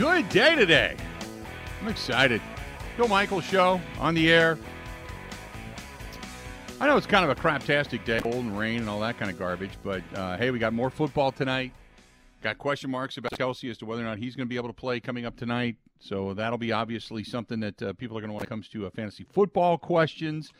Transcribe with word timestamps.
Good 0.00 0.30
day 0.30 0.54
today. 0.54 0.96
I'm 1.78 1.88
excited. 1.88 2.40
Bill 2.96 3.06
Michaels 3.06 3.44
show 3.44 3.78
on 3.98 4.14
the 4.14 4.32
air. 4.32 4.56
I 6.80 6.86
know 6.86 6.96
it's 6.96 7.06
kind 7.06 7.22
of 7.22 7.36
a 7.36 7.38
craptastic 7.38 8.06
day, 8.06 8.18
cold 8.20 8.36
and 8.36 8.58
rain 8.58 8.80
and 8.80 8.88
all 8.88 9.00
that 9.00 9.18
kind 9.18 9.30
of 9.30 9.38
garbage, 9.38 9.72
but 9.82 10.02
uh, 10.14 10.38
hey, 10.38 10.52
we 10.52 10.58
got 10.58 10.72
more 10.72 10.88
football 10.88 11.30
tonight. 11.30 11.74
Got 12.40 12.56
question 12.56 12.90
marks 12.90 13.18
about 13.18 13.32
Kelce 13.32 13.70
as 13.70 13.76
to 13.76 13.84
whether 13.84 14.00
or 14.00 14.06
not 14.06 14.16
he's 14.16 14.34
going 14.34 14.46
to 14.46 14.48
be 14.48 14.56
able 14.56 14.70
to 14.70 14.74
play 14.74 15.00
coming 15.00 15.26
up 15.26 15.36
tonight. 15.36 15.76
So 15.98 16.32
that'll 16.32 16.56
be 16.56 16.72
obviously 16.72 17.22
something 17.22 17.60
that 17.60 17.82
uh, 17.82 17.92
people 17.92 18.16
are 18.16 18.22
going 18.22 18.30
to 18.30 18.32
want 18.32 18.44
to 18.44 18.48
comes 18.48 18.68
to 18.68 18.86
uh, 18.86 18.90
fantasy 18.90 19.26
football 19.30 19.76
questions 19.76 20.50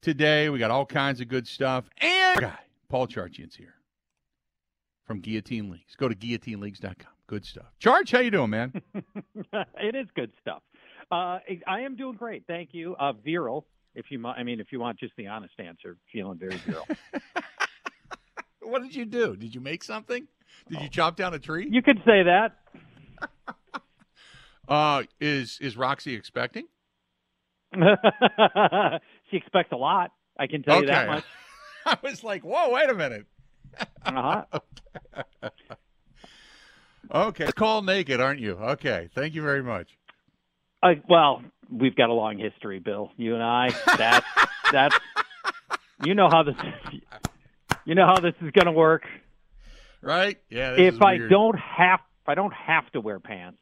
today. 0.00 0.48
We 0.48 0.60
got 0.60 0.70
all 0.70 0.86
kinds 0.86 1.20
of 1.20 1.26
good 1.26 1.48
stuff. 1.48 1.90
And 2.00 2.40
guy, 2.40 2.60
Paul 2.88 3.08
Charchian's 3.08 3.56
here 3.56 3.74
from 5.04 5.18
Guillotine 5.18 5.72
Leagues. 5.72 5.96
Go 5.96 6.08
to 6.08 6.14
guillotineleagues.com. 6.14 7.15
Good 7.28 7.44
stuff. 7.44 7.66
George, 7.80 8.12
how 8.12 8.20
you 8.20 8.30
doing, 8.30 8.50
man? 8.50 8.72
it 8.94 9.96
is 9.96 10.06
good 10.14 10.32
stuff. 10.40 10.62
Uh, 11.10 11.38
I 11.66 11.80
am 11.80 11.96
doing 11.96 12.14
great, 12.16 12.44
thank 12.46 12.70
you. 12.72 12.94
Uh, 12.98 13.12
virile, 13.12 13.66
if 13.94 14.06
you, 14.10 14.24
I 14.26 14.44
mean, 14.44 14.60
if 14.60 14.68
you 14.70 14.78
want 14.78 14.98
just 14.98 15.14
the 15.16 15.26
honest 15.26 15.54
answer, 15.58 15.96
feeling 16.12 16.38
very 16.38 16.56
viral. 16.58 16.96
what 18.62 18.82
did 18.82 18.94
you 18.94 19.06
do? 19.06 19.34
Did 19.34 19.54
you 19.54 19.60
make 19.60 19.82
something? 19.82 20.28
Did 20.70 20.80
you 20.82 20.88
chop 20.88 21.16
down 21.16 21.34
a 21.34 21.38
tree? 21.38 21.66
You 21.68 21.82
could 21.82 21.98
say 21.98 22.22
that. 22.24 22.56
uh, 24.68 25.02
is 25.20 25.58
is 25.60 25.76
Roxy 25.76 26.14
expecting? 26.14 26.66
she 27.74 29.36
expects 29.36 29.72
a 29.72 29.76
lot. 29.76 30.12
I 30.38 30.46
can 30.46 30.62
tell 30.62 30.76
okay. 30.76 30.82
you 30.82 30.86
that 30.88 31.08
much. 31.08 31.24
I 31.86 31.98
was 32.02 32.24
like, 32.24 32.42
"Whoa, 32.42 32.70
wait 32.70 32.88
a 32.88 32.94
minute." 32.94 33.26
uh 34.04 34.44
huh. 35.42 35.50
Okay, 37.12 37.50
call 37.52 37.82
naked, 37.82 38.20
aren't 38.20 38.40
you? 38.40 38.52
Okay, 38.52 39.08
thank 39.14 39.34
you 39.34 39.42
very 39.42 39.62
much. 39.62 39.88
Uh, 40.82 40.94
well, 41.08 41.42
we've 41.70 41.96
got 41.96 42.10
a 42.10 42.12
long 42.12 42.38
history, 42.38 42.78
Bill. 42.78 43.10
You 43.16 43.34
and 43.34 43.42
I. 43.42 43.70
That's 43.96 44.26
that's. 44.72 44.96
You 46.04 46.14
know 46.14 46.28
how 46.30 46.42
this. 46.42 46.56
You 47.84 47.94
know 47.94 48.06
how 48.06 48.20
this 48.20 48.34
is 48.42 48.50
going 48.50 48.66
to 48.66 48.72
work 48.72 49.04
right? 50.06 50.38
Yeah. 50.48 50.76
if 50.76 51.02
I 51.02 51.18
don't 51.18 51.58
have, 51.58 52.00
if 52.22 52.28
I 52.28 52.34
don't 52.34 52.54
have 52.54 52.90
to 52.92 53.00
wear 53.00 53.20
pants, 53.20 53.58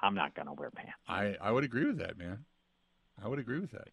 I'm 0.00 0.14
not 0.14 0.34
going 0.34 0.46
to 0.46 0.52
wear 0.52 0.70
pants. 0.70 0.92
I 1.08 1.36
I 1.40 1.50
would 1.50 1.64
agree 1.64 1.86
with 1.86 1.98
that, 1.98 2.18
man. 2.18 2.44
I 3.22 3.28
would 3.28 3.38
agree 3.38 3.60
with 3.60 3.72
that. 3.72 3.88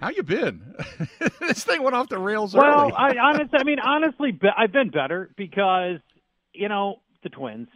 How 0.00 0.10
you 0.10 0.24
been? 0.24 0.74
this 1.40 1.62
thing 1.62 1.82
went 1.82 1.94
off 1.94 2.08
the 2.08 2.18
rails 2.18 2.54
well. 2.54 2.92
I 2.96 3.16
honestly, 3.18 3.58
I 3.58 3.62
mean, 3.62 3.78
honestly, 3.78 4.38
I've 4.56 4.72
been 4.72 4.90
better 4.90 5.30
because 5.36 5.98
you 6.52 6.68
know 6.68 7.00
the 7.22 7.28
Twins. 7.28 7.68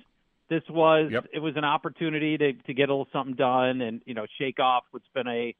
This 0.48 0.62
was 0.70 1.10
yep. 1.12 1.26
it 1.32 1.40
was 1.40 1.56
an 1.56 1.64
opportunity 1.64 2.38
to 2.38 2.52
to 2.52 2.74
get 2.74 2.88
a 2.88 2.92
little 2.92 3.08
something 3.12 3.34
done 3.34 3.80
and 3.80 4.00
you 4.06 4.14
know 4.14 4.26
shake 4.38 4.60
off 4.60 4.84
what's 4.92 5.08
been 5.14 5.26
a 5.26 5.54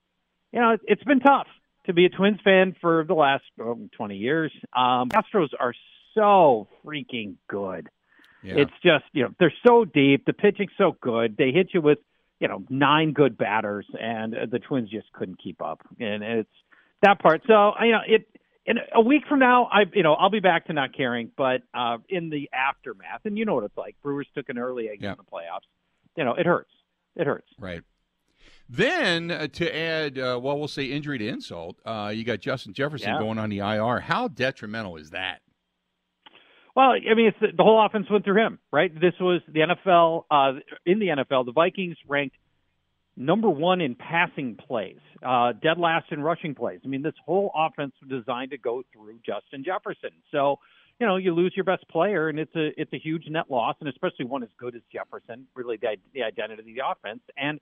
you 0.53 0.61
know 0.61 0.77
it's 0.87 1.03
been 1.05 1.20
tough 1.20 1.48
to 1.87 1.93
be 1.93 2.05
a 2.05 2.09
Twins 2.09 2.39
fan 2.45 2.77
for 2.81 3.05
the 3.05 3.15
last 3.15 3.45
oh, 3.61 3.78
20 3.97 4.17
years. 4.17 4.53
Um, 4.77 5.09
Astros 5.11 5.51
are 5.59 5.75
so 6.15 6.69
freaking 6.84 7.37
good. 7.48 7.89
Yeah. 8.43 8.55
It's 8.59 8.73
just, 8.83 9.05
you 9.12 9.25
know, 9.25 9.31
they're 9.39 9.55
so 9.67 9.84
deep. 9.84 10.25
The 10.27 10.33
pitching's 10.33 10.73
so 10.77 10.97
good. 11.00 11.37
They 11.37 11.50
hit 11.50 11.69
you 11.73 11.81
with, 11.81 11.98
you 12.39 12.48
know, 12.48 12.62
nine 12.69 13.12
good 13.12 13.39
batters, 13.39 13.87
and 13.98 14.34
the 14.50 14.59
Twins 14.59 14.91
just 14.91 15.12
couldn't 15.12 15.43
keep 15.43 15.62
up. 15.62 15.81
And 15.98 16.23
it's 16.23 16.50
that 17.03 17.19
part. 17.19 17.43
So, 17.47 17.73
you 17.81 17.93
know, 17.93 18.03
it. 18.06 18.28
In 18.67 18.78
a 18.92 19.00
week 19.00 19.22
from 19.28 19.39
now, 19.39 19.69
I, 19.72 19.84
you 19.95 20.03
know, 20.03 20.14
I'll 20.14 20.31
be 20.31 20.41
back 20.41 20.67
to 20.67 20.72
not 20.72 20.95
caring. 20.95 21.31
But 21.36 21.62
uh, 21.72 21.98
in 22.09 22.31
the 22.31 22.50
aftermath, 22.53 23.20
and 23.25 23.39
you 23.39 23.45
know 23.45 23.55
what 23.55 23.64
it's 23.64 23.77
like. 23.77 23.97
Brewers 24.03 24.27
took 24.34 24.48
an 24.48 24.59
early 24.59 24.89
exit 24.89 25.03
yeah. 25.03 25.12
in 25.12 25.19
the 25.19 25.25
playoffs. 25.25 25.67
You 26.16 26.25
know, 26.25 26.34
it 26.34 26.47
hurts. 26.47 26.71
It 27.15 27.26
hurts. 27.26 27.49
Right. 27.59 27.82
Then 28.69 29.31
uh, 29.31 29.47
to 29.47 29.76
add, 29.76 30.19
uh, 30.19 30.41
well, 30.43 30.59
we'll 30.59 30.69
say 30.69 30.87
injury 30.87 31.19
to 31.19 31.28
insult, 31.28 31.76
uh, 31.84 32.12
you 32.15 32.25
got 32.25 32.41
Justin 32.41 32.72
Jefferson 32.72 33.10
yeah. 33.10 33.19
going 33.21 33.38
on 33.38 33.49
the 33.49 33.59
IR. 33.59 34.00
How 34.00 34.28
detrimental 34.28 34.97
is 34.97 35.10
that? 35.10 35.41
Well, 36.75 36.91
I 36.91 37.15
mean, 37.15 37.26
it's 37.28 37.38
the, 37.41 37.49
the 37.56 37.62
whole 37.62 37.84
offense 37.84 38.06
went 38.10 38.25
through 38.25 38.44
him, 38.44 38.59
right? 38.71 38.93
This 38.93 39.15
was 39.21 39.41
the 39.49 39.60
NFL. 39.60 40.25
Uh, 40.31 40.60
in 40.84 40.99
the 40.99 41.06
NFL, 41.06 41.47
the 41.47 41.53
Vikings 41.53 41.97
ranked 42.06 42.37
number 43.16 43.49
one 43.49 43.81
in 43.81 43.94
passing 43.94 44.56
plays, 44.56 44.99
uh, 45.25 45.53
dead 45.53 45.78
last 45.78 46.06
in 46.10 46.22
rushing 46.22 46.54
plays. 46.54 46.81
I 46.84 46.88
mean, 46.88 47.03
this 47.03 47.15
whole 47.25 47.50
offense 47.54 47.93
was 48.00 48.10
designed 48.10 48.50
to 48.50 48.59
go 48.59 48.82
through 48.93 49.19
Justin 49.25 49.65
Jefferson. 49.65 50.10
So, 50.31 50.56
you 51.00 51.06
know, 51.06 51.16
you 51.16 51.34
lose 51.34 51.53
your 51.56 51.65
best 51.65 51.88
player, 51.88 52.28
and 52.28 52.38
it's 52.38 52.55
a 52.55 52.71
it's 52.81 52.93
a 52.93 52.99
huge 52.99 53.25
net 53.28 53.50
loss, 53.50 53.76
and 53.81 53.88
especially 53.88 54.25
one 54.25 54.43
as 54.43 54.49
good 54.59 54.75
as 54.75 54.82
Jefferson, 54.93 55.47
really 55.55 55.76
the, 55.76 55.97
the 56.15 56.22
identity 56.22 56.60
of 56.60 56.66
the 56.66 56.82
offense. 56.91 57.21
And 57.37 57.60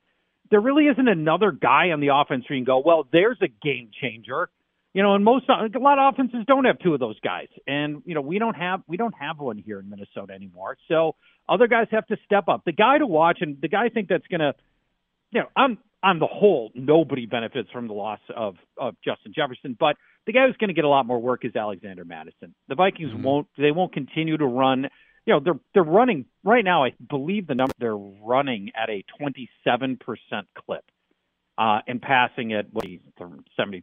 there 0.50 0.60
really 0.60 0.86
isn't 0.86 1.08
another 1.08 1.50
guy 1.50 1.90
on 1.90 2.00
the 2.00 2.08
offense 2.14 2.44
where 2.48 2.56
you 2.56 2.64
can 2.64 2.66
go, 2.66 2.82
well, 2.84 3.08
there's 3.10 3.38
a 3.42 3.48
game 3.48 3.90
changer 4.00 4.50
you 4.94 5.02
know, 5.02 5.16
and 5.16 5.24
most 5.24 5.46
a 5.48 5.78
lot 5.78 5.98
of 5.98 6.14
offenses 6.14 6.44
don't 6.46 6.64
have 6.64 6.78
two 6.78 6.94
of 6.94 7.00
those 7.00 7.18
guys, 7.18 7.48
and 7.66 8.02
you 8.06 8.14
know 8.14 8.20
we 8.20 8.38
don't 8.38 8.54
have 8.54 8.80
we 8.86 8.96
don't 8.96 9.14
have 9.18 9.40
one 9.40 9.58
here 9.58 9.80
in 9.80 9.90
Minnesota 9.90 10.32
anymore. 10.32 10.78
So 10.86 11.16
other 11.48 11.66
guys 11.66 11.88
have 11.90 12.06
to 12.06 12.16
step 12.24 12.44
up. 12.46 12.62
The 12.64 12.72
guy 12.72 12.98
to 12.98 13.06
watch, 13.06 13.38
and 13.40 13.60
the 13.60 13.66
guy 13.66 13.86
I 13.86 13.88
think 13.88 14.08
that's 14.08 14.26
going 14.28 14.40
to, 14.40 14.54
you 15.34 15.40
know, 15.40 15.48
on 15.56 15.78
on 16.02 16.18
the 16.18 16.26
whole, 16.26 16.70
nobody 16.74 17.26
benefits 17.26 17.70
from 17.70 17.88
the 17.88 17.94
loss 17.94 18.20
of 18.34 18.56
of 18.78 18.94
Justin 19.04 19.32
Jefferson, 19.34 19.76
but 19.78 19.96
the 20.26 20.32
guy 20.32 20.46
who's 20.46 20.56
going 20.56 20.68
to 20.68 20.74
get 20.74 20.84
a 20.84 20.88
lot 20.88 21.06
more 21.06 21.20
work 21.20 21.44
is 21.44 21.54
Alexander 21.54 22.04
Mattison. 22.04 22.54
The 22.68 22.74
Vikings 22.74 23.10
mm-hmm. 23.10 23.22
won't 23.22 23.48
they 23.58 23.72
won't 23.72 23.92
continue 23.92 24.36
to 24.36 24.46
run. 24.46 24.88
You 25.26 25.34
know, 25.34 25.40
they're 25.40 25.60
they're 25.74 25.82
running 25.82 26.26
right 26.44 26.64
now. 26.64 26.84
I 26.84 26.92
believe 27.08 27.46
the 27.46 27.54
number 27.54 27.74
they're 27.78 27.96
running 27.96 28.70
at 28.74 28.88
a 28.88 29.04
27% 29.20 29.98
clip 30.54 30.84
uh, 31.58 31.80
and 31.86 32.00
passing 32.00 32.52
at 32.52 32.66
what, 32.72 32.84
73% 32.84 33.80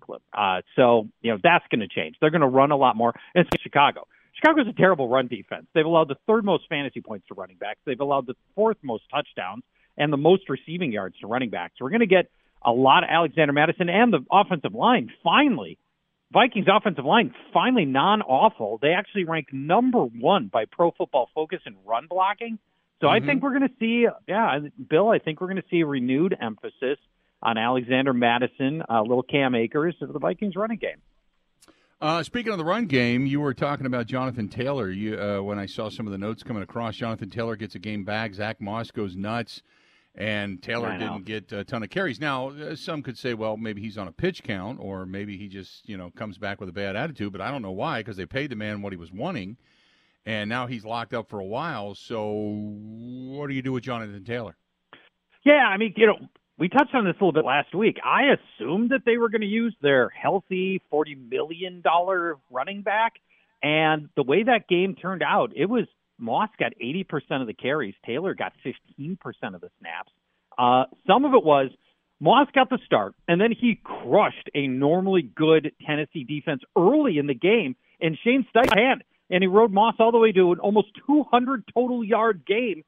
clip. 0.00 0.22
Uh, 0.36 0.62
so, 0.76 1.08
you 1.20 1.32
know, 1.32 1.38
that's 1.42 1.64
going 1.70 1.80
to 1.80 1.88
change. 1.88 2.16
They're 2.20 2.30
going 2.30 2.42
to 2.42 2.48
run 2.48 2.70
a 2.70 2.76
lot 2.76 2.96
more. 2.96 3.12
And 3.34 3.46
it's 3.46 3.62
Chicago. 3.62 4.06
Chicago's 4.34 4.68
a 4.68 4.72
terrible 4.72 5.08
run 5.08 5.26
defense. 5.26 5.66
They've 5.74 5.84
allowed 5.84 6.08
the 6.08 6.16
third 6.26 6.44
most 6.44 6.64
fantasy 6.68 7.00
points 7.00 7.26
to 7.28 7.34
running 7.34 7.56
backs. 7.56 7.80
They've 7.84 8.00
allowed 8.00 8.26
the 8.26 8.36
fourth 8.54 8.76
most 8.82 9.02
touchdowns 9.12 9.64
and 9.98 10.12
the 10.12 10.16
most 10.16 10.48
receiving 10.48 10.92
yards 10.92 11.16
to 11.20 11.26
running 11.26 11.50
backs. 11.50 11.74
So 11.78 11.84
we're 11.84 11.90
going 11.90 12.00
to 12.00 12.06
get 12.06 12.30
a 12.64 12.72
lot 12.72 13.04
of 13.04 13.10
Alexander 13.10 13.52
Mattison 13.52 13.88
and 13.88 14.12
the 14.12 14.24
offensive 14.30 14.74
line 14.74 15.10
finally. 15.22 15.78
Vikings 16.32 16.66
offensive 16.70 17.04
line 17.04 17.34
finally 17.52 17.84
non 17.84 18.22
awful. 18.22 18.78
They 18.80 18.92
actually 18.92 19.24
rank 19.24 19.48
number 19.52 20.02
one 20.02 20.48
by 20.48 20.66
Pro 20.66 20.90
Football 20.90 21.30
Focus 21.34 21.60
in 21.66 21.74
run 21.86 22.06
blocking. 22.08 22.58
So 23.00 23.06
mm-hmm. 23.06 23.24
I 23.24 23.26
think 23.26 23.42
we're 23.42 23.58
going 23.58 23.68
to 23.68 23.74
see, 23.80 24.06
yeah, 24.26 24.58
Bill, 24.90 25.08
I 25.10 25.18
think 25.18 25.40
we're 25.40 25.46
going 25.46 25.62
to 25.62 25.68
see 25.70 25.80
a 25.80 25.86
renewed 25.86 26.36
emphasis 26.40 26.98
on 27.42 27.56
Alexander 27.56 28.12
Mattison, 28.12 28.82
uh, 28.88 29.00
little 29.02 29.22
Cam 29.22 29.54
Akers 29.54 29.94
of 30.00 30.12
the 30.12 30.18
Vikings 30.18 30.56
running 30.56 30.78
game. 30.78 31.00
Uh, 32.00 32.22
speaking 32.22 32.52
of 32.52 32.58
the 32.58 32.64
run 32.64 32.86
game, 32.86 33.26
you 33.26 33.40
were 33.40 33.54
talking 33.54 33.86
about 33.86 34.06
Jonathan 34.06 34.48
Taylor. 34.48 34.88
You, 34.88 35.18
uh, 35.18 35.40
when 35.40 35.58
I 35.58 35.66
saw 35.66 35.88
some 35.88 36.06
of 36.06 36.12
the 36.12 36.18
notes 36.18 36.44
coming 36.44 36.62
across, 36.62 36.94
Jonathan 36.94 37.28
Taylor 37.28 37.56
gets 37.56 37.74
a 37.74 37.80
game 37.80 38.04
back. 38.04 38.34
Zach 38.34 38.60
Moss 38.60 38.92
goes 38.92 39.16
nuts, 39.16 39.62
and 40.18 40.60
Taylor 40.60 40.98
didn't 40.98 41.24
get 41.24 41.52
a 41.52 41.62
ton 41.62 41.84
of 41.84 41.90
carries. 41.90 42.20
Now, 42.20 42.48
uh, 42.48 42.74
some 42.74 43.04
could 43.04 43.16
say, 43.16 43.34
well, 43.34 43.56
maybe 43.56 43.80
he's 43.80 43.96
on 43.96 44.08
a 44.08 44.12
pitch 44.12 44.42
count, 44.42 44.80
or 44.82 45.06
maybe 45.06 45.38
he 45.38 45.46
just 45.46 45.88
you 45.88 45.96
know 45.96 46.10
comes 46.10 46.38
back 46.38 46.60
with 46.60 46.68
a 46.68 46.72
bad 46.72 46.96
attitude. 46.96 47.30
But 47.32 47.40
I 47.40 47.50
don't 47.52 47.62
know 47.62 47.70
why, 47.70 48.00
because 48.00 48.16
they 48.16 48.26
paid 48.26 48.50
the 48.50 48.56
man 48.56 48.82
what 48.82 48.92
he 48.92 48.96
was 48.96 49.12
wanting, 49.12 49.56
and 50.26 50.50
now 50.50 50.66
he's 50.66 50.84
locked 50.84 51.14
up 51.14 51.28
for 51.28 51.38
a 51.38 51.44
while. 51.44 51.94
So, 51.94 52.32
what 52.32 53.46
do 53.48 53.54
you 53.54 53.62
do 53.62 53.72
with 53.72 53.84
Jonathan 53.84 54.24
Taylor? 54.24 54.56
Yeah, 55.44 55.64
I 55.66 55.76
mean, 55.76 55.94
you 55.96 56.08
know, 56.08 56.18
we 56.58 56.68
touched 56.68 56.94
on 56.94 57.04
this 57.04 57.14
a 57.20 57.24
little 57.24 57.32
bit 57.32 57.44
last 57.44 57.72
week. 57.72 57.98
I 58.04 58.22
assumed 58.34 58.90
that 58.90 59.02
they 59.06 59.18
were 59.18 59.28
going 59.28 59.42
to 59.42 59.46
use 59.46 59.74
their 59.80 60.08
healthy 60.08 60.82
$40 60.92 61.30
million 61.30 61.80
running 62.50 62.82
back. 62.82 63.14
And 63.62 64.08
the 64.16 64.24
way 64.24 64.42
that 64.42 64.68
game 64.68 64.96
turned 64.96 65.22
out, 65.22 65.52
it 65.54 65.66
was 65.66 65.86
Moss 66.18 66.50
got 66.58 66.72
80% 66.82 67.40
of 67.40 67.46
the 67.46 67.54
carries. 67.54 67.94
Taylor 68.04 68.34
got 68.34 68.52
15% 68.64 69.18
of 69.54 69.60
the 69.60 69.70
snaps. 69.80 70.10
Uh, 70.56 70.84
some 71.06 71.24
of 71.24 71.34
it 71.34 71.44
was 71.44 71.70
Moss 72.20 72.48
got 72.52 72.68
the 72.68 72.78
start, 72.84 73.14
and 73.28 73.40
then 73.40 73.52
he 73.52 73.80
crushed 73.82 74.50
a 74.54 74.66
normally 74.66 75.22
good 75.22 75.72
Tennessee 75.86 76.24
defense 76.24 76.62
early 76.76 77.18
in 77.18 77.26
the 77.26 77.34
game. 77.34 77.76
And 78.00 78.18
Shane 78.24 78.46
Steichen 78.54 79.00
and 79.30 79.42
he 79.42 79.46
rode 79.46 79.72
Moss 79.72 79.94
all 79.98 80.12
the 80.12 80.18
way 80.18 80.32
to 80.32 80.52
an 80.52 80.58
almost 80.58 80.88
200 81.06 81.64
total 81.72 82.02
yard 82.02 82.44
game. 82.46 82.82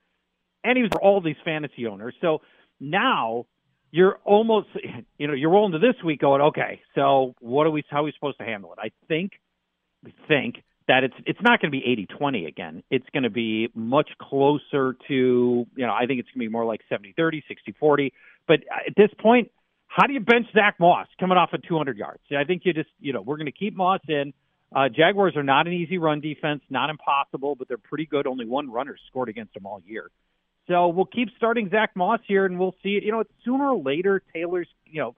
And 0.65 0.77
he 0.77 0.83
was 0.83 0.91
for 0.93 1.03
all 1.03 1.21
these 1.21 1.37
fantasy 1.45 1.87
owners. 1.87 2.15
So 2.21 2.43
now 2.81 3.47
you're 3.91 4.19
almost 4.25 4.69
you 5.19 5.27
know 5.27 5.35
you're 5.35 5.51
rolling 5.51 5.73
to 5.73 5.79
this 5.79 5.97
week 6.05 6.21
going 6.21 6.41
okay 6.41 6.81
so 6.95 7.35
what 7.41 7.67
are 7.67 7.71
we 7.71 7.83
how 7.91 8.01
are 8.01 8.05
we 8.05 8.13
supposed 8.13 8.39
to 8.39 8.45
handle 8.45 8.73
it 8.73 8.79
i 8.81 8.91
think 9.09 9.33
we 10.05 10.15
think 10.29 10.63
that 10.89 11.05
it's 11.05 11.15
it's 11.27 11.41
not 11.43 11.61
going 11.61 11.71
to 11.73 11.79
be 11.79 12.07
80-20 12.21 12.49
again 12.49 12.83
it's 12.91 13.07
going 13.13 13.23
to 13.23 13.31
be 13.31 13.69
much 13.75 14.11
closer 14.21 14.97
to 15.09 15.67
you 15.75 15.87
know 15.87 15.93
i 15.93 16.07
think 16.07 16.21
it's 16.21 16.29
going 16.29 16.45
to 16.45 16.49
be 16.49 16.49
more 16.49 16.65
like 16.65 16.81
70-30 16.91 17.43
60-40 17.83 18.13
but 18.47 18.61
at 18.87 18.95
this 18.97 19.11
point 19.19 19.51
how 19.87 20.07
do 20.07 20.13
you 20.13 20.21
bench 20.21 20.47
zach 20.55 20.77
moss 20.81 21.07
coming 21.19 21.39
off 21.39 21.53
of 21.53 21.63
200 21.63 21.97
yards 21.97 22.21
i 22.37 22.45
think 22.45 22.63
you 22.65 22.73
just 22.73 22.91
you 23.01 23.13
know 23.13 23.23
we're 23.23 23.37
going 23.37 23.47
to 23.47 23.53
keep 23.53 23.77
moss 23.77 24.01
in 24.09 24.33
uh, 24.75 24.89
jaguars 24.89 25.37
are 25.37 25.43
not 25.43 25.67
an 25.67 25.73
easy 25.73 25.99
run 25.99 26.21
defense 26.21 26.63
not 26.71 26.91
impossible 26.91 27.55
but 27.55 27.69
they're 27.69 27.79
pretty 27.79 28.07
good 28.07 28.27
only 28.27 28.47
one 28.47 28.71
runner 28.71 28.97
scored 29.09 29.29
against 29.29 29.55
them 29.55 29.67
all 29.67 29.81
year 29.87 30.11
So 30.71 30.89
we'll 30.89 31.07
keep 31.07 31.29
starting 31.37 31.69
Zach 31.69 31.91
Moss 31.97 32.21
here, 32.27 32.47
and 32.47 32.59
we'll 32.59 32.77
see 32.83 32.91
it. 32.91 33.03
You 33.03 33.11
know, 33.11 33.25
sooner 33.45 33.71
or 33.73 33.83
later, 33.83 34.23
Taylor's. 34.33 34.69
You 34.87 35.01
know, 35.01 35.17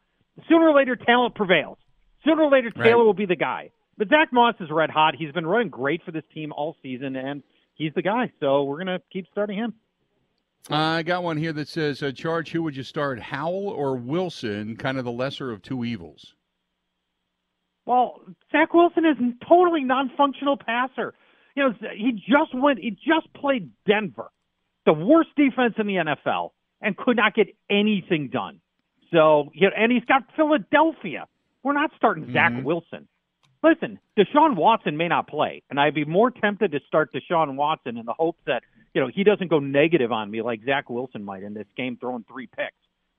sooner 0.49 0.69
or 0.69 0.75
later, 0.75 0.97
talent 0.97 1.35
prevails. 1.35 1.77
Sooner 2.25 2.45
or 2.45 2.51
later, 2.51 2.71
Taylor 2.71 2.99
right. 2.99 3.05
will 3.05 3.15
be 3.15 3.27
the 3.27 3.37
guy. 3.37 3.71
But 3.99 4.09
Zach 4.09 4.33
Moss 4.33 4.55
is 4.61 4.71
red 4.71 4.91
hot. 4.91 5.15
He's 5.17 5.33
been 5.33 5.47
running 5.47 5.69
great 5.69 6.03
for 6.05 6.13
this 6.13 6.25
team 6.33 6.53
all 6.53 6.77
season, 6.83 7.17
and 7.17 7.43
he's 7.75 7.93
the 7.95 8.03
guy. 8.03 8.33
So 8.41 8.65
we're 8.65 8.79
gonna 8.79 9.01
keep 9.13 9.27
starting 9.31 9.59
him. 9.59 9.75
Uh, 10.71 10.77
I 10.77 11.03
got 11.03 11.23
one 11.23 11.37
here 11.37 11.53
that 11.53 11.69
says, 11.69 12.03
uh, 12.03 12.13
"Charge, 12.13 12.53
who 12.53 12.63
would 12.63 12.77
you 12.77 12.85
start, 12.85 13.19
Howell 13.21 13.69
or 13.69 13.97
Wilson? 13.97 14.77
Kind 14.77 14.99
of 14.99 15.05
the 15.05 15.13
lesser 15.13 15.51
of 15.51 15.63
two 15.63 15.85
evils." 15.85 16.35
Well, 17.85 18.21
Zach 18.53 18.73
Wilson 18.73 19.05
is 19.05 19.17
a 19.19 19.45
totally 19.45 19.83
non-functional 19.83 20.57
passer. 20.57 21.15
You 21.57 21.65
know, 21.65 21.75
he 21.95 22.13
just 22.13 22.55
went. 22.55 22.79
He 22.79 22.91
just 22.91 23.33
played 23.35 23.71
Denver, 23.87 24.31
the 24.87 24.93
worst 24.93 25.31
defense 25.37 25.75
in 25.79 25.87
the 25.87 25.97
NFL, 25.97 26.53
and 26.81 26.97
could 26.97 27.17
not 27.17 27.35
get 27.35 27.49
anything 27.69 28.29
done. 28.29 28.61
So, 29.11 29.51
you 29.53 29.69
know, 29.69 29.75
and 29.77 29.93
he's 29.93 30.05
got 30.05 30.23
Philadelphia. 30.37 31.27
We're 31.63 31.75
not 31.75 31.91
starting 31.97 32.25
mm-hmm. 32.25 32.33
Zach 32.33 32.65
Wilson. 32.65 33.09
Listen, 33.63 34.01
Deshaun 34.19 34.57
Watson 34.57 34.97
may 34.97 35.09
not 35.09 35.29
play, 35.29 35.63
and 35.71 35.79
I'd 35.79 35.95
be 35.95 36.05
more 36.05 36.31
tempted 36.31 36.73
to 36.73 36.81
start 36.89 37.13
Deshaun 37.13 37.55
Watson 37.55 37.97
in 37.97 38.07
the 38.07 38.13
hopes 38.13 38.41
that 38.47 38.65
you 38.93 39.01
know 39.01 39.09
he 39.09 39.23
doesn't 39.23 39.49
go 39.49 39.61
negative 39.61 40.11
on 40.11 40.31
me 40.31 40.43
like 40.43 40.65
Zach 40.65 40.91
Wilson 40.91 41.23
might 41.23 41.43
in 41.45 41.55
this 41.55 41.67
game, 41.77 41.97
throwing 41.97 42.25
three 42.29 42.49
picks. 42.49 42.75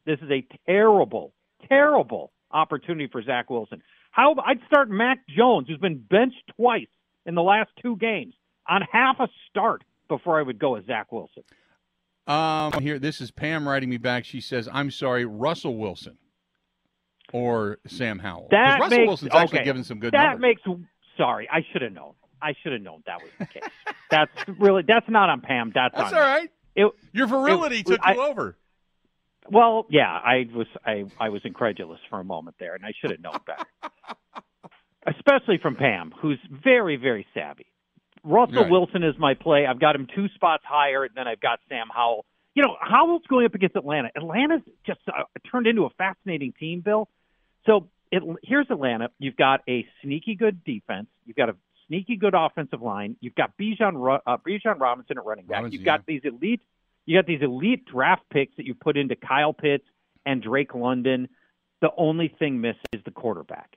This 0.06 0.20
is 0.20 0.30
a 0.30 0.46
terrible, 0.66 1.34
terrible 1.70 2.32
opportunity 2.52 3.08
for 3.08 3.24
Zach 3.24 3.50
Wilson. 3.50 3.82
How 4.12 4.36
I'd 4.46 4.60
start 4.68 4.90
Mac 4.90 5.20
Jones, 5.30 5.68
who's 5.70 5.80
been 5.80 5.98
benched 5.98 6.52
twice 6.58 6.88
in 7.26 7.36
the 7.36 7.42
last 7.42 7.72
two 7.82 7.96
games, 7.96 8.34
on 8.68 8.82
half 8.92 9.22
a 9.22 9.30
start 9.50 9.84
before 10.10 10.38
I 10.38 10.44
would 10.44 10.60
go 10.60 10.74
with 10.74 10.86
Zach 10.88 11.12
Wilson. 11.12 11.44
Um, 12.28 12.74
here, 12.82 13.00
this 13.00 13.22
is 13.22 13.32
Pam 13.32 13.68
writing 13.68 13.90
me 13.90 13.98
back. 13.98 14.26
She 14.26 14.42
says, 14.42 14.68
"I'm 14.72 14.92
sorry, 14.92 15.24
Russell 15.26 15.78
Wilson." 15.78 16.18
Or 17.34 17.80
Sam 17.88 18.20
Howell. 18.20 18.48
That 18.52 18.80
Russell 18.80 18.98
makes, 18.98 19.08
Wilson's 19.08 19.32
actually 19.34 19.60
okay. 19.60 19.66
given 19.66 19.84
some 19.84 20.00
good 20.00 20.14
that 20.14 20.40
numbers. 20.40 20.58
makes 20.66 20.82
sorry, 21.18 21.50
I 21.52 21.66
should 21.72 21.82
have 21.82 21.92
known. 21.92 22.14
I 22.42 22.54
should 22.62 22.74
have 22.74 22.82
known 22.82 23.04
that 23.06 23.22
was 23.22 23.32
the 23.40 23.46
case. 23.46 23.64
that's 24.10 24.32
really 24.60 24.84
that's 24.88 25.10
not 25.10 25.30
on 25.30 25.42
Pam. 25.42 25.72
That's, 25.74 25.96
that's 25.96 26.14
on 26.14 26.20
all 26.20 26.26
right. 26.26 26.50
It, 26.76 26.92
Your 27.12 27.28
virility 27.28 27.80
it, 27.80 27.86
took 27.86 28.00
I, 28.02 28.14
you 28.14 28.22
over. 28.22 28.58
Well, 29.50 29.86
yeah, 29.90 30.10
I 30.10 30.48
was 30.54 30.68
I 30.86 31.06
I 31.20 31.30
was 31.30 31.42
incredulous 31.44 32.00
for 32.10 32.20
a 32.20 32.24
moment 32.24 32.58
there, 32.60 32.76
and 32.76 32.86
I 32.86 32.94
should 33.00 33.12
have 33.12 33.20
known 33.20 33.40
better. 33.46 33.66
Especially 35.08 35.58
from 35.62 35.76
Pam, 35.76 36.14
who's 36.22 36.40
very 36.50 36.96
very 36.98 37.26
savvy. 37.34 37.66
Russell 38.24 38.64
right. 38.64 38.72
Wilson 38.72 39.04
is 39.04 39.16
my 39.20 39.34
play. 39.34 39.66
I've 39.66 39.80
got 39.80 39.96
him 39.96 40.08
two 40.16 40.28
spots 40.36 40.64
higher, 40.66 41.04
and 41.04 41.12
then 41.16 41.28
I've 41.28 41.42
got 41.42 41.60
Sam 41.68 41.88
Howell. 41.94 42.26
You 42.56 42.64
know, 42.64 42.78
Howell's 42.80 43.24
going 43.28 43.46
up 43.46 43.54
against 43.54 43.76
Atlanta. 43.76 44.10
Atlanta's 44.16 44.62
just 44.86 45.02
uh, 45.08 45.24
turned 45.52 45.68
into 45.68 45.84
a 45.84 45.90
fascinating 45.98 46.54
team, 46.58 46.82
Bill. 46.82 47.10
So 47.66 47.90
it, 48.12 48.24
here's 48.44 48.68
Atlanta. 48.70 49.10
You've 49.20 49.36
got 49.36 49.62
a 49.68 49.86
sneaky 50.02 50.36
good 50.36 50.64
defense. 50.64 51.08
You've 51.26 51.38
got 51.38 51.50
a 51.50 51.56
sneaky 51.88 52.16
good 52.16 52.34
offensive 52.36 52.82
line. 52.82 53.16
You've 53.22 53.36
got 53.36 53.54
Bijan, 53.58 54.20
uh, 54.26 54.38
Bijan 54.38 54.80
Robinson 54.80 55.18
at 55.18 55.26
running 55.26 55.46
back. 55.46 55.58
Robinson, 55.58 55.74
you've 55.74 55.86
got 55.86 56.02
yeah. 56.08 56.20
these 56.20 56.22
elite. 56.24 56.62
You 57.06 57.18
got 57.18 57.26
these 57.26 57.42
elite 57.42 57.86
draft 57.86 58.24
picks 58.32 58.56
that 58.58 58.66
you 58.66 58.76
put 58.76 58.98
into 58.98 59.16
Kyle 59.16 59.54
Pitts 59.54 59.86
and 60.26 60.42
Drake 60.42 60.74
London. 60.74 61.28
The 61.82 61.90
only 61.98 62.34
thing 62.40 62.62
missing 62.62 62.80
is 62.94 63.02
the 63.04 63.12
quarterback. 63.12 63.76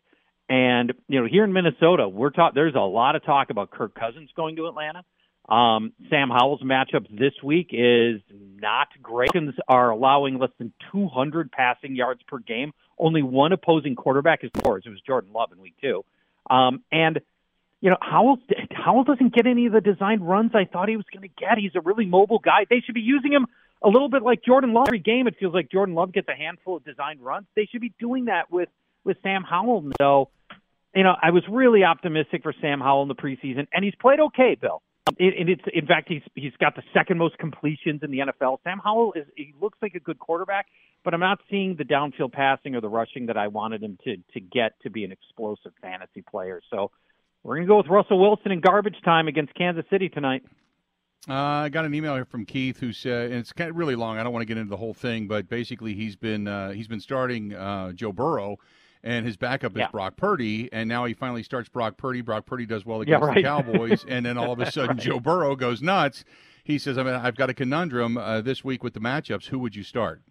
And 0.49 0.93
you 1.09 1.21
know, 1.21 1.27
here 1.27 1.43
in 1.43 1.53
Minnesota, 1.53 2.09
we're 2.09 2.31
talk. 2.31 2.55
There's 2.55 2.77
a 2.77 2.81
lot 2.81 3.17
of 3.17 3.25
talk 3.25 3.50
about 3.50 3.71
Kirk 3.71 3.94
Cousins 3.94 4.31
going 4.37 4.56
to 4.56 4.67
Atlanta. 4.69 5.03
Um, 5.49 5.93
Sam 6.11 6.29
Howell's 6.29 6.62
matchup 6.62 7.06
this 7.11 7.32
week 7.43 7.71
is 7.73 8.21
not 8.31 8.89
great. 9.03 9.31
Are 9.69 9.91
allowing 9.91 10.39
less 10.39 10.50
than 10.59 10.73
200 10.93 11.50
passing 11.50 11.97
yards 11.97 12.21
per 12.29 12.39
game. 12.39 12.73
Only 12.98 13.22
one 13.22 13.52
opposing 13.52 13.94
quarterback 13.94 14.44
is 14.44 14.50
scores. 14.56 14.84
It 14.87 14.90
was 14.90 15.00
Jordan 15.00 15.32
Love 15.32 15.52
in 15.52 15.60
week 15.60 15.75
two. 15.81 16.04
Um, 16.48 16.82
and 16.90 17.20
you 17.81 17.90
know 17.90 17.98
Howell 18.00 18.38
Howell 18.70 19.04
doesn't 19.04 19.34
get 19.34 19.46
any 19.46 19.66
of 19.66 19.72
the 19.72 19.81
designed 19.81 20.26
runs 20.26 20.52
I 20.54 20.64
thought 20.64 20.88
he 20.88 20.96
was 20.96 21.06
going 21.12 21.28
to 21.28 21.34
get. 21.40 21.58
He's 21.58 21.75
a 21.75 21.81
really 21.81 22.06
mobile 22.06 22.38
guy. 22.38 22.66
They 22.69 22.81
should 22.81 22.94
be 22.94 23.00
using 23.00 23.32
him 23.32 23.46
a 23.82 23.88
little 23.88 24.08
bit 24.08 24.22
like 24.22 24.43
Jordan 24.43 24.72
Love. 24.72 24.87
Every 24.88 24.98
game, 24.98 25.26
it 25.26 25.37
feels 25.38 25.54
like 25.54 25.70
Jordan 25.70 25.94
Love 25.94 26.12
gets 26.12 26.28
a 26.28 26.34
handful 26.34 26.76
of 26.76 26.84
designed 26.84 27.20
runs. 27.20 27.46
They 27.54 27.66
should 27.66 27.81
be 27.81 27.93
doing 27.98 28.26
that 28.26 28.50
with 28.50 28.69
with 29.04 29.16
Sam 29.22 29.44
Howell. 29.44 29.93
So, 29.98 30.31
you 30.94 31.04
know, 31.04 31.14
I 31.20 31.31
was 31.31 31.44
really 31.48 31.84
optimistic 31.84 32.43
for 32.43 32.54
Sam 32.60 32.81
Howell 32.81 33.02
in 33.02 33.08
the 33.08 33.14
preseason, 33.14 33.66
and 33.72 33.84
he's 33.84 33.94
played 33.94 34.20
okay, 34.20 34.56
Bill. 34.60 34.82
And 35.06 35.49
it's 35.49 35.62
in 35.73 35.87
fact 35.87 36.08
he's 36.08 36.23
he's 36.35 36.53
got 36.58 36.75
the 36.75 36.82
second 36.93 37.19
most 37.19 37.38
completions 37.38 38.03
in 38.03 38.11
the 38.11 38.19
NFL. 38.19 38.58
Sam 38.64 38.81
Howell 38.82 39.12
is 39.14 39.25
he 39.37 39.55
looks 39.61 39.79
like 39.81 39.94
a 39.94 40.00
good 40.00 40.19
quarterback, 40.19 40.67
but 41.05 41.14
I'm 41.14 41.20
not 41.20 41.38
seeing 41.49 41.76
the 41.76 41.85
downfield 41.85 42.32
passing 42.32 42.75
or 42.75 42.81
the 42.81 42.88
rushing 42.88 43.26
that 43.26 43.37
I 43.37 43.49
wanted 43.49 43.82
him 43.82 43.99
to 44.05 44.17
to 44.35 44.41
get 44.41 44.73
to 44.82 44.91
be 44.91 45.05
an 45.05 45.12
explosive 45.12 45.73
fantasy 45.81 46.23
player. 46.23 46.61
So 46.70 46.91
we're 47.44 47.56
gonna 47.56 47.69
go 47.69 47.76
with 47.79 47.87
Russell 47.87 48.19
Wilson 48.19 48.50
in 48.50 48.61
garbage 48.61 48.97
time 49.05 49.29
against 49.29 49.55
Kansas 49.55 49.85
City 49.91 50.08
tonight. 50.08 50.43
Uh, 51.29 51.35
I 51.35 51.69
got 51.70 51.85
an 51.85 51.94
email 51.94 52.14
here 52.14 52.25
from 52.25 52.44
Keith 52.44 52.79
who 52.79 52.93
said, 52.93 53.31
and 53.31 53.41
it's 53.41 53.53
kind 53.53 53.70
of 53.70 53.76
really 53.76 53.97
long. 53.97 54.19
I 54.19 54.23
don't 54.23 54.32
want 54.32 54.43
to 54.43 54.47
get 54.47 54.58
into 54.58 54.70
the 54.70 54.76
whole 54.76 54.94
thing, 54.94 55.26
but 55.26 55.49
basically 55.49 55.94
he's 55.94 56.17
been 56.17 56.49
uh, 56.49 56.73
he's 56.73 56.88
been 56.88 57.00
starting 57.00 57.55
uh, 57.55 57.93
Joe 57.93 58.12
Burrow 58.12 58.58
and 59.06 59.25
his 59.25 59.37
backup 59.37 59.76
is. 59.79 59.87
Brock 59.93 60.17
Purdy, 60.17 60.69
and 60.73 60.88
now 60.88 61.05
he 61.05 61.14
finally 61.14 61.44
starts 61.44 61.69
Brock 61.69 61.97
Purdy. 61.97 62.20
Brock 62.20 62.44
Purdy 62.44 62.67
does 62.67 62.85
well 62.85 63.00
against 63.00 63.23
yeah, 63.23 63.26
right. 63.26 63.37
the 63.37 63.43
Cowboys, 63.43 64.05
and 64.08 64.26
then 64.26 64.37
all 64.37 64.53
of 64.53 64.58
a 64.58 64.70
sudden 64.70 64.97
right. 64.97 65.06
Joe 65.06 65.20
Burrow 65.20 65.55
goes 65.55 65.81
nuts. 65.81 66.25
He 66.64 66.79
says, 66.79 66.99
"I 66.99 67.05
mean, 67.05 67.14
I've 67.14 67.37
got 67.37 67.49
a 67.49 67.55
conundrum 67.55 68.19
uh, 68.19 68.41
this 68.41 68.64
week 68.64 68.82
with 68.82 68.94
the 68.94 69.00
matchups. 69.00 69.47
Who 69.47 69.61
would 69.61 69.76
you 69.76 69.85
start?" 69.85 70.23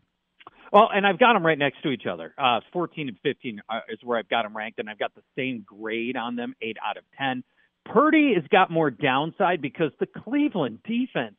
Well, 0.74 0.90
and 0.94 1.08
I've 1.08 1.18
got 1.18 1.34
them 1.34 1.46
right 1.46 1.58
next 1.58 1.82
to 1.84 1.90
each 1.90 2.06
other. 2.06 2.34
Uh, 2.38 2.60
14 2.74 3.08
and 3.08 3.18
15 3.24 3.62
uh, 3.70 3.80
is 3.88 4.00
where 4.04 4.20
I've 4.20 4.28
got 4.28 4.44
them 4.44 4.58
ranked, 4.58 4.80
and 4.80 4.90
I've 4.90 5.00
got 5.00 5.16
the 5.16 5.22
same 5.38 5.64
grade 5.66 6.18
on 6.18 6.36
them, 6.36 6.54
eight 6.62 6.76
out 6.86 6.98
of 6.98 7.04
10. 7.18 7.44
Purdy 7.86 8.34
has 8.34 8.44
got 8.50 8.70
more 8.72 8.90
downside 8.90 9.62
because 9.62 9.92
the 10.00 10.08
Cleveland 10.08 10.80
defense, 10.84 11.36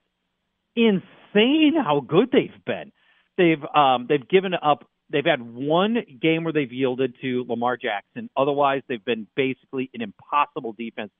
insane 0.74 1.74
how 1.76 2.00
good 2.00 2.30
they've 2.32 2.64
been. 2.64 2.92
They've 3.36 3.62
um, 3.74 4.06
they've 4.08 4.26
given 4.26 4.54
up 4.54 4.88
They've 5.10 5.24
had 5.24 5.40
one 5.40 5.98
game 6.20 6.44
where 6.44 6.52
they've 6.52 6.72
yielded 6.72 7.14
to 7.22 7.44
Lamar 7.48 7.76
Jackson. 7.76 8.28
Otherwise, 8.36 8.82
they've 8.88 9.04
been 9.04 9.26
basically 9.36 9.90
an 9.94 10.02
impossible 10.02 10.72
defense. 10.72 11.10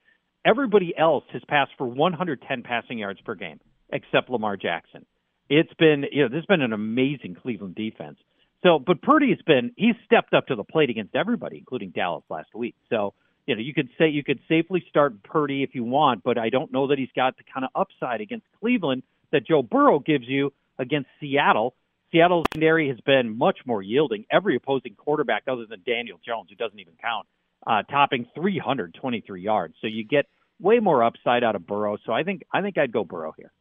Everybody 0.45 0.95
else 0.97 1.25
has 1.33 1.43
passed 1.49 1.73
for 1.79 1.87
110 1.87 2.63
passing 2.63 2.99
yards 2.99 3.21
per 3.21 3.35
game 3.35 3.61
except 3.93 4.29
Lamar 4.29 4.57
Jackson. 4.57 5.07
It's 5.49 5.73
been, 5.75 6.05
you 6.11 6.23
know, 6.23 6.29
this 6.29 6.39
has 6.39 6.47
been 6.47 6.63
an 6.63 6.73
amazing 6.73 7.37
Cleveland 7.41 7.77
defense. 7.77 8.19
So, 8.65 8.81
but 8.81 9.01
Purdy's 9.03 9.41
been, 9.47 9.73
he's 9.77 9.95
stepped 10.05 10.35
up 10.35 10.49
to 10.49 10.57
the 10.57 10.65
plate 10.65 10.91
against 10.91 11.15
everybody, 11.15 11.59
including 11.59 11.91
Dallas 11.91 12.25
last 12.29 12.49
week. 12.55 12.75
So, 12.91 13.15
you 13.47 13.55
know, 13.55 13.61
you 13.61 13.73
could 13.73 13.89
say 13.97 14.09
you 14.09 14.25
could 14.25 14.41
safely 14.49 14.85
start 14.89 15.23
Purdy 15.23 15.63
if 15.63 15.75
you 15.75 15.85
want, 15.85 16.25
but 16.25 16.37
I 16.37 16.49
don't 16.49 16.73
know 16.73 16.89
that 16.89 16.99
he's 16.99 17.13
got 17.15 17.37
the 17.37 17.45
kind 17.53 17.65
of 17.65 17.71
upside 17.81 18.21
against 18.21 18.47
Cleveland 18.59 19.05
that 19.31 19.47
Joe 19.47 19.63
Burrow 19.63 20.01
gives 20.01 20.27
you 20.27 20.53
against 20.79 21.09
Seattle 21.21 21.75
Seattle's 22.17 22.45
secondary 22.53 22.89
has 22.89 22.99
been 23.01 23.37
much 23.37 23.59
more 23.67 23.83
yielding. 23.83 24.25
Every 24.31 24.57
opposing 24.57 24.95
quarterback, 24.95 25.45
other 25.49 25.67
than 25.69 25.83
Daniel 25.87 26.19
Jones, 26.25 26.49
who 26.51 26.57
doesn't 26.57 26.79
even 26.79 26.95
count, 27.01 27.27
uh, 27.67 27.83
topping 27.83 28.27
323 28.35 29.43
yards. 29.43 29.75
So 29.81 29.87
you 29.87 30.05
get 30.05 30.27
way 30.61 30.79
more 30.79 31.03
upside 31.03 31.45
out 31.45 31.57
of 31.57 31.67
Burrow. 31.67 31.99
So 32.07 32.13
I 32.13 32.23
think 32.23 32.43
I 32.53 32.63
think 32.63 32.79
I'd 32.79 32.93
go 32.93 33.05
Burrow 33.05 33.35
here. 33.37 33.53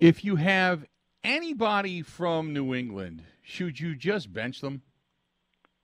If 0.00 0.24
you 0.24 0.36
have 0.36 0.84
anybody 1.24 2.02
from 2.02 2.52
New 2.52 2.74
England, 2.74 3.22
should 3.42 3.80
you 3.80 3.94
just 3.94 4.32
bench 4.32 4.60
them? 4.60 4.82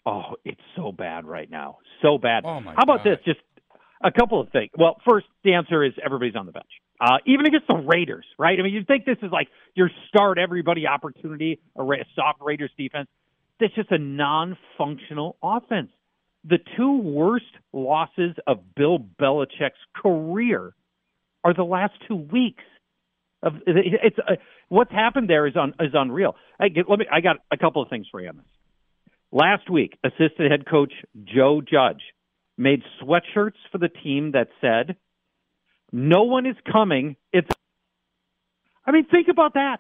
Oh, 0.06 0.34
it's 0.44 0.60
so 0.76 0.92
bad 0.92 1.24
right 1.24 1.50
now. 1.50 1.78
So 2.02 2.18
bad. 2.18 2.44
Oh 2.44 2.60
my 2.60 2.74
How 2.74 2.82
about 2.82 3.04
God. 3.04 3.12
this? 3.12 3.18
Just 3.24 3.40
a 4.02 4.12
couple 4.12 4.40
of 4.40 4.50
things. 4.50 4.70
Well, 4.76 5.00
first, 5.08 5.26
the 5.42 5.54
answer 5.54 5.82
is 5.82 5.94
everybody's 6.04 6.36
on 6.36 6.44
the 6.46 6.52
bench. 6.52 6.70
Uh, 7.00 7.18
even 7.26 7.46
against 7.46 7.66
the 7.66 7.74
Raiders, 7.74 8.24
right? 8.38 8.58
I 8.58 8.62
mean, 8.62 8.72
you 8.72 8.84
think 8.84 9.04
this 9.04 9.18
is 9.22 9.32
like 9.32 9.48
your 9.74 9.90
start 10.08 10.38
everybody 10.38 10.86
opportunity, 10.86 11.60
a, 11.76 11.82
soft 12.14 12.40
Raiders 12.40 12.70
defense. 12.78 13.08
That's 13.58 13.74
just 13.74 13.90
a 13.90 13.98
non-functional 13.98 15.36
offense. 15.42 15.90
The 16.44 16.58
two 16.76 16.98
worst 16.98 17.46
losses 17.72 18.36
of 18.46 18.74
Bill 18.76 18.98
Belichick's 18.98 19.74
career 19.96 20.72
are 21.42 21.54
the 21.54 21.64
last 21.64 21.94
two 22.06 22.16
weeks. 22.16 22.62
Of 23.42 23.54
it's 23.66 24.16
uh, 24.18 24.36
what's 24.68 24.92
happened 24.92 25.28
there 25.28 25.46
is 25.46 25.54
un, 25.56 25.74
is 25.80 25.92
unreal. 25.94 26.36
I 26.58 26.68
get, 26.68 26.88
let 26.88 26.98
me. 26.98 27.06
I 27.10 27.20
got 27.20 27.36
a 27.50 27.56
couple 27.56 27.82
of 27.82 27.90
things 27.90 28.06
for 28.10 28.20
you 28.20 28.28
on 28.28 28.36
this. 28.36 28.46
Last 29.32 29.68
week, 29.68 29.98
assistant 30.04 30.50
head 30.50 30.64
coach 30.68 30.92
Joe 31.24 31.60
Judge 31.60 32.00
made 32.56 32.82
sweatshirts 33.02 33.58
for 33.72 33.78
the 33.78 33.88
team 33.88 34.32
that 34.32 34.48
said 34.60 34.96
no 35.94 36.24
one 36.24 36.44
is 36.44 36.56
coming. 36.70 37.16
It's. 37.32 37.48
I 38.84 38.90
mean, 38.90 39.06
think 39.06 39.28
about 39.28 39.54
that. 39.54 39.78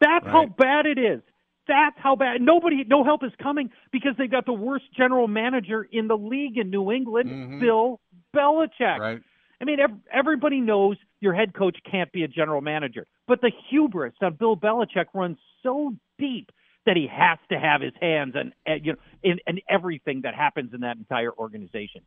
That's 0.00 0.24
right. 0.24 0.32
how 0.32 0.46
bad 0.46 0.86
it 0.86 0.98
is. 0.98 1.22
That's 1.68 1.96
how 1.96 2.16
bad. 2.16 2.40
Nobody, 2.40 2.84
no 2.84 3.04
help 3.04 3.22
is 3.22 3.30
coming 3.40 3.70
because 3.92 4.12
they've 4.18 4.30
got 4.30 4.44
the 4.44 4.52
worst 4.52 4.86
general 4.96 5.28
manager 5.28 5.86
in 5.90 6.08
the 6.08 6.16
league 6.16 6.58
in 6.58 6.70
New 6.70 6.90
England, 6.90 7.30
mm-hmm. 7.30 7.60
Bill 7.60 8.00
Belichick. 8.34 8.98
Right. 8.98 9.22
I 9.60 9.64
mean, 9.64 9.78
everybody 10.12 10.60
knows 10.60 10.96
your 11.20 11.32
head 11.32 11.54
coach 11.54 11.78
can't 11.88 12.10
be 12.10 12.24
a 12.24 12.28
general 12.28 12.60
manager. 12.60 13.06
But 13.28 13.40
the 13.40 13.52
hubris 13.70 14.14
on 14.20 14.34
Bill 14.34 14.56
Belichick 14.56 15.06
runs 15.14 15.38
so 15.62 15.94
deep 16.18 16.50
that 16.84 16.96
he 16.96 17.06
has 17.06 17.38
to 17.50 17.58
have 17.60 17.80
his 17.80 17.92
hands 18.00 18.34
eh, 18.66 18.78
you 18.82 18.92
know 18.94 18.98
in, 19.22 19.38
in 19.46 19.60
everything 19.70 20.22
that 20.24 20.34
happens 20.34 20.74
in 20.74 20.80
that 20.80 20.96
entire 20.96 21.32
organization. 21.32 22.02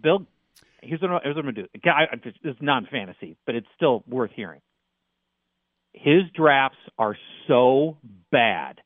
Bill, 0.00 0.26
here's 0.82 1.00
what, 1.00 1.22
here's 1.22 1.36
what 1.36 1.44
I'm 1.44 1.54
gonna 1.54 1.66
do. 1.72 1.90
I, 1.90 2.16
this 2.16 2.34
is 2.44 2.56
non-fantasy, 2.60 3.36
but 3.46 3.54
it's 3.54 3.66
still 3.76 4.04
worth 4.08 4.30
hearing. 4.34 4.60
His 5.92 6.22
drafts 6.34 6.78
are 6.98 7.16
so 7.48 7.96
bad. 8.30 8.80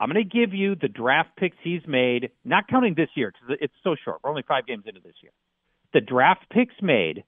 I'm 0.00 0.10
going 0.10 0.28
to 0.28 0.38
give 0.38 0.52
you 0.52 0.74
the 0.74 0.88
draft 0.88 1.30
picks 1.36 1.56
he's 1.62 1.82
made, 1.86 2.30
not 2.44 2.68
counting 2.68 2.94
this 2.94 3.08
year 3.14 3.32
because 3.32 3.56
it's 3.60 3.74
so 3.82 3.96
short. 4.04 4.20
We're 4.22 4.30
only 4.30 4.44
five 4.46 4.66
games 4.66 4.84
into 4.86 5.00
this 5.00 5.14
year. 5.22 5.32
The 5.92 6.00
draft 6.00 6.48
picks 6.50 6.74
made 6.82 7.24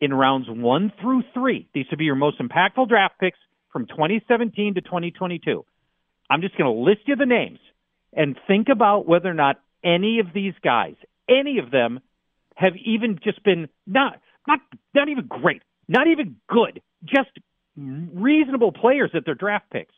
in 0.00 0.12
rounds 0.12 0.46
one 0.48 0.92
through 1.00 1.22
three. 1.34 1.68
These 1.74 1.86
would 1.90 1.98
be 1.98 2.04
your 2.04 2.16
most 2.16 2.40
impactful 2.40 2.88
draft 2.88 3.18
picks 3.20 3.38
from 3.72 3.86
2017 3.86 4.74
to 4.74 4.80
2022. 4.80 5.64
I'm 6.30 6.40
just 6.40 6.56
going 6.56 6.72
to 6.72 6.80
list 6.80 7.02
you 7.06 7.16
the 7.16 7.26
names 7.26 7.60
and 8.12 8.36
think 8.46 8.68
about 8.68 9.06
whether 9.06 9.30
or 9.30 9.34
not 9.34 9.60
any 9.84 10.18
of 10.18 10.26
these 10.34 10.54
guys, 10.62 10.94
any 11.28 11.58
of 11.58 11.70
them, 11.70 12.00
have 12.58 12.74
even 12.84 13.20
just 13.22 13.42
been 13.44 13.68
not 13.86 14.20
not 14.46 14.58
not 14.92 15.08
even 15.08 15.26
great, 15.26 15.62
not 15.86 16.08
even 16.08 16.36
good, 16.48 16.82
just 17.04 17.30
reasonable 17.76 18.72
players 18.72 19.10
at 19.14 19.24
their 19.24 19.36
draft 19.36 19.70
picks. 19.70 19.94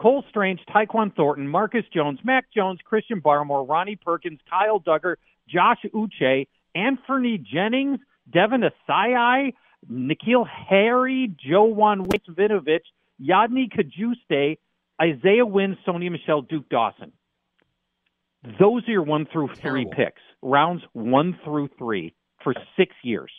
Cole 0.00 0.24
Strange, 0.30 0.60
Tyquan 0.74 1.14
Thornton, 1.14 1.46
Marcus 1.46 1.84
Jones, 1.94 2.18
Mac 2.24 2.46
Jones, 2.52 2.80
Christian 2.82 3.20
Barmore, 3.20 3.68
Ronnie 3.68 3.96
Perkins, 3.96 4.40
Kyle 4.48 4.80
Dugger, 4.80 5.16
Josh 5.46 5.84
Uche, 5.94 6.46
Anfernee 6.74 7.44
Jennings, 7.44 7.98
Devin 8.32 8.62
Asiasi, 8.62 9.52
N'Keal 9.90 10.46
Harry, 10.48 11.30
Juwan 11.46 12.06
Winovich, 12.06 12.86
Yodny 13.22 13.70
Cajuste, 13.70 14.58
Isaiah 15.00 15.46
Wynn, 15.46 15.76
Sony 15.86 16.10
Michel, 16.10 16.40
Duke 16.42 16.68
Dawson. 16.70 17.12
Those 18.58 18.88
are 18.88 18.92
your 18.92 19.02
one 19.02 19.26
through 19.30 19.48
three 19.48 19.84
Terrible. 19.84 19.90
picks, 19.92 20.22
rounds 20.42 20.82
one 20.92 21.38
through 21.44 21.68
three 21.78 22.14
for 22.42 22.54
six 22.76 22.94
years. 23.02 23.30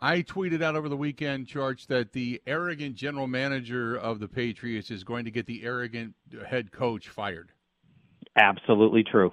I 0.00 0.22
tweeted 0.22 0.62
out 0.62 0.74
over 0.74 0.88
the 0.88 0.96
weekend, 0.96 1.46
George, 1.46 1.86
that 1.86 2.12
the 2.12 2.42
arrogant 2.44 2.96
general 2.96 3.28
manager 3.28 3.94
of 3.96 4.18
the 4.18 4.26
Patriots 4.26 4.90
is 4.90 5.04
going 5.04 5.24
to 5.26 5.30
get 5.30 5.46
the 5.46 5.62
arrogant 5.64 6.14
head 6.48 6.72
coach 6.72 7.08
fired. 7.08 7.52
Absolutely 8.36 9.04
true. 9.04 9.30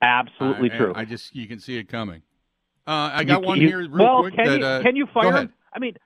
Absolutely 0.00 0.70
I, 0.70 0.76
true. 0.76 0.92
I 0.94 1.04
just 1.04 1.34
you 1.34 1.48
can 1.48 1.58
see 1.58 1.78
it 1.78 1.88
coming. 1.88 2.22
Uh, 2.86 3.10
I 3.12 3.24
got 3.24 3.40
You- 3.40 3.46
one 3.48 3.60
you- 3.60 3.68
here 3.68 3.88
well, 3.90 4.22
can 4.30 4.36
that, 4.44 4.58
you 4.60 4.64
uh, 4.64 4.82
can 4.82 4.94
you 4.96 5.06
fire 5.12 5.32
him? 5.32 5.52
I 5.72 5.78
mean, 5.80 5.96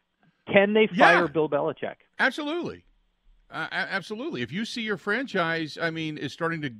can 0.50 0.72
they 0.72 0.88
Yeah. 0.92 1.04
fire 1.18 1.28
Bill 1.28 1.48
Belichick? 1.48 1.96
Absolutely. 2.18 2.84
Uh, 3.50 3.66
absolutely. 3.70 4.42
If 4.42 4.52
you 4.52 4.64
see 4.64 4.82
your 4.82 4.98
franchise, 4.98 5.78
I 5.80 5.90
mean, 5.90 6.18
is 6.18 6.32
starting 6.32 6.60
to 6.62 6.70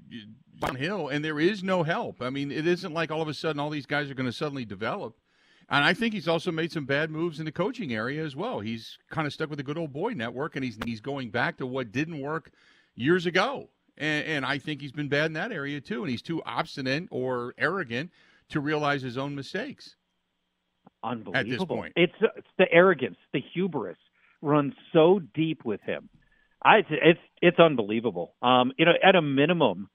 downhill 0.60 1.08
and 1.08 1.24
there 1.24 1.40
is 1.40 1.62
no 1.62 1.82
help. 1.82 2.20
I 2.20 2.30
mean, 2.30 2.50
it 2.50 2.66
isn't 2.66 2.92
like 2.92 3.10
all 3.10 3.22
of 3.22 3.28
a 3.28 3.34
sudden 3.34 3.58
all 3.58 3.70
these 3.70 3.86
guys 3.86 4.10
are 4.10 4.14
going 4.14 4.26
to 4.26 4.32
suddenly 4.32 4.64
develop. 4.64 5.16
And 5.70 5.84
I 5.84 5.94
think 5.94 6.14
he's 6.14 6.28
also 6.28 6.50
made 6.50 6.72
some 6.72 6.86
bad 6.86 7.10
moves 7.10 7.38
in 7.38 7.44
the 7.44 7.52
coaching 7.52 7.92
area 7.92 8.24
as 8.24 8.34
well. 8.34 8.60
He's 8.60 8.98
kind 9.10 9.26
of 9.26 9.32
stuck 9.32 9.50
with 9.50 9.58
the 9.58 9.62
good 9.62 9.78
old 9.78 9.92
boy 9.92 10.12
network 10.12 10.56
and 10.56 10.64
he's 10.64 10.78
he's 10.84 11.00
going 11.00 11.30
back 11.30 11.58
to 11.58 11.66
what 11.66 11.92
didn't 11.92 12.20
work 12.20 12.50
years 12.94 13.26
ago. 13.26 13.68
And, 13.96 14.26
and 14.26 14.46
I 14.46 14.58
think 14.58 14.80
he's 14.80 14.92
been 14.92 15.08
bad 15.08 15.26
in 15.26 15.32
that 15.34 15.52
area 15.52 15.80
too. 15.80 16.02
And 16.02 16.10
he's 16.10 16.22
too 16.22 16.42
obstinate 16.44 17.08
or 17.10 17.54
arrogant 17.58 18.10
to 18.50 18.60
realize 18.60 19.02
his 19.02 19.18
own 19.18 19.34
mistakes. 19.34 19.96
Unbelievable. 21.02 21.36
At 21.36 21.46
this 21.48 21.64
point. 21.64 21.92
It's 21.96 22.14
it's 22.36 22.48
the 22.58 22.66
arrogance, 22.72 23.16
the 23.32 23.40
hubris 23.52 23.98
runs 24.40 24.74
so 24.92 25.20
deep 25.34 25.64
with 25.64 25.80
him. 25.82 26.08
I 26.64 26.78
it's 26.88 27.20
it's 27.40 27.58
unbelievable. 27.58 28.34
Um, 28.42 28.72
you 28.78 28.84
know, 28.84 28.92
at 29.02 29.14
a 29.14 29.22
minimum, 29.22 29.88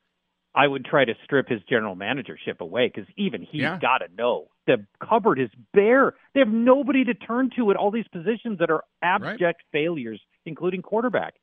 I 0.55 0.67
would 0.67 0.85
try 0.85 1.03
to 1.05 1.13
strip 1.23 1.49
his 1.49 1.61
general 1.69 1.95
managership 1.95 2.61
away 2.61 2.87
because 2.93 3.09
even 3.17 3.41
he's 3.41 3.61
Yeah. 3.61 3.79
got 3.79 3.99
to 3.99 4.07
know 4.15 4.47
the 4.67 4.85
cupboard 5.07 5.39
is 5.39 5.49
bare. 5.73 6.13
They 6.33 6.39
have 6.39 6.47
nobody 6.49 7.03
to 7.05 7.13
turn 7.13 7.49
to 7.57 7.71
at 7.71 7.75
all 7.77 7.91
these 7.91 8.07
positions 8.07 8.59
that 8.59 8.69
are 8.69 8.83
abject 9.01 9.61
failures, 9.71 10.21
including 10.45 10.81
quarterback. 10.81 11.35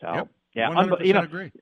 So 0.00 0.12
Yep. 0.14 0.28
yeah, 0.54 0.68
100% 0.70 0.90
unbe- 0.90 1.06
you 1.06 1.12
know, 1.14 1.22
agree. 1.22 1.52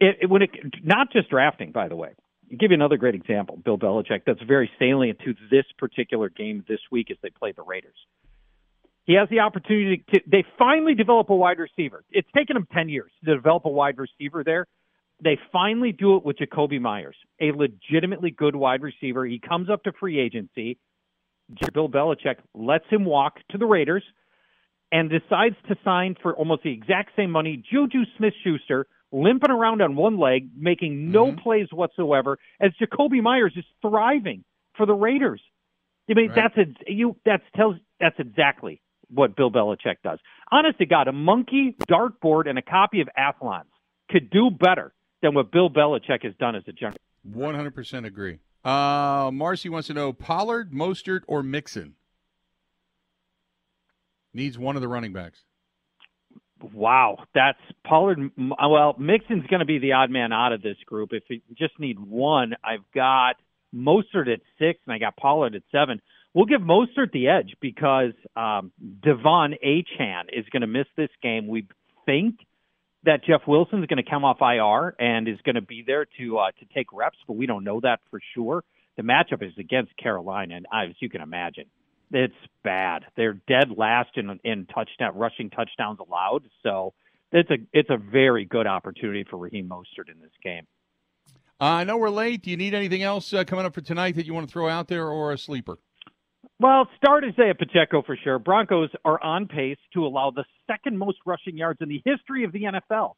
it, 0.00 0.18
it, 0.22 0.30
when 0.30 0.42
it 0.42 0.50
not 0.84 1.10
just 1.12 1.28
drafting, 1.30 1.72
by 1.72 1.88
the 1.88 1.96
way. 1.96 2.10
I'll 2.50 2.58
give 2.58 2.70
you 2.70 2.74
another 2.74 2.98
great 2.98 3.14
example, 3.14 3.56
Bill 3.56 3.78
Belichick. 3.78 4.24
That's 4.26 4.42
very 4.42 4.70
salient 4.78 5.18
to 5.20 5.34
this 5.50 5.64
particular 5.78 6.28
game 6.28 6.64
this 6.68 6.80
week 6.90 7.10
as 7.10 7.16
they 7.22 7.30
play 7.30 7.52
the 7.52 7.62
Raiders. 7.62 7.96
He 9.04 9.14
has 9.14 9.28
the 9.30 9.40
opportunity 9.40 10.04
to. 10.12 10.20
They 10.26 10.44
finally 10.58 10.94
develop 10.94 11.30
a 11.30 11.34
wide 11.34 11.58
receiver. 11.58 12.04
It's 12.10 12.28
taken 12.36 12.54
them 12.54 12.66
ten 12.72 12.88
years 12.88 13.10
to 13.24 13.34
develop 13.34 13.64
a 13.64 13.68
wide 13.68 13.98
receiver 13.98 14.44
there. 14.44 14.66
They 15.22 15.38
finally 15.52 15.92
do 15.92 16.16
it 16.16 16.24
with 16.24 16.36
Jakobi 16.38 16.80
Meyers, 16.80 17.16
a 17.40 17.52
legitimately 17.52 18.30
good 18.30 18.56
wide 18.56 18.82
receiver. 18.82 19.24
He 19.24 19.38
comes 19.38 19.70
up 19.70 19.84
to 19.84 19.92
free 19.92 20.18
agency. 20.18 20.78
Bill 21.74 21.88
Belichick 21.88 22.36
lets 22.54 22.86
him 22.88 23.04
walk 23.04 23.40
to 23.50 23.58
the 23.58 23.66
Raiders 23.66 24.04
and 24.90 25.10
decides 25.10 25.56
to 25.68 25.76
sign 25.84 26.16
for 26.22 26.34
almost 26.34 26.62
the 26.62 26.72
exact 26.72 27.10
same 27.16 27.30
money 27.30 27.56
Juju 27.70 28.04
Smith 28.16 28.34
Schuster, 28.42 28.86
limping 29.10 29.50
around 29.50 29.82
on 29.82 29.96
one 29.96 30.18
leg, 30.18 30.50
making 30.56 31.10
no 31.10 31.32
Mhm. 31.32 31.42
plays 31.42 31.72
whatsoever, 31.72 32.38
as 32.60 32.72
Jakobi 32.80 33.20
Meyers 33.22 33.56
is 33.56 33.64
thriving 33.80 34.44
for 34.74 34.86
the 34.86 34.94
Raiders. 34.94 35.42
I 36.08 36.14
mean, 36.14 36.30
Right. 36.30 36.52
that's 36.54 36.56
a, 36.88 36.92
you 36.92 37.16
that's 37.24 37.44
tells 37.54 37.76
that's 38.00 38.18
exactly 38.18 38.80
what 39.12 39.36
Bill 39.36 39.50
Belichick 39.50 39.96
does. 40.02 40.18
Honest 40.50 40.78
to 40.78 40.86
God, 40.86 41.08
a 41.08 41.12
monkey, 41.12 41.76
dartboard, 41.90 42.48
and 42.48 42.58
a 42.58 42.62
copy 42.62 43.00
of 43.00 43.08
Athlons 43.16 43.68
could 44.10 44.30
do 44.30 44.50
better 44.50 44.92
than 45.22 45.34
what 45.34 45.50
Bill 45.52 45.70
Belichick 45.70 46.24
has 46.24 46.34
done 46.38 46.56
as 46.56 46.62
a 46.66 46.72
general. 46.72 46.98
One 47.22 47.54
hundred 47.54 47.74
percent 47.74 48.04
agree. 48.06 48.38
Uh, 48.64 49.30
Marcy 49.32 49.68
wants 49.68 49.88
to 49.88 49.94
know 49.94 50.12
Pollard, 50.12 50.72
Mostert, 50.72 51.20
or 51.26 51.42
Mixon. 51.42 51.94
Needs 54.34 54.58
one 54.58 54.76
of 54.76 54.82
the 54.82 54.88
running 54.88 55.12
backs. 55.12 55.42
Wow, 56.72 57.18
that's 57.34 57.58
Pollard. 57.84 58.18
m- 58.38 58.52
Well, 58.58 58.94
Mixon's 58.98 59.46
going 59.48 59.60
to 59.60 59.66
be 59.66 59.78
the 59.78 59.92
odd 59.92 60.10
man 60.10 60.32
out 60.32 60.52
of 60.52 60.62
this 60.62 60.76
group. 60.86 61.10
If 61.12 61.24
you 61.28 61.40
just 61.58 61.78
need 61.78 61.98
one, 61.98 62.54
I've 62.64 62.84
got 62.94 63.34
Mostert 63.74 64.32
at 64.32 64.40
six, 64.58 64.80
and 64.86 64.94
I 64.94 64.98
got 64.98 65.16
Pollard 65.16 65.54
at 65.56 65.62
seven. 65.72 66.00
We'll 66.34 66.46
give 66.46 66.60
Mostert 66.60 67.12
the 67.12 67.28
edge 67.28 67.54
because 67.60 68.12
um, 68.36 68.72
De'Von 68.82 69.54
Achane 69.62 70.28
is 70.32 70.46
going 70.50 70.62
to 70.62 70.66
miss 70.66 70.86
this 70.96 71.10
game. 71.22 71.46
We 71.46 71.66
think 72.06 72.36
that 73.04 73.24
Jeff 73.24 73.42
Wilson 73.46 73.80
is 73.80 73.86
going 73.86 74.02
to 74.02 74.08
come 74.08 74.24
off 74.24 74.38
IR 74.40 74.94
and 74.98 75.28
is 75.28 75.38
going 75.44 75.56
to 75.56 75.62
be 75.62 75.84
there 75.86 76.06
to 76.18 76.38
uh, 76.38 76.50
to 76.52 76.64
take 76.74 76.92
reps, 76.92 77.18
but 77.26 77.34
we 77.34 77.46
don't 77.46 77.64
know 77.64 77.80
that 77.80 78.00
for 78.10 78.20
sure. 78.34 78.64
The 78.96 79.02
matchup 79.02 79.42
is 79.42 79.52
against 79.58 79.96
Carolina, 79.96 80.56
and 80.56 80.66
as 80.72 80.94
you 81.00 81.08
can 81.08 81.20
imagine, 81.20 81.64
it's 82.12 82.34
bad. 82.62 83.04
They're 83.16 83.34
dead 83.34 83.70
last 83.76 84.10
in 84.16 84.38
in 84.44 84.66
touchdown 84.66 85.16
rushing 85.16 85.50
touchdowns 85.50 85.98
allowed. 85.98 86.44
So 86.62 86.94
it's 87.32 87.50
a 87.50 87.56
it's 87.72 87.90
a 87.90 87.96
very 87.96 88.44
good 88.44 88.66
opportunity 88.66 89.24
for 89.28 89.36
Raheem 89.36 89.68
Mostert 89.68 90.10
in 90.10 90.20
this 90.20 90.32
game. 90.42 90.66
Uh, 91.60 91.64
I 91.64 91.84
know 91.84 91.96
we're 91.96 92.10
late. 92.10 92.42
Do 92.42 92.50
you 92.50 92.56
need 92.56 92.74
anything 92.74 93.02
else 93.02 93.32
uh, 93.32 93.44
coming 93.44 93.64
up 93.64 93.74
for 93.74 93.80
tonight 93.80 94.16
that 94.16 94.26
you 94.26 94.34
want 94.34 94.48
to 94.48 94.52
throw 94.52 94.68
out 94.68 94.88
there, 94.88 95.08
or 95.08 95.32
a 95.32 95.38
sleeper? 95.38 95.78
Well, 96.62 96.88
start 96.96 97.24
Isaiah 97.24 97.56
Pacheco 97.56 98.02
for 98.02 98.16
sure. 98.22 98.38
Broncos 98.38 98.90
are 99.04 99.20
on 99.20 99.48
pace 99.48 99.78
to 99.94 100.06
allow 100.06 100.30
the 100.30 100.44
second 100.70 100.96
most 100.96 101.18
rushing 101.26 101.56
yards 101.56 101.80
in 101.82 101.88
the 101.88 102.00
history 102.04 102.44
of 102.44 102.52
the 102.52 102.62
NFL. 102.62 103.14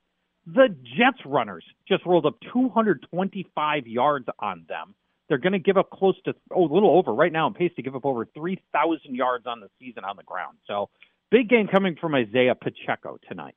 The 0.47 0.69
Jets 0.97 1.19
runners 1.27 1.63
just 1.87 2.07
rolled 2.07 2.25
up 2.25 2.37
225 2.55 3.87
yards 3.87 4.27
on 4.39 4.65
them. 4.67 4.95
They're 5.29 5.37
going 5.37 5.53
to 5.53 5.59
give 5.59 5.77
up 5.77 5.91
close 5.91 6.15
to, 6.25 6.35
oh, 6.55 6.65
a 6.65 6.73
little 6.73 6.97
over 6.97 7.13
right 7.13 7.31
now 7.31 7.45
on 7.45 7.53
pace 7.53 7.71
to 7.77 7.83
give 7.83 7.95
up 7.95 8.07
over 8.07 8.25
3,000 8.35 9.15
yards 9.15 9.47
on 9.47 9.61
the 9.61 9.69
season 9.79 10.05
on 10.05 10.17
the 10.17 10.23
ground. 10.23 10.57
So 10.67 10.89
big 11.31 11.51
game 11.51 11.67
coming 11.67 11.97
from 12.01 12.15
Isaiah 12.15 12.55
Pacheco 12.55 13.19
tonight. 13.29 13.57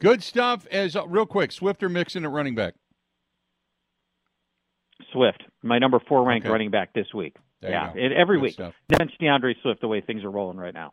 Good 0.00 0.20
stuff. 0.20 0.66
As 0.72 0.96
uh, 0.96 1.06
real 1.06 1.26
quick, 1.26 1.52
Swift 1.52 1.80
or 1.84 1.88
Mixon 1.88 2.24
at 2.24 2.30
running 2.32 2.56
back. 2.56 2.74
Swift, 5.12 5.44
my 5.62 5.78
number 5.78 6.00
four 6.08 6.24
ranked 6.24 6.46
Okay. 6.46 6.52
running 6.52 6.70
back 6.72 6.92
this 6.92 7.06
week. 7.14 7.36
There 7.62 7.70
yeah, 7.70 7.92
it, 7.94 8.12
every 8.12 8.36
Good 8.36 8.42
week. 8.42 8.52
stuff. 8.54 8.74
Bench 8.88 9.12
D'Andre 9.20 9.54
Swift 9.62 9.80
the 9.80 9.88
way 9.88 10.00
things 10.00 10.24
are 10.24 10.30
rolling 10.30 10.58
right 10.58 10.74
now. 10.74 10.92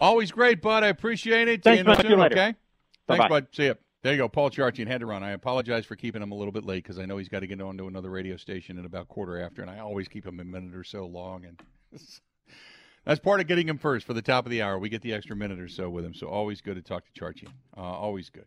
Always 0.00 0.32
great, 0.32 0.60
bud. 0.60 0.82
I 0.82 0.88
appreciate 0.88 1.46
it. 1.48 1.62
Thanks, 1.62 1.76
See 1.76 1.78
you 1.78 1.84
bud. 1.84 2.02
See 2.02 2.08
you 2.08 2.16
later. 2.16 2.34
okay? 2.34 2.54
Thanks, 3.06 3.22
Bye-bye. 3.22 3.28
bud. 3.28 3.46
See 3.52 3.64
you. 3.66 3.74
There 4.02 4.12
you 4.12 4.18
go. 4.18 4.28
Paul 4.28 4.50
Charchian 4.50 4.86
had 4.86 5.00
to 5.00 5.06
run. 5.06 5.22
I 5.22 5.30
apologize 5.30 5.86
for 5.86 5.96
keeping 5.96 6.20
him 6.20 6.32
a 6.32 6.34
little 6.34 6.52
bit 6.52 6.66
late 6.66 6.82
because 6.82 6.98
I 6.98 7.06
know 7.06 7.16
he's 7.16 7.28
got 7.28 7.40
to 7.40 7.46
get 7.46 7.60
on 7.62 7.78
to 7.78 7.86
another 7.86 8.10
radio 8.10 8.36
station 8.36 8.78
at 8.78 8.84
about 8.84 9.08
quarter 9.08 9.40
after, 9.40 9.62
and 9.62 9.70
I 9.70 9.78
always 9.78 10.08
keep 10.08 10.26
him 10.26 10.40
a 10.40 10.44
minute 10.44 10.74
or 10.74 10.84
so 10.84 11.06
long. 11.06 11.44
And 11.46 11.62
that's 13.06 13.20
part 13.20 13.40
of 13.40 13.46
getting 13.46 13.68
him 13.68 13.78
first 13.78 14.04
for 14.06 14.12
the 14.12 14.20
top 14.20 14.44
of 14.44 14.50
the 14.50 14.60
hour. 14.60 14.78
We 14.78 14.88
get 14.88 15.00
the 15.02 15.14
extra 15.14 15.36
minute 15.36 15.60
or 15.60 15.68
so 15.68 15.88
with 15.88 16.04
him, 16.04 16.12
so 16.12 16.26
always 16.26 16.60
good 16.60 16.74
to 16.74 16.82
talk 16.82 17.04
to 17.06 17.18
Charchian. 17.18 17.48
Uh, 17.76 17.80
always 17.80 18.28
good. 18.28 18.46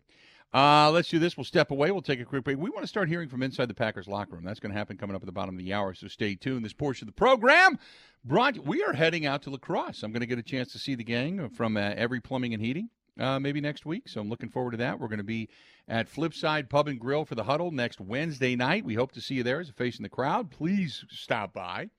Uh, 0.52 0.90
let's 0.90 1.10
do 1.10 1.18
this. 1.18 1.36
We'll 1.36 1.44
step 1.44 1.70
away. 1.70 1.90
We'll 1.90 2.00
take 2.00 2.20
a 2.20 2.24
quick 2.24 2.44
break. 2.44 2.56
We 2.56 2.70
want 2.70 2.82
to 2.82 2.88
start 2.88 3.08
hearing 3.08 3.28
from 3.28 3.42
inside 3.42 3.68
the 3.68 3.74
Packers 3.74 4.08
locker 4.08 4.34
room. 4.34 4.44
That's 4.44 4.60
going 4.60 4.72
to 4.72 4.78
happen 4.78 4.96
coming 4.96 5.14
up 5.14 5.22
at 5.22 5.26
the 5.26 5.32
bottom 5.32 5.54
of 5.54 5.62
the 5.62 5.74
hour. 5.74 5.92
So 5.92 6.08
stay 6.08 6.36
tuned. 6.36 6.64
This 6.64 6.72
portion 6.72 7.06
of 7.06 7.14
the 7.14 7.18
program 7.18 7.78
brought. 8.24 8.56
We 8.58 8.82
are 8.82 8.94
heading 8.94 9.26
out 9.26 9.42
to 9.42 9.50
La 9.50 9.58
Crosse. 9.58 10.02
I'm 10.02 10.10
going 10.10 10.20
to 10.20 10.26
get 10.26 10.38
a 10.38 10.42
chance 10.42 10.72
to 10.72 10.78
see 10.78 10.94
the 10.94 11.04
gang 11.04 11.50
from 11.50 11.76
uh, 11.76 11.92
Every 11.96 12.20
Plumbing 12.20 12.54
and 12.54 12.62
Heating. 12.62 12.88
Uh, 13.20 13.40
maybe 13.40 13.60
next 13.60 13.84
week. 13.84 14.08
So 14.08 14.20
I'm 14.20 14.28
looking 14.28 14.48
forward 14.48 14.70
to 14.70 14.76
that. 14.76 15.00
We're 15.00 15.08
going 15.08 15.18
to 15.18 15.24
be 15.24 15.48
at 15.88 16.08
Flipside 16.08 16.68
Pub 16.68 16.86
and 16.86 17.00
Grill 17.00 17.24
for 17.24 17.34
the 17.34 17.42
huddle 17.42 17.72
next 17.72 18.00
Wednesday 18.00 18.54
night. 18.54 18.84
We 18.84 18.94
hope 18.94 19.10
to 19.12 19.20
see 19.20 19.34
you 19.34 19.42
there 19.42 19.58
as 19.58 19.68
a 19.68 19.72
face 19.72 19.96
in 19.96 20.04
the 20.04 20.08
crowd. 20.08 20.52
Please 20.52 21.04
stop 21.10 21.52
by. 21.52 21.90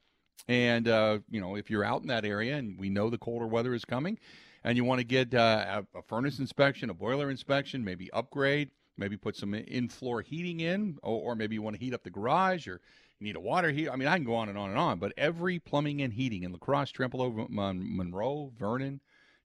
And, 0.48 0.88
uh, 0.88 1.20
you 1.30 1.42
know, 1.42 1.58
if 1.58 1.70
you're 1.70 1.84
out 1.84 2.04
in 2.04 2.08
that 2.08 2.24
area 2.24 2.56
and 2.56 2.80
we 2.80 2.90
know 2.90 3.10
the 3.10 3.18
colder 3.18 3.46
weather 3.46 3.74
is 3.74 3.84
coming 3.84 4.18
and 4.64 4.78
you 4.78 4.84
want 4.84 5.00
to 5.00 5.06
get 5.06 5.34
uh, 5.34 5.82
a 5.96 6.02
furnace 6.02 6.40
inspection, 6.40 6.90
a 6.90 6.94
boiler 6.94 7.30
inspection, 7.30 7.84
maybe 7.84 8.12
upgrade, 8.12 8.72
maybe 8.98 9.18
put 9.18 9.36
some 9.36 9.54
in 9.54 9.88
floor 9.90 10.22
heating 10.22 10.60
in, 10.60 10.98
or, 11.02 11.32
or, 11.32 11.36
maybe 11.36 11.56
you 11.56 11.62
want 11.62 11.76
to 11.78 11.84
heat 11.84 11.94
up 11.94 12.04
the 12.04 12.10
garage 12.10 12.68
or 12.68 12.82
you 13.20 13.28
need 13.28 13.36
a 13.36 13.40
water 13.40 13.72
heater. 13.72 13.92
I 13.92 13.96
mean, 13.96 14.08
I 14.08 14.16
can 14.16 14.26
go 14.26 14.36
on 14.36 14.50
and 14.50 14.58
on 14.58 14.70
and 14.70 14.80
on, 14.80 15.00
but 15.00 15.14
every 15.18 15.60
plumbing 15.60 16.02
and 16.02 16.14
heating 16.14 16.44
in 16.44 16.52
La 16.52 16.58
Crosse, 16.58 16.92
Trempealeau, 16.92 17.48
Monroe, 17.50 18.52
Vernon, 18.58 19.00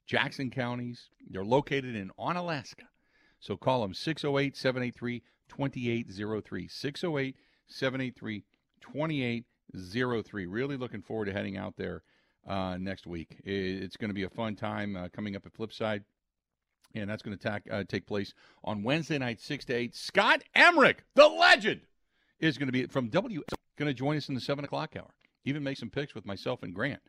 Jackson 0.07 0.51
counties, 0.51 1.09
they're 1.31 1.45
located 1.45 1.97
in 1.97 2.11
Onalaska. 2.19 2.87
So 3.41 3.57
call 3.57 3.83
them 3.83 3.95
608 3.95 4.57
783 4.57 5.23
2803. 5.49 6.69
608 6.69 7.37
783 7.67 8.45
2803. 8.81 10.47
Really 10.47 10.77
looking 10.77 11.03
forward 11.03 11.27
to 11.27 11.33
heading 11.33 11.57
out 11.57 11.77
there 11.77 12.03
uh, 12.47 12.77
next 12.79 13.07
week. 13.07 13.37
It's 13.45 13.97
going 13.97 14.11
to 14.11 14.15
be 14.15 14.25
a 14.25 14.31
fun 14.31 14.57
time 14.57 14.97
uh, 14.97 15.09
coming 15.09 15.37
up 15.37 15.47
at 15.47 15.55
Flipside. 15.55 16.03
And 16.95 17.11
that's 17.11 17.23
going 17.23 17.37
to 17.37 17.61
uh, 17.71 17.85
take 17.89 18.07
place 18.07 18.33
on 18.63 18.85
Wednesday 18.85 19.19
night, 19.19 19.41
6 19.41 19.65
to 19.65 19.75
8. 19.75 19.97
Scott 19.97 20.43
Emmerich, 20.55 21.03
the 21.15 21.27
legend, 21.27 21.81
is 22.39 22.57
going 22.57 22.69
to 22.69 22.73
be 22.73 22.87
from 22.87 23.09
W. 23.09 23.43
Going 23.77 23.89
to 23.89 23.95
join 23.95 24.17
us 24.17 24.29
in 24.29 24.37
the 24.37 24.41
7 24.41 24.65
o'clock 24.65 24.95
hour. 24.97 25.13
Even 25.45 25.65
make 25.65 25.77
some 25.77 25.91
picks 25.91 26.15
with 26.15 26.25
myself 26.25 26.63
and 26.63 26.73
Grant. 26.73 27.01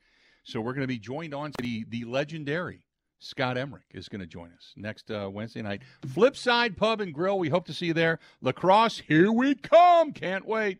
So 0.43 0.59
we're 0.59 0.73
going 0.73 0.81
to 0.81 0.87
be 0.87 0.97
joined 0.97 1.33
on 1.35 1.51
the, 1.59 1.85
the 1.87 2.03
legendary 2.05 2.85
Scott 3.19 3.57
Emmerich 3.57 3.85
is 3.91 4.09
going 4.09 4.21
to 4.21 4.27
join 4.27 4.51
us 4.51 4.73
next 4.75 5.09
uh, 5.09 5.29
Wednesday 5.31 5.61
night. 5.61 5.81
Flipside 6.05 6.77
Pub 6.77 7.01
and 7.01 7.13
Grill. 7.13 7.39
We 7.39 7.49
hope 7.49 7.65
to 7.65 7.73
see 7.73 7.87
you 7.87 7.93
there. 7.93 8.19
Lacrosse, 8.41 9.01
here 9.07 9.31
we 9.31 9.55
come. 9.55 10.11
Can't 10.11 10.45
wait. 10.45 10.79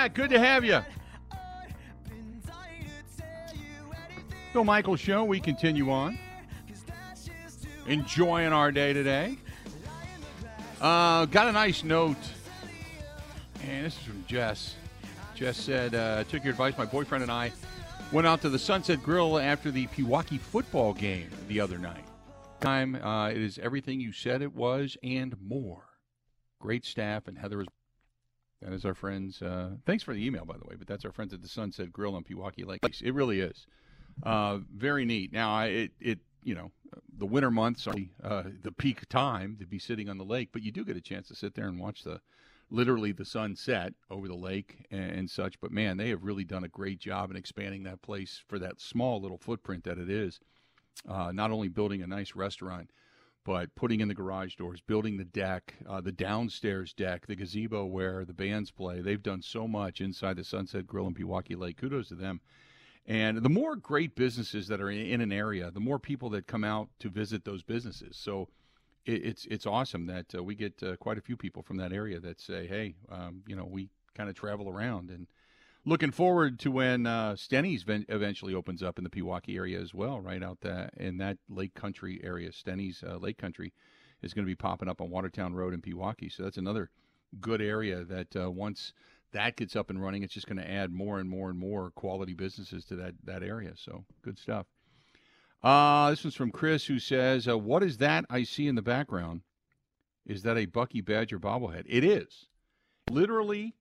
Back. 0.00 0.14
Good 0.14 0.30
to 0.30 0.38
have 0.38 0.64
you. 0.64 0.80
Bill 4.54 4.64
Michael 4.64 4.96
Show. 4.96 5.24
We 5.24 5.40
continue 5.40 5.90
on. 5.90 6.18
Enjoying 7.86 8.50
our 8.50 8.72
day 8.72 8.94
today. 8.94 9.36
Uh, 10.80 11.26
got 11.26 11.48
a 11.48 11.52
nice 11.52 11.84
note. 11.84 12.16
And 13.62 13.84
this 13.84 13.94
is 13.98 14.02
from 14.02 14.24
Jess. 14.26 14.74
Jess 15.34 15.58
said, 15.58 15.94
uh, 15.94 16.24
took 16.24 16.44
your 16.44 16.52
advice. 16.52 16.78
My 16.78 16.86
boyfriend 16.86 17.22
and 17.22 17.30
I 17.30 17.52
went 18.10 18.26
out 18.26 18.40
to 18.40 18.48
the 18.48 18.58
Sunset 18.58 19.02
Grill 19.02 19.38
after 19.38 19.70
the 19.70 19.86
Pewaukee 19.88 20.40
football 20.40 20.94
game 20.94 21.28
the 21.46 21.60
other 21.60 21.76
night. 21.76 22.04
Time, 22.60 22.94
uh, 22.94 23.28
it 23.28 23.36
is 23.36 23.58
everything 23.58 24.00
you 24.00 24.12
said 24.12 24.40
it 24.40 24.54
was 24.54 24.96
and 25.02 25.34
more. 25.46 25.84
Great 26.58 26.86
staff, 26.86 27.28
and 27.28 27.36
Heather 27.36 27.60
is 27.60 27.68
that 28.62 28.72
is 28.72 28.84
our 28.84 28.94
friends. 28.94 29.40
Uh, 29.40 29.70
thanks 29.86 30.02
for 30.02 30.14
the 30.14 30.24
email, 30.24 30.44
by 30.44 30.56
the 30.56 30.64
way. 30.64 30.74
But 30.78 30.86
that's 30.86 31.04
our 31.04 31.12
friends 31.12 31.32
at 31.32 31.42
the 31.42 31.48
Sunset 31.48 31.92
Grill 31.92 32.14
on 32.14 32.24
Pewaukee 32.24 32.66
Lake. 32.66 32.80
It 32.82 33.14
really 33.14 33.40
is 33.40 33.66
uh, 34.22 34.58
very 34.74 35.04
neat. 35.04 35.32
Now, 35.32 35.54
I, 35.54 35.66
it 35.66 35.90
it 36.00 36.18
you 36.42 36.54
know 36.54 36.70
the 37.16 37.26
winter 37.26 37.50
months 37.50 37.86
are 37.86 37.94
uh, 38.22 38.44
the 38.62 38.72
peak 38.72 39.08
time 39.08 39.56
to 39.60 39.66
be 39.66 39.78
sitting 39.78 40.08
on 40.08 40.18
the 40.18 40.24
lake, 40.24 40.50
but 40.52 40.62
you 40.62 40.72
do 40.72 40.84
get 40.84 40.96
a 40.96 41.00
chance 41.00 41.28
to 41.28 41.34
sit 41.34 41.54
there 41.54 41.68
and 41.68 41.78
watch 41.78 42.04
the 42.04 42.20
literally 42.70 43.12
the 43.12 43.24
sunset 43.24 43.94
over 44.10 44.28
the 44.28 44.36
lake 44.36 44.86
and, 44.90 45.10
and 45.10 45.30
such. 45.30 45.60
But 45.60 45.72
man, 45.72 45.96
they 45.96 46.10
have 46.10 46.22
really 46.22 46.44
done 46.44 46.64
a 46.64 46.68
great 46.68 47.00
job 47.00 47.30
in 47.30 47.36
expanding 47.36 47.82
that 47.84 48.02
place 48.02 48.42
for 48.46 48.58
that 48.58 48.80
small 48.80 49.20
little 49.20 49.38
footprint 49.38 49.84
that 49.84 49.98
it 49.98 50.08
is. 50.08 50.40
Uh, 51.08 51.32
not 51.32 51.50
only 51.50 51.68
building 51.68 52.02
a 52.02 52.06
nice 52.06 52.34
restaurant 52.34 52.90
but 53.44 53.74
putting 53.74 54.00
in 54.00 54.08
the 54.08 54.14
garage 54.14 54.54
doors, 54.56 54.80
building 54.80 55.16
the 55.16 55.24
deck, 55.24 55.74
uh, 55.88 56.00
the 56.00 56.12
downstairs 56.12 56.92
deck, 56.92 57.26
the 57.26 57.36
gazebo 57.36 57.86
where 57.86 58.24
the 58.24 58.34
bands 58.34 58.70
play. 58.70 59.00
They've 59.00 59.22
done 59.22 59.42
so 59.42 59.66
much 59.66 60.00
inside 60.00 60.36
the 60.36 60.44
Sunset 60.44 60.86
Grill 60.86 61.06
in 61.06 61.14
Pewaukee 61.14 61.58
Lake. 61.58 61.78
Kudos 61.78 62.08
to 62.08 62.14
them. 62.14 62.40
And 63.06 63.38
the 63.38 63.48
more 63.48 63.76
great 63.76 64.14
businesses 64.14 64.68
that 64.68 64.80
are 64.80 64.90
in 64.90 65.20
an 65.20 65.32
area, 65.32 65.70
the 65.70 65.80
more 65.80 65.98
people 65.98 66.30
that 66.30 66.46
come 66.46 66.64
out 66.64 66.90
to 67.00 67.08
visit 67.08 67.44
those 67.44 67.62
businesses. 67.62 68.16
So 68.16 68.48
it, 69.06 69.24
it's 69.24 69.46
it's 69.46 69.66
awesome 69.66 70.06
that 70.06 70.34
uh, 70.34 70.44
we 70.44 70.54
get 70.54 70.82
uh, 70.82 70.96
quite 70.96 71.18
a 71.18 71.22
few 71.22 71.36
people 71.36 71.62
from 71.62 71.78
that 71.78 71.92
area 71.92 72.20
that 72.20 72.40
say, 72.40 72.66
"Hey, 72.66 72.94
um, 73.08 73.42
you 73.48 73.56
know, 73.56 73.64
we 73.64 73.88
kind 74.14 74.28
of 74.28 74.36
travel 74.36 74.68
around 74.68 75.10
and." 75.10 75.26
Looking 75.84 76.10
forward 76.10 76.58
to 76.60 76.70
when 76.70 77.06
uh, 77.06 77.32
Stenny's 77.34 77.84
eventually 77.86 78.54
opens 78.54 78.82
up 78.82 78.98
in 78.98 79.04
the 79.04 79.10
Pewaukee 79.10 79.56
area 79.56 79.80
as 79.80 79.94
well, 79.94 80.20
right 80.20 80.42
out 80.42 80.60
that 80.60 80.94
in 80.96 81.18
that 81.18 81.38
Lake 81.48 81.74
Country 81.74 82.20
area. 82.22 82.52
Stenny's 82.52 83.02
uh, 83.06 83.16
Lake 83.16 83.38
Country 83.38 83.72
is 84.22 84.34
going 84.34 84.44
to 84.44 84.50
be 84.50 84.56
popping 84.56 84.88
up 84.88 85.00
on 85.00 85.10
Watertown 85.10 85.54
Road 85.54 85.74
in 85.74 85.80
Pewaukee, 85.80 86.30
so 86.30 86.42
that's 86.42 86.58
another 86.58 86.90
good 87.40 87.62
area 87.62 88.04
that 88.04 88.36
uh, 88.36 88.50
once 88.50 88.92
that 89.32 89.56
gets 89.56 89.76
up 89.76 89.90
and 89.90 90.02
running, 90.02 90.22
it's 90.22 90.34
just 90.34 90.46
going 90.46 90.58
to 90.58 90.70
add 90.70 90.92
more 90.92 91.20
and 91.20 91.28
more 91.28 91.48
and 91.48 91.58
more 91.58 91.92
quality 91.92 92.34
businesses 92.34 92.84
to 92.86 92.96
that 92.96 93.14
that 93.24 93.42
area. 93.42 93.72
So 93.76 94.04
good 94.22 94.38
stuff. 94.38 94.66
Uh, 95.62 96.10
this 96.10 96.24
one's 96.24 96.34
from 96.34 96.50
Chris, 96.50 96.86
who 96.86 96.98
says, 96.98 97.46
uh, 97.46 97.56
"What 97.56 97.82
is 97.82 97.98
that 97.98 98.24
I 98.30 98.42
see 98.42 98.66
in 98.66 98.74
the 98.74 98.82
background? 98.82 99.42
Is 100.26 100.42
that 100.42 100.58
a 100.58 100.66
Bucky 100.66 101.00
Badger 101.00 101.38
bobblehead? 101.38 101.84
It 101.86 102.04
is, 102.04 102.46
literally." 103.10 103.74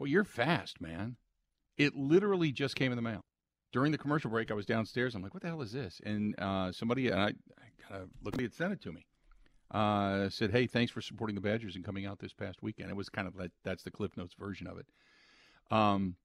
Well, 0.00 0.08
you're 0.08 0.24
fast, 0.24 0.80
man. 0.80 1.16
It 1.76 1.94
literally 1.94 2.52
just 2.52 2.74
came 2.74 2.90
in 2.90 2.96
the 2.96 3.02
mail. 3.02 3.20
During 3.70 3.92
the 3.92 3.98
commercial 3.98 4.30
break, 4.30 4.50
I 4.50 4.54
was 4.54 4.64
downstairs. 4.64 5.14
I'm 5.14 5.22
like, 5.22 5.34
what 5.34 5.42
the 5.42 5.48
hell 5.48 5.60
is 5.60 5.72
this? 5.72 6.00
And 6.04 6.34
uh, 6.40 6.72
somebody, 6.72 7.08
and 7.08 7.20
I, 7.20 7.26
I 7.26 7.86
kind 7.86 8.02
of 8.02 8.08
looked 8.24 8.38
at 8.38 8.44
it, 8.44 8.54
sent 8.54 8.72
it 8.72 8.80
to 8.80 8.92
me. 8.92 9.04
Uh, 9.70 10.30
said, 10.30 10.52
hey, 10.52 10.66
thanks 10.66 10.90
for 10.90 11.02
supporting 11.02 11.34
the 11.34 11.42
Badgers 11.42 11.76
and 11.76 11.84
coming 11.84 12.06
out 12.06 12.18
this 12.18 12.32
past 12.32 12.62
weekend. 12.62 12.88
It 12.88 12.96
was 12.96 13.10
kind 13.10 13.28
of 13.28 13.36
like, 13.36 13.50
that's 13.62 13.82
the 13.82 13.90
Cliff 13.90 14.16
Notes 14.16 14.34
version 14.38 14.66
of 14.66 14.78
it. 14.78 14.86
Um, 15.70 16.16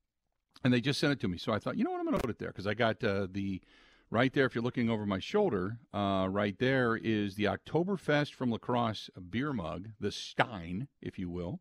and 0.63 0.73
they 0.73 0.79
just 0.79 1.01
sent 1.01 1.11
it 1.11 1.19
to 1.19 1.27
me. 1.27 1.37
So 1.37 1.51
I 1.51 1.59
thought, 1.59 1.77
you 1.77 1.83
know 1.83 1.91
what, 1.91 1.99
I'm 1.99 2.05
going 2.05 2.15
to 2.15 2.21
put 2.21 2.31
it 2.31 2.39
there 2.39 2.47
because 2.47 2.67
I 2.67 2.75
got 2.75 3.03
uh, 3.03 3.27
the 3.29 3.61
right 4.09 4.33
there. 4.33 4.45
If 4.45 4.55
you're 4.55 4.63
looking 4.63 4.89
over 4.89 5.05
my 5.05 5.19
shoulder, 5.19 5.79
uh, 5.93 6.27
right 6.31 6.57
there 6.59 6.95
is 6.95 7.35
the 7.35 7.43
Oktoberfest 7.43 8.33
from 8.33 8.51
Lacrosse 8.51 9.09
beer 9.29 9.51
mug, 9.51 9.89
the 9.99 10.13
Stein, 10.13 10.87
if 11.01 11.19
you 11.19 11.29
will 11.29 11.59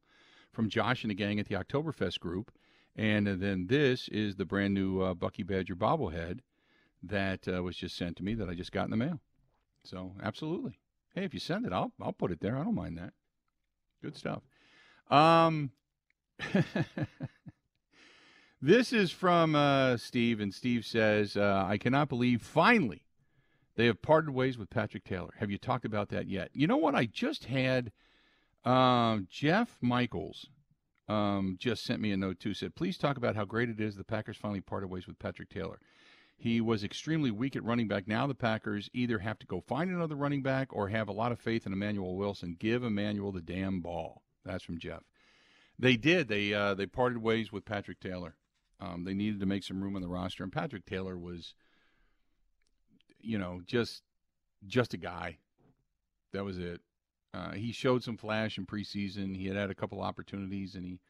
from 0.55 0.69
Josh 0.69 1.03
and 1.03 1.11
the 1.11 1.15
gang 1.15 1.39
at 1.41 1.49
the 1.49 1.57
Oktoberfest 1.57 2.21
group. 2.21 2.53
And 2.97 3.27
then 3.27 3.67
this 3.67 4.09
is 4.09 4.37
the 4.37 4.45
brand 4.45 4.73
new 4.73 5.01
uh, 5.01 5.15
Bucky 5.15 5.43
Badger 5.43 5.75
bobblehead 5.75 6.41
that 7.03 7.47
uh, 7.49 7.63
was 7.63 7.77
just 7.77 7.97
sent 7.97 8.17
to 8.17 8.25
me 8.25 8.35
that 8.35 8.49
I 8.49 8.55
just 8.55 8.73
got 8.73 8.85
in 8.85 8.91
the 8.91 8.97
mail. 8.97 9.21
So 9.83 10.13
absolutely. 10.23 10.79
Hey, 11.15 11.25
if 11.25 11.35
you 11.35 11.41
send 11.41 11.67
it, 11.67 11.73
I'll 11.73 11.93
I'll 12.01 12.13
put 12.13 12.33
it 12.33 12.41
there. 12.41 12.57
I 12.57 12.65
don't 12.65 12.75
mind 12.75 12.99
that. 12.99 13.13
Good 14.03 14.17
stuff. 14.17 14.43
Um, 15.11 15.71
this 18.63 18.93
is 18.93 19.11
from 19.11 19.55
uh, 19.55 19.97
Steve, 19.97 20.41
and 20.41 20.53
Steve 20.53 20.85
says, 20.85 21.37
uh, 21.37 21.65
"I 21.67 21.79
cannot 21.79 22.09
believe 22.09 22.43
finally 22.43 23.03
they 23.77 23.87
have 23.87 24.03
parted 24.03 24.31
ways 24.31 24.59
with 24.59 24.71
Patrick 24.71 25.05
Taylor. 25.05 25.35
Have 25.39 25.51
you 25.51 25.59
talked 25.59 25.85
about 25.85 26.09
that 26.09 26.27
yet? 26.27 26.51
You 26.53 26.67
know 26.67 26.77
what? 26.77 26.95
I 26.95 27.07
just 27.07 27.47
had." 27.47 27.93
Um, 28.65 29.27
Jeff 29.31 29.77
Michaels 29.81 30.47
um, 31.09 31.57
just 31.59 31.85
sent 31.85 32.01
me 32.01 32.13
a 32.13 32.17
note 32.17 32.41
too. 32.41 32.55
Said, 32.55 32.75
please 32.75 32.97
talk 32.97 33.17
about 33.17 33.37
how 33.37 33.45
great 33.45 33.69
it 33.69 33.81
is 33.81 33.97
the 33.97 34.05
Packers 34.05 34.37
finally 34.37 34.61
parted 34.61 34.89
ways 34.89 35.07
with 35.07 35.19
Patrick 35.19 35.51
Taylor. 35.51 35.79
He 36.37 36.61
was 36.61 36.83
extremely 36.83 37.31
weak 37.31 37.57
at 37.57 37.65
running 37.65 37.89
back. 37.89 38.09
Now 38.09 38.27
the 38.27 38.35
Packers 38.35 38.91
either 38.93 39.19
have 39.19 39.39
to 39.39 39.47
go 39.47 39.61
find 39.61 39.91
another 39.91 40.17
running 40.17 40.43
back 40.43 40.69
or 40.73 40.89
have 40.89 41.09
a 41.09 41.13
lot 41.13 41.33
of 41.33 41.39
faith 41.39 41.67
in 41.67 41.73
Emmanuel 41.73 42.17
Wilson. 42.17 42.57
Give 42.59 42.83
Emmanuel 42.83 43.33
the 43.33 43.41
damn 43.41 43.81
ball. 43.81 44.23
That's 44.45 44.65
from 44.65 44.79
Jeff. 44.79 45.03
They 45.79 45.97
did. 45.97 46.29
They 46.29 46.53
uh, 46.53 46.75
they 46.75 46.87
parted 46.87 47.19
ways 47.19 47.53
with 47.53 47.65
Patrick 47.65 48.01
Taylor. 48.01 48.37
Um, 48.81 49.05
they 49.05 49.15
needed 49.15 49.41
to 49.41 49.47
make 49.47 49.65
some 49.65 49.83
room 49.83 49.97
on 49.97 50.03
the 50.03 50.09
roster, 50.09 50.43
and 50.43 50.53
Patrick 50.53 50.85
Taylor 50.85 51.19
was, 51.19 51.55
you 53.21 53.39
know, 53.39 53.61
just 53.65 54.03
just 54.67 54.95
a 54.95 54.99
guy. 54.99 55.39
That 56.33 56.45
was 56.45 56.59
it. 56.59 56.81
Uh, 57.35 57.53
he 57.53 57.73
showed 57.73 58.05
some 58.05 58.17
flash 58.17 58.59
in 58.59 58.67
preseason. 58.67 59.37
He 59.37 59.49
had 59.49 59.57
had 59.57 59.71
a 59.71 59.75
couple 59.75 60.01
opportunities, 60.01 60.77
and 60.77 60.85
he 60.85 61.01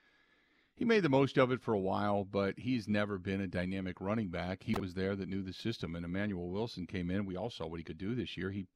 he 0.75 0.85
made 0.85 1.05
the 1.05 1.09
most 1.09 1.39
of 1.39 1.53
it 1.53 1.61
for 1.61 1.75
a 1.75 1.79
while. 1.79 2.25
But 2.25 2.59
he's 2.59 2.89
never 2.89 3.19
been 3.19 3.43
a 3.43 3.47
dynamic 3.47 4.01
running 4.01 4.29
back. 4.29 4.63
He 4.63 4.75
was 4.75 4.95
there 4.95 5.15
that 5.17 5.29
knew 5.29 5.43
the 5.43 5.53
system, 5.53 5.95
and 5.95 6.05
Emmanuel 6.05 6.49
Wilson 6.49 6.87
came 6.87 7.11
in. 7.11 7.27
We 7.27 7.37
all 7.37 7.51
saw 7.51 7.67
what 7.67 7.79
he 7.79 7.85
could 7.85 7.99
do 7.99 8.15
this 8.15 8.37
year. 8.37 8.51
He 8.51 8.67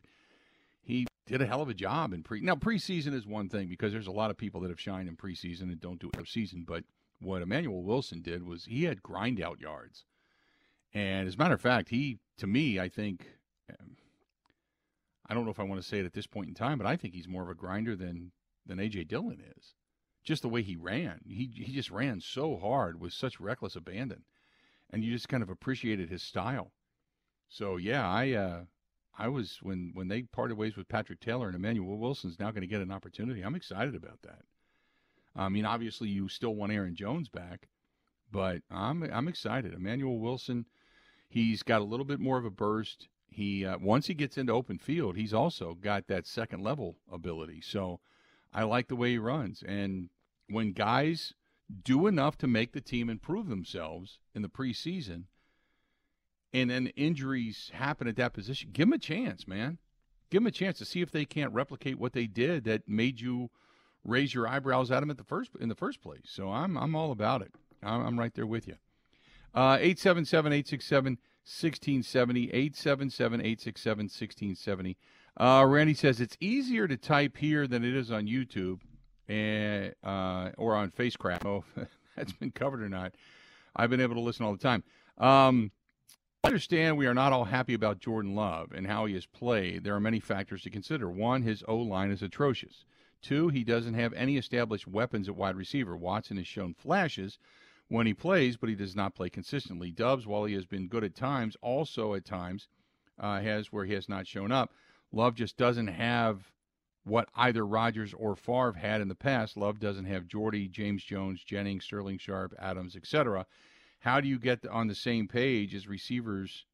he 0.82 1.06
did 1.26 1.40
a 1.40 1.46
hell 1.46 1.62
of 1.62 1.70
a 1.70 1.74
job 1.74 2.12
in 2.12 2.22
pre. 2.22 2.40
Now 2.40 2.54
preseason 2.54 3.14
is 3.14 3.26
one 3.26 3.48
thing 3.48 3.68
because 3.68 3.92
there's 3.92 4.06
a 4.06 4.12
lot 4.12 4.30
of 4.30 4.36
people 4.36 4.60
that 4.60 4.70
have 4.70 4.80
shined 4.80 5.08
in 5.08 5.16
preseason 5.16 5.62
and 5.62 5.80
don't 5.80 6.00
do 6.00 6.10
it 6.12 6.18
in 6.18 6.26
season. 6.26 6.64
But 6.66 6.84
what 7.18 7.40
Emmanuel 7.40 7.82
Wilson 7.82 8.20
did 8.20 8.46
was 8.46 8.66
he 8.66 8.84
had 8.84 9.02
grind 9.02 9.40
out 9.40 9.58
yards, 9.58 10.04
and 10.92 11.26
as 11.26 11.34
a 11.34 11.38
matter 11.38 11.54
of 11.54 11.62
fact, 11.62 11.88
he 11.88 12.18
to 12.36 12.46
me 12.46 12.78
I 12.78 12.90
think. 12.90 13.26
I 15.28 15.34
don't 15.34 15.44
know 15.44 15.50
if 15.50 15.60
I 15.60 15.64
want 15.64 15.80
to 15.80 15.86
say 15.86 15.98
it 15.98 16.06
at 16.06 16.14
this 16.14 16.26
point 16.26 16.48
in 16.48 16.54
time, 16.54 16.78
but 16.78 16.86
I 16.86 16.96
think 16.96 17.14
he's 17.14 17.28
more 17.28 17.42
of 17.42 17.50
a 17.50 17.54
grinder 17.54 17.94
than 17.94 18.32
than 18.66 18.78
AJ 18.78 19.08
Dillon 19.08 19.42
is. 19.56 19.74
Just 20.24 20.42
the 20.42 20.48
way 20.48 20.62
he 20.62 20.76
ran, 20.76 21.20
he 21.26 21.50
he 21.54 21.72
just 21.72 21.90
ran 21.90 22.20
so 22.20 22.56
hard 22.56 23.00
with 23.00 23.12
such 23.12 23.40
reckless 23.40 23.76
abandon, 23.76 24.24
and 24.90 25.04
you 25.04 25.12
just 25.12 25.28
kind 25.28 25.42
of 25.42 25.50
appreciated 25.50 26.10
his 26.10 26.22
style. 26.22 26.72
So 27.48 27.76
yeah, 27.76 28.08
I 28.08 28.32
uh, 28.32 28.64
I 29.18 29.28
was 29.28 29.58
when 29.62 29.90
when 29.94 30.08
they 30.08 30.22
parted 30.22 30.56
ways 30.56 30.76
with 30.76 30.88
Patrick 30.88 31.20
Taylor 31.20 31.46
and 31.46 31.56
Emmanuel 31.56 31.98
Wilson's 31.98 32.38
now 32.38 32.50
going 32.50 32.62
to 32.62 32.66
get 32.66 32.82
an 32.82 32.92
opportunity. 32.92 33.42
I'm 33.42 33.54
excited 33.54 33.94
about 33.94 34.22
that. 34.22 34.42
I 35.34 35.48
mean, 35.48 35.64
obviously 35.64 36.08
you 36.08 36.28
still 36.28 36.54
want 36.54 36.72
Aaron 36.72 36.94
Jones 36.94 37.28
back, 37.28 37.68
but 38.30 38.62
I'm 38.70 39.02
I'm 39.02 39.28
excited. 39.28 39.74
Emmanuel 39.74 40.18
Wilson, 40.18 40.66
he's 41.28 41.62
got 41.62 41.80
a 41.80 41.84
little 41.84 42.06
bit 42.06 42.20
more 42.20 42.38
of 42.38 42.44
a 42.44 42.50
burst 42.50 43.08
he 43.28 43.64
uh, 43.64 43.78
once 43.78 44.06
he 44.06 44.14
gets 44.14 44.38
into 44.38 44.52
open 44.52 44.78
field, 44.78 45.16
he's 45.16 45.34
also 45.34 45.74
got 45.74 46.06
that 46.08 46.26
second 46.26 46.62
level 46.62 46.96
ability. 47.12 47.60
So 47.60 48.00
I 48.52 48.64
like 48.64 48.88
the 48.88 48.96
way 48.96 49.12
he 49.12 49.18
runs. 49.18 49.62
And 49.62 50.10
when 50.48 50.72
guys 50.72 51.34
do 51.84 52.06
enough 52.06 52.38
to 52.38 52.46
make 52.46 52.72
the 52.72 52.80
team 52.80 53.10
improve 53.10 53.48
themselves 53.48 54.18
in 54.34 54.42
the 54.42 54.48
preseason, 54.48 55.24
and 56.52 56.70
then 56.70 56.88
injuries 56.96 57.70
happen 57.74 58.08
at 58.08 58.16
that 58.16 58.32
position, 58.32 58.70
give 58.72 58.86
them 58.86 58.94
a 58.94 58.98
chance, 58.98 59.46
man. 59.46 59.78
Give 60.30 60.40
them 60.40 60.46
a 60.46 60.50
chance 60.50 60.78
to 60.78 60.84
see 60.84 61.02
if 61.02 61.10
they 61.10 61.24
can't 61.24 61.52
replicate 61.52 61.98
what 61.98 62.12
they 62.12 62.26
did 62.26 62.64
that 62.64 62.88
made 62.88 63.20
you 63.20 63.50
raise 64.04 64.34
your 64.34 64.48
eyebrows 64.48 64.90
at 64.90 65.00
them 65.00 65.10
at 65.10 65.18
the 65.18 65.24
first 65.24 65.50
in 65.60 65.68
the 65.68 65.74
first 65.74 66.00
place. 66.00 66.24
So 66.24 66.50
I'm 66.50 66.76
I'm 66.76 66.94
all 66.94 67.12
about 67.12 67.42
it. 67.42 67.52
I'm, 67.82 68.04
I'm 68.04 68.18
right 68.18 68.34
there 68.34 68.46
with 68.46 68.66
you. 68.66 68.76
Uh, 69.54 69.78
eight 69.80 69.98
seven 69.98 70.24
seven 70.24 70.52
eight 70.52 70.68
six 70.68 70.86
seven 70.86 71.18
1670 71.48 72.50
877 72.50 73.40
867 73.40 74.04
1670. 74.04 74.96
Uh, 75.40 75.64
Randy 75.66 75.94
says 75.94 76.20
it's 76.20 76.36
easier 76.40 76.86
to 76.86 76.96
type 76.98 77.38
here 77.38 77.66
than 77.66 77.84
it 77.84 77.94
is 77.94 78.10
on 78.10 78.26
YouTube 78.26 78.80
and 79.28 79.94
uh, 80.04 80.50
or 80.58 80.76
on 80.76 80.90
Facecraft. 80.90 81.46
Oh, 81.46 81.64
that's 82.16 82.32
been 82.32 82.50
covered 82.50 82.82
or 82.82 82.88
not. 82.90 83.14
I've 83.74 83.88
been 83.88 84.02
able 84.02 84.16
to 84.16 84.20
listen 84.20 84.44
all 84.44 84.52
the 84.52 84.58
time. 84.58 84.84
Um, 85.16 85.72
I 86.44 86.48
understand 86.48 86.98
we 86.98 87.06
are 87.06 87.14
not 87.14 87.32
all 87.32 87.44
happy 87.44 87.72
about 87.72 87.98
Jordan 87.98 88.34
Love 88.34 88.72
and 88.72 88.86
how 88.86 89.06
he 89.06 89.14
has 89.14 89.26
played. 89.26 89.84
There 89.84 89.94
are 89.94 90.00
many 90.00 90.20
factors 90.20 90.62
to 90.62 90.70
consider. 90.70 91.08
One, 91.08 91.42
his 91.42 91.64
O 91.66 91.76
line 91.76 92.10
is 92.10 92.22
atrocious. 92.22 92.84
Two, 93.22 93.48
he 93.48 93.64
doesn't 93.64 93.94
have 93.94 94.12
any 94.12 94.36
established 94.36 94.86
weapons 94.86 95.28
at 95.28 95.36
wide 95.36 95.56
receiver. 95.56 95.96
Watson 95.96 96.36
has 96.36 96.46
shown 96.46 96.74
flashes, 96.74 97.38
when 97.88 98.06
he 98.06 98.14
plays, 98.14 98.56
but 98.56 98.68
he 98.68 98.74
does 98.74 98.94
not 98.94 99.14
play 99.14 99.30
consistently. 99.30 99.90
Doubs, 99.90 100.26
while 100.26 100.44
he 100.44 100.54
has 100.54 100.66
been 100.66 100.88
good 100.88 101.04
at 101.04 101.14
times, 101.14 101.56
also 101.62 102.14
at 102.14 102.24
times 102.24 102.68
uh, 103.18 103.40
has 103.40 103.72
where 103.72 103.84
he 103.84 103.94
has 103.94 104.08
not 104.08 104.26
shown 104.26 104.52
up. 104.52 104.72
Love 105.12 105.34
just 105.34 105.56
doesn't 105.56 105.88
have 105.88 106.52
what 107.04 107.28
either 107.34 107.66
Rodgers 107.66 108.12
or 108.12 108.36
Favre 108.36 108.74
had 108.74 109.00
in 109.00 109.08
the 109.08 109.14
past. 109.14 109.56
Love 109.56 109.80
doesn't 109.80 110.04
have 110.04 110.26
Jordy, 110.26 110.68
James 110.68 111.02
Jones, 111.02 111.42
Jennings, 111.42 111.84
Sterling 111.84 112.18
Sharpe, 112.18 112.54
Adams, 112.58 112.94
etc. 112.94 113.46
How 114.00 114.20
do 114.20 114.28
you 114.28 114.38
get 114.38 114.66
on 114.66 114.86
the 114.86 114.94
same 114.94 115.26
page 115.26 115.74
as 115.74 115.88
receivers 115.88 116.66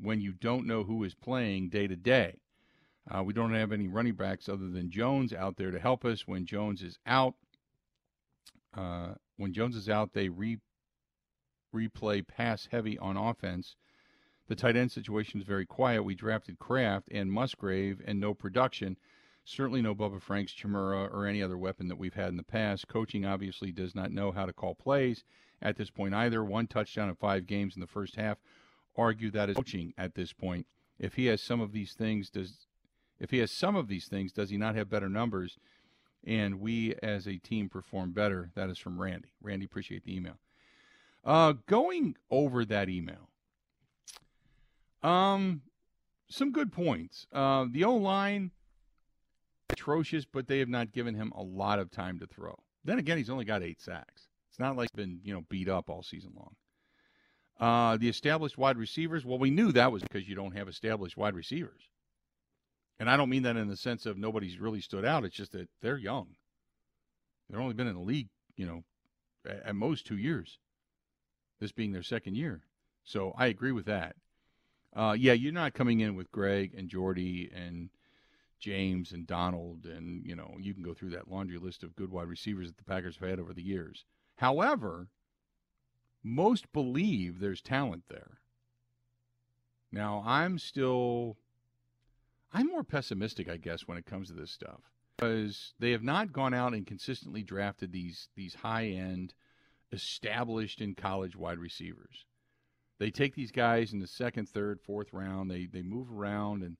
when 0.00 0.20
you 0.20 0.32
don't 0.32 0.66
know 0.66 0.84
who 0.84 1.04
is 1.04 1.14
playing 1.14 1.68
day 1.68 1.86
to 1.86 1.96
day? 1.96 2.38
Uh, 3.10 3.22
we 3.22 3.32
don't 3.32 3.52
have 3.52 3.72
any 3.72 3.88
running 3.88 4.14
backs 4.14 4.48
other 4.48 4.68
than 4.68 4.90
Jones 4.90 5.32
out 5.32 5.56
there 5.56 5.70
to 5.70 5.78
help 5.78 6.04
us 6.04 6.26
when 6.26 6.46
Jones 6.46 6.82
is 6.82 6.98
out. 7.04 7.34
Uh, 8.74 9.14
when 9.42 9.52
Jones 9.52 9.74
is 9.74 9.88
out, 9.88 10.12
they 10.12 10.28
re- 10.28 10.60
replay 11.74 12.24
pass 12.26 12.68
heavy 12.70 12.96
on 12.98 13.16
offense. 13.16 13.74
The 14.46 14.54
tight 14.54 14.76
end 14.76 14.92
situation 14.92 15.40
is 15.40 15.46
very 15.46 15.66
quiet. 15.66 16.04
We 16.04 16.14
drafted 16.14 16.60
Kraft 16.60 17.08
and 17.10 17.32
Musgrave 17.32 18.00
and 18.04 18.20
no 18.20 18.34
production. 18.34 18.96
Certainly 19.44 19.82
no 19.82 19.96
Bubba 19.96 20.22
Franks, 20.22 20.54
Chmura, 20.54 21.12
or 21.12 21.26
any 21.26 21.42
other 21.42 21.58
weapon 21.58 21.88
that 21.88 21.98
we've 21.98 22.14
had 22.14 22.28
in 22.28 22.36
the 22.36 22.44
past. 22.44 22.86
Coaching 22.86 23.26
obviously 23.26 23.72
does 23.72 23.96
not 23.96 24.12
know 24.12 24.30
how 24.30 24.46
to 24.46 24.52
call 24.52 24.76
plays 24.76 25.24
at 25.60 25.76
this 25.76 25.90
point 25.90 26.14
either. 26.14 26.44
One 26.44 26.68
touchdown 26.68 27.08
in 27.08 27.16
five 27.16 27.46
games 27.46 27.74
in 27.74 27.80
the 27.80 27.86
first 27.88 28.14
half. 28.14 28.38
Argue 28.96 29.32
that 29.32 29.50
is 29.50 29.56
coaching 29.56 29.92
at 29.98 30.14
this 30.14 30.32
point. 30.32 30.66
If 31.00 31.14
he 31.14 31.26
has 31.26 31.40
some 31.40 31.60
of 31.60 31.72
these 31.72 31.94
things, 31.94 32.30
does 32.30 32.68
if 33.18 33.30
he 33.30 33.38
has 33.38 33.50
some 33.50 33.74
of 33.74 33.88
these 33.88 34.06
things, 34.06 34.30
does 34.30 34.50
he 34.50 34.56
not 34.56 34.76
have 34.76 34.88
better 34.88 35.08
numbers? 35.08 35.58
And 36.24 36.60
we 36.60 36.94
as 37.02 37.26
a 37.26 37.38
team 37.38 37.68
perform 37.68 38.12
better. 38.12 38.50
That 38.54 38.70
is 38.70 38.78
from 38.78 39.00
Randy. 39.00 39.32
Randy, 39.42 39.64
appreciate 39.64 40.04
the 40.04 40.16
email. 40.16 40.38
Uh, 41.24 41.54
going 41.66 42.16
over 42.30 42.64
that 42.64 42.88
email, 42.88 43.28
um, 45.02 45.62
some 46.28 46.52
good 46.52 46.72
points. 46.72 47.26
Uh, 47.32 47.66
the 47.70 47.84
O 47.84 47.94
line 47.94 48.50
atrocious, 49.70 50.24
but 50.24 50.46
they 50.48 50.58
have 50.58 50.68
not 50.68 50.92
given 50.92 51.14
him 51.14 51.32
a 51.36 51.42
lot 51.42 51.78
of 51.78 51.90
time 51.90 52.18
to 52.18 52.26
throw. 52.26 52.58
Then 52.84 52.98
again, 52.98 53.18
he's 53.18 53.30
only 53.30 53.44
got 53.44 53.62
eight 53.62 53.80
sacks. 53.80 54.28
It's 54.50 54.58
not 54.58 54.76
like 54.76 54.90
he's 54.92 55.04
been 55.04 55.20
you 55.24 55.32
know 55.32 55.44
beat 55.48 55.68
up 55.68 55.88
all 55.88 56.02
season 56.02 56.32
long. 56.36 56.54
Uh, 57.60 57.96
the 57.96 58.08
established 58.08 58.58
wide 58.58 58.76
receivers. 58.76 59.24
Well, 59.24 59.38
we 59.38 59.50
knew 59.50 59.72
that 59.72 59.92
was 59.92 60.02
because 60.02 60.28
you 60.28 60.34
don't 60.34 60.56
have 60.56 60.68
established 60.68 61.16
wide 61.16 61.34
receivers. 61.34 61.88
And 63.02 63.10
I 63.10 63.16
don't 63.16 63.30
mean 63.30 63.42
that 63.42 63.56
in 63.56 63.66
the 63.66 63.76
sense 63.76 64.06
of 64.06 64.16
nobody's 64.16 64.60
really 64.60 64.80
stood 64.80 65.04
out. 65.04 65.24
It's 65.24 65.34
just 65.34 65.50
that 65.54 65.68
they're 65.80 65.98
young. 65.98 66.36
They've 67.50 67.58
only 67.58 67.74
been 67.74 67.88
in 67.88 67.96
the 67.96 68.00
league, 68.00 68.28
you 68.54 68.64
know, 68.64 68.84
at 69.44 69.74
most 69.74 70.06
two 70.06 70.16
years. 70.16 70.60
This 71.58 71.72
being 71.72 71.90
their 71.90 72.04
second 72.04 72.36
year. 72.36 72.60
So 73.02 73.34
I 73.36 73.46
agree 73.46 73.72
with 73.72 73.86
that. 73.86 74.14
Uh, 74.94 75.16
yeah, 75.18 75.32
you're 75.32 75.52
not 75.52 75.74
coming 75.74 75.98
in 75.98 76.14
with 76.14 76.30
Greg 76.30 76.74
and 76.78 76.88
Jordy 76.88 77.50
and 77.52 77.90
James 78.60 79.10
and 79.10 79.26
Donald, 79.26 79.84
and 79.84 80.24
you 80.24 80.36
know 80.36 80.54
you 80.60 80.72
can 80.72 80.84
go 80.84 80.94
through 80.94 81.10
that 81.10 81.28
laundry 81.28 81.58
list 81.58 81.82
of 81.82 81.96
good 81.96 82.12
wide 82.12 82.28
receivers 82.28 82.68
that 82.68 82.76
the 82.76 82.84
Packers 82.84 83.16
have 83.16 83.28
had 83.28 83.40
over 83.40 83.52
the 83.52 83.64
years. 83.64 84.04
However, 84.36 85.08
most 86.22 86.72
believe 86.72 87.40
there's 87.40 87.62
talent 87.62 88.04
there. 88.08 88.38
Now 89.90 90.22
I'm 90.24 90.56
still 90.60 91.38
I'm 92.52 92.66
more 92.66 92.84
pessimistic, 92.84 93.48
I 93.48 93.56
guess, 93.56 93.88
when 93.88 93.98
it 93.98 94.06
comes 94.06 94.28
to 94.28 94.34
this 94.34 94.50
stuff 94.50 94.80
because 95.16 95.74
they 95.78 95.92
have 95.92 96.02
not 96.02 96.32
gone 96.32 96.52
out 96.52 96.74
and 96.74 96.86
consistently 96.86 97.42
drafted 97.42 97.92
these 97.92 98.28
these 98.34 98.54
high 98.54 98.86
end, 98.86 99.34
established 99.92 100.80
in 100.80 100.94
college 100.94 101.36
wide 101.36 101.58
receivers. 101.58 102.26
They 102.98 103.10
take 103.10 103.34
these 103.34 103.52
guys 103.52 103.92
in 103.92 104.00
the 104.00 104.06
second, 104.06 104.48
third, 104.48 104.80
fourth 104.80 105.12
round. 105.12 105.50
They 105.50 105.66
they 105.66 105.82
move 105.82 106.10
around 106.10 106.62
and 106.62 106.76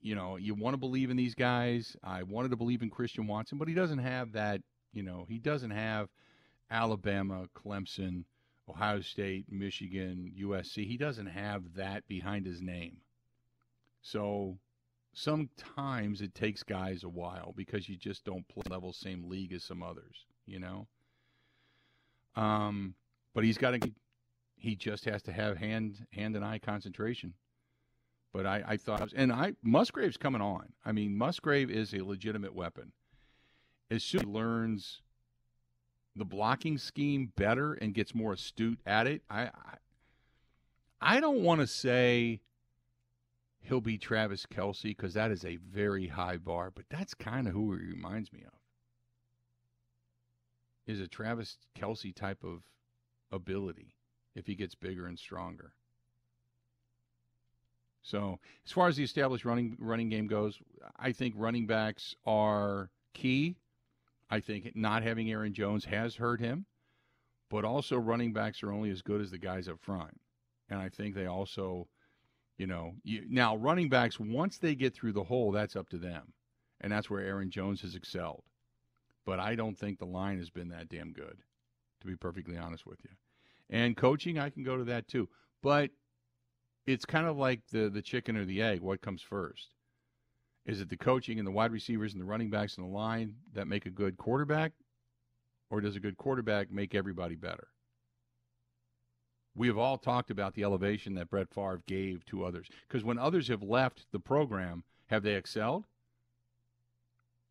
you 0.00 0.14
know 0.14 0.36
you 0.36 0.54
want 0.54 0.74
to 0.74 0.78
believe 0.78 1.10
in 1.10 1.16
these 1.16 1.34
guys. 1.34 1.96
I 2.02 2.22
wanted 2.22 2.50
to 2.50 2.56
believe 2.56 2.82
in 2.82 2.90
Christian 2.90 3.26
Watson, 3.26 3.58
but 3.58 3.68
he 3.68 3.74
doesn't 3.74 3.98
have 3.98 4.32
that. 4.32 4.62
You 4.92 5.02
know 5.02 5.26
he 5.28 5.38
doesn't 5.38 5.72
have 5.72 6.08
Alabama, 6.70 7.48
Clemson, 7.54 8.24
Ohio 8.68 9.00
State, 9.00 9.46
Michigan, 9.50 10.32
USC. 10.40 10.86
He 10.86 10.96
doesn't 10.96 11.26
have 11.26 11.74
that 11.74 12.06
behind 12.08 12.46
his 12.46 12.62
name. 12.62 12.98
So 14.02 14.58
sometimes 15.16 16.20
it 16.20 16.34
takes 16.34 16.62
guys 16.62 17.02
a 17.02 17.08
while 17.08 17.54
because 17.56 17.88
you 17.88 17.96
just 17.96 18.24
don't 18.24 18.46
play 18.48 18.62
level 18.68 18.92
same 18.92 19.28
league 19.28 19.52
as 19.54 19.64
some 19.64 19.82
others, 19.82 20.26
you 20.44 20.60
know. 20.60 20.86
Um, 22.36 22.94
but 23.34 23.42
he's 23.42 23.58
got 23.58 23.80
to. 23.80 23.90
He 24.58 24.76
just 24.76 25.06
has 25.06 25.22
to 25.22 25.32
have 25.32 25.56
hand 25.56 26.06
hand 26.12 26.36
and 26.36 26.44
eye 26.44 26.58
concentration. 26.58 27.32
But 28.32 28.46
I, 28.46 28.62
I 28.66 28.76
thought, 28.76 29.12
and 29.16 29.32
I 29.32 29.54
Musgrave's 29.62 30.18
coming 30.18 30.42
on. 30.42 30.72
I 30.84 30.92
mean, 30.92 31.16
Musgrave 31.16 31.70
is 31.70 31.94
a 31.94 32.04
legitimate 32.04 32.54
weapon. 32.54 32.92
As 33.90 34.04
soon 34.04 34.20
as 34.20 34.26
he 34.26 34.32
learns 34.32 35.02
the 36.14 36.24
blocking 36.26 36.76
scheme 36.76 37.32
better 37.36 37.72
and 37.72 37.94
gets 37.94 38.14
more 38.14 38.34
astute 38.34 38.80
at 38.84 39.06
it, 39.06 39.22
I, 39.30 39.44
I, 39.44 39.50
I 41.00 41.20
don't 41.20 41.40
want 41.40 41.60
to 41.62 41.66
say 41.66 42.40
he'll 43.66 43.80
be 43.80 43.98
Travis 43.98 44.46
Kelce 44.46 44.84
because 44.84 45.14
that 45.14 45.30
is 45.30 45.44
a 45.44 45.56
very 45.56 46.06
high 46.06 46.36
bar, 46.36 46.70
but 46.70 46.84
that's 46.88 47.14
kind 47.14 47.48
of 47.48 47.52
who 47.52 47.72
he 47.74 47.86
reminds 47.86 48.32
me 48.32 48.42
of. 48.46 48.52
is 50.86 51.00
a 51.00 51.08
Travis 51.08 51.58
Kelce 51.76 52.14
type 52.14 52.44
of 52.44 52.62
ability 53.32 53.94
if 54.36 54.46
he 54.46 54.54
gets 54.54 54.74
bigger 54.74 55.06
and 55.06 55.18
stronger. 55.18 55.72
So, 58.02 58.38
as 58.64 58.70
far 58.70 58.86
as 58.86 58.96
the 58.96 59.02
established 59.02 59.44
running 59.44 59.76
running 59.80 60.08
game 60.08 60.28
goes, 60.28 60.60
I 60.96 61.10
think 61.10 61.34
running 61.36 61.66
backs 61.66 62.14
are 62.24 62.90
key. 63.14 63.56
I 64.30 64.38
think 64.38 64.76
not 64.76 65.02
having 65.02 65.28
Aaron 65.30 65.52
Jones 65.52 65.84
has 65.86 66.14
hurt 66.14 66.38
him, 66.38 66.66
but 67.50 67.64
also 67.64 67.96
running 67.96 68.32
backs 68.32 68.62
are 68.62 68.70
only 68.70 68.90
as 68.90 69.02
good 69.02 69.20
as 69.20 69.32
the 69.32 69.38
guys 69.38 69.68
up 69.68 69.80
front. 69.80 70.20
And 70.68 70.80
I 70.80 70.88
think 70.88 71.16
they 71.16 71.26
also, 71.26 71.88
you 72.58 72.66
know, 72.66 72.94
you, 73.02 73.24
now 73.28 73.56
running 73.56 73.88
backs 73.88 74.18
once 74.18 74.58
they 74.58 74.74
get 74.74 74.94
through 74.94 75.12
the 75.12 75.24
hole, 75.24 75.52
that's 75.52 75.76
up 75.76 75.88
to 75.90 75.98
them. 75.98 76.32
And 76.80 76.92
that's 76.92 77.08
where 77.08 77.20
Aaron 77.20 77.50
Jones 77.50 77.80
has 77.82 77.94
excelled. 77.94 78.44
But 79.24 79.40
I 79.40 79.54
don't 79.54 79.76
think 79.76 79.98
the 79.98 80.06
line 80.06 80.38
has 80.38 80.50
been 80.50 80.68
that 80.68 80.88
damn 80.88 81.12
good, 81.12 81.38
to 82.00 82.06
be 82.06 82.16
perfectly 82.16 82.56
honest 82.56 82.86
with 82.86 82.98
you. 83.02 83.10
And 83.70 83.96
coaching, 83.96 84.38
I 84.38 84.50
can 84.50 84.62
go 84.62 84.76
to 84.76 84.84
that 84.84 85.08
too. 85.08 85.28
But 85.62 85.90
it's 86.86 87.04
kind 87.04 87.26
of 87.26 87.36
like 87.36 87.60
the 87.72 87.88
the 87.88 88.02
chicken 88.02 88.36
or 88.36 88.44
the 88.44 88.62
egg. 88.62 88.80
What 88.80 89.00
comes 89.00 89.22
first? 89.22 89.74
Is 90.66 90.80
it 90.80 90.88
the 90.88 90.96
coaching 90.96 91.38
and 91.38 91.46
the 91.46 91.52
wide 91.52 91.72
receivers 91.72 92.12
and 92.12 92.20
the 92.20 92.26
running 92.26 92.50
backs 92.50 92.76
and 92.76 92.86
the 92.86 92.92
line 92.92 93.34
that 93.54 93.66
make 93.66 93.86
a 93.86 93.90
good 93.90 94.16
quarterback, 94.16 94.72
or 95.70 95.80
does 95.80 95.96
a 95.96 96.00
good 96.00 96.16
quarterback 96.16 96.70
make 96.70 96.94
everybody 96.94 97.34
better? 97.34 97.68
We 99.56 99.68
have 99.68 99.78
all 99.78 99.96
talked 99.96 100.30
about 100.30 100.54
the 100.54 100.64
elevation 100.64 101.14
that 101.14 101.30
Brett 101.30 101.48
Favre 101.48 101.82
gave 101.86 102.26
to 102.26 102.44
others. 102.44 102.68
Because 102.86 103.02
when 103.02 103.18
others 103.18 103.48
have 103.48 103.62
left 103.62 104.04
the 104.12 104.20
program, 104.20 104.84
have 105.06 105.22
they 105.22 105.34
excelled? 105.34 105.86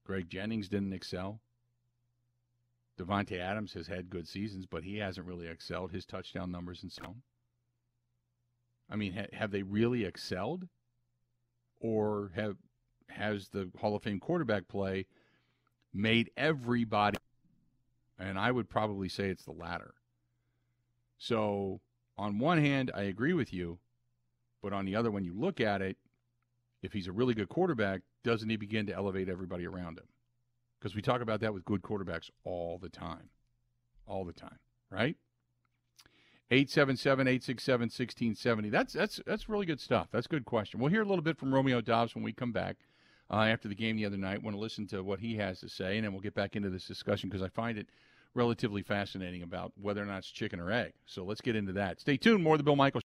Greg 0.05 0.29
Jennings 0.29 0.69
didn't 0.69 0.93
excel. 0.93 1.41
Davante 2.99 3.39
Adams 3.39 3.73
has 3.73 3.87
had 3.87 4.11
good 4.11 4.27
seasons, 4.27 4.67
but 4.67 4.83
he 4.83 4.97
hasn't 4.97 5.25
really 5.25 5.47
excelled. 5.47 5.91
His 5.91 6.05
touchdown 6.05 6.51
numbers 6.51 6.83
and 6.83 6.91
so 6.91 7.03
on. 7.03 7.21
I 8.89 8.95
mean, 8.95 9.13
ha- 9.13 9.25
have 9.33 9.49
they 9.49 9.63
really 9.63 10.05
excelled, 10.05 10.67
or 11.79 12.31
have 12.35 12.55
has 13.09 13.49
the 13.49 13.71
Hall 13.79 13.95
of 13.95 14.03
Fame 14.03 14.19
quarterback 14.19 14.67
play 14.67 15.07
made 15.91 16.29
everybody? 16.37 17.17
And 18.19 18.37
I 18.37 18.51
would 18.51 18.69
probably 18.69 19.09
say 19.09 19.29
it's 19.29 19.43
the 19.43 19.51
latter. 19.51 19.95
So, 21.17 21.81
on 22.17 22.39
one 22.39 22.57
hand, 22.57 22.91
I 22.95 23.03
agree 23.03 23.33
with 23.33 23.53
you, 23.53 23.79
but 24.61 24.73
on 24.73 24.85
the 24.85 24.95
other, 24.95 25.11
when 25.11 25.23
you 25.23 25.33
look 25.33 25.59
at 25.59 25.81
it, 25.81 25.97
if 26.81 26.93
he's 26.93 27.07
a 27.07 27.11
really 27.11 27.33
good 27.33 27.49
quarterback, 27.49 28.01
doesn't 28.23 28.49
he 28.49 28.57
begin 28.57 28.85
to 28.87 28.95
elevate 28.95 29.29
everybody 29.29 29.65
around 29.65 29.97
him? 29.97 30.07
Because 30.79 30.95
we 30.95 31.01
talk 31.01 31.21
about 31.21 31.39
that 31.41 31.53
with 31.53 31.65
good 31.65 31.81
quarterbacks 31.81 32.29
all 32.43 32.77
the 32.77 32.89
time. 32.89 33.29
All 34.07 34.23
the 34.23 34.33
time, 34.33 34.59
right? 34.91 35.17
877-867-1670. 36.51 38.69
That's 38.69 38.93
that's 38.93 39.19
that's 39.25 39.49
really 39.49 39.65
good 39.65 39.81
stuff. 39.81 40.09
That's 40.11 40.27
a 40.27 40.29
good 40.29 40.45
question. 40.45 40.79
We'll 40.79 40.91
hear 40.91 41.01
a 41.01 41.07
little 41.07 41.23
bit 41.23 41.39
from 41.39 41.51
Romeo 41.53 41.81
Doubs 41.81 42.13
when 42.13 42.23
we 42.23 42.33
come 42.33 42.51
back 42.51 42.77
uh, 43.31 43.41
after 43.41 43.67
the 43.67 43.73
game 43.73 43.97
the 43.97 44.05
other 44.05 44.17
night. 44.17 44.43
Want 44.43 44.55
to 44.55 44.61
listen 44.61 44.85
to 44.87 45.03
what 45.03 45.21
he 45.21 45.37
has 45.37 45.59
to 45.61 45.69
say, 45.69 45.97
and 45.97 46.05
then 46.05 46.13
we'll 46.13 46.21
get 46.21 46.35
back 46.35 46.55
into 46.55 46.69
this 46.69 46.85
discussion 46.85 47.29
because 47.29 47.41
I 47.41 47.49
find 47.49 47.79
it 47.79 47.87
relatively 48.35 48.83
fascinating 48.83 49.41
about 49.41 49.71
whether 49.81 50.01
or 50.01 50.05
not 50.05 50.19
it's 50.19 50.29
chicken 50.29 50.59
or 50.59 50.71
egg. 50.71 50.93
So 51.05 51.23
let's 51.23 51.41
get 51.41 51.55
into 51.55 51.73
that. 51.73 51.99
Stay 51.99 52.17
tuned. 52.17 52.43
More 52.43 52.55
of 52.55 52.59
the 52.59 52.63
Bill 52.63 52.75
Michaels. 52.75 53.03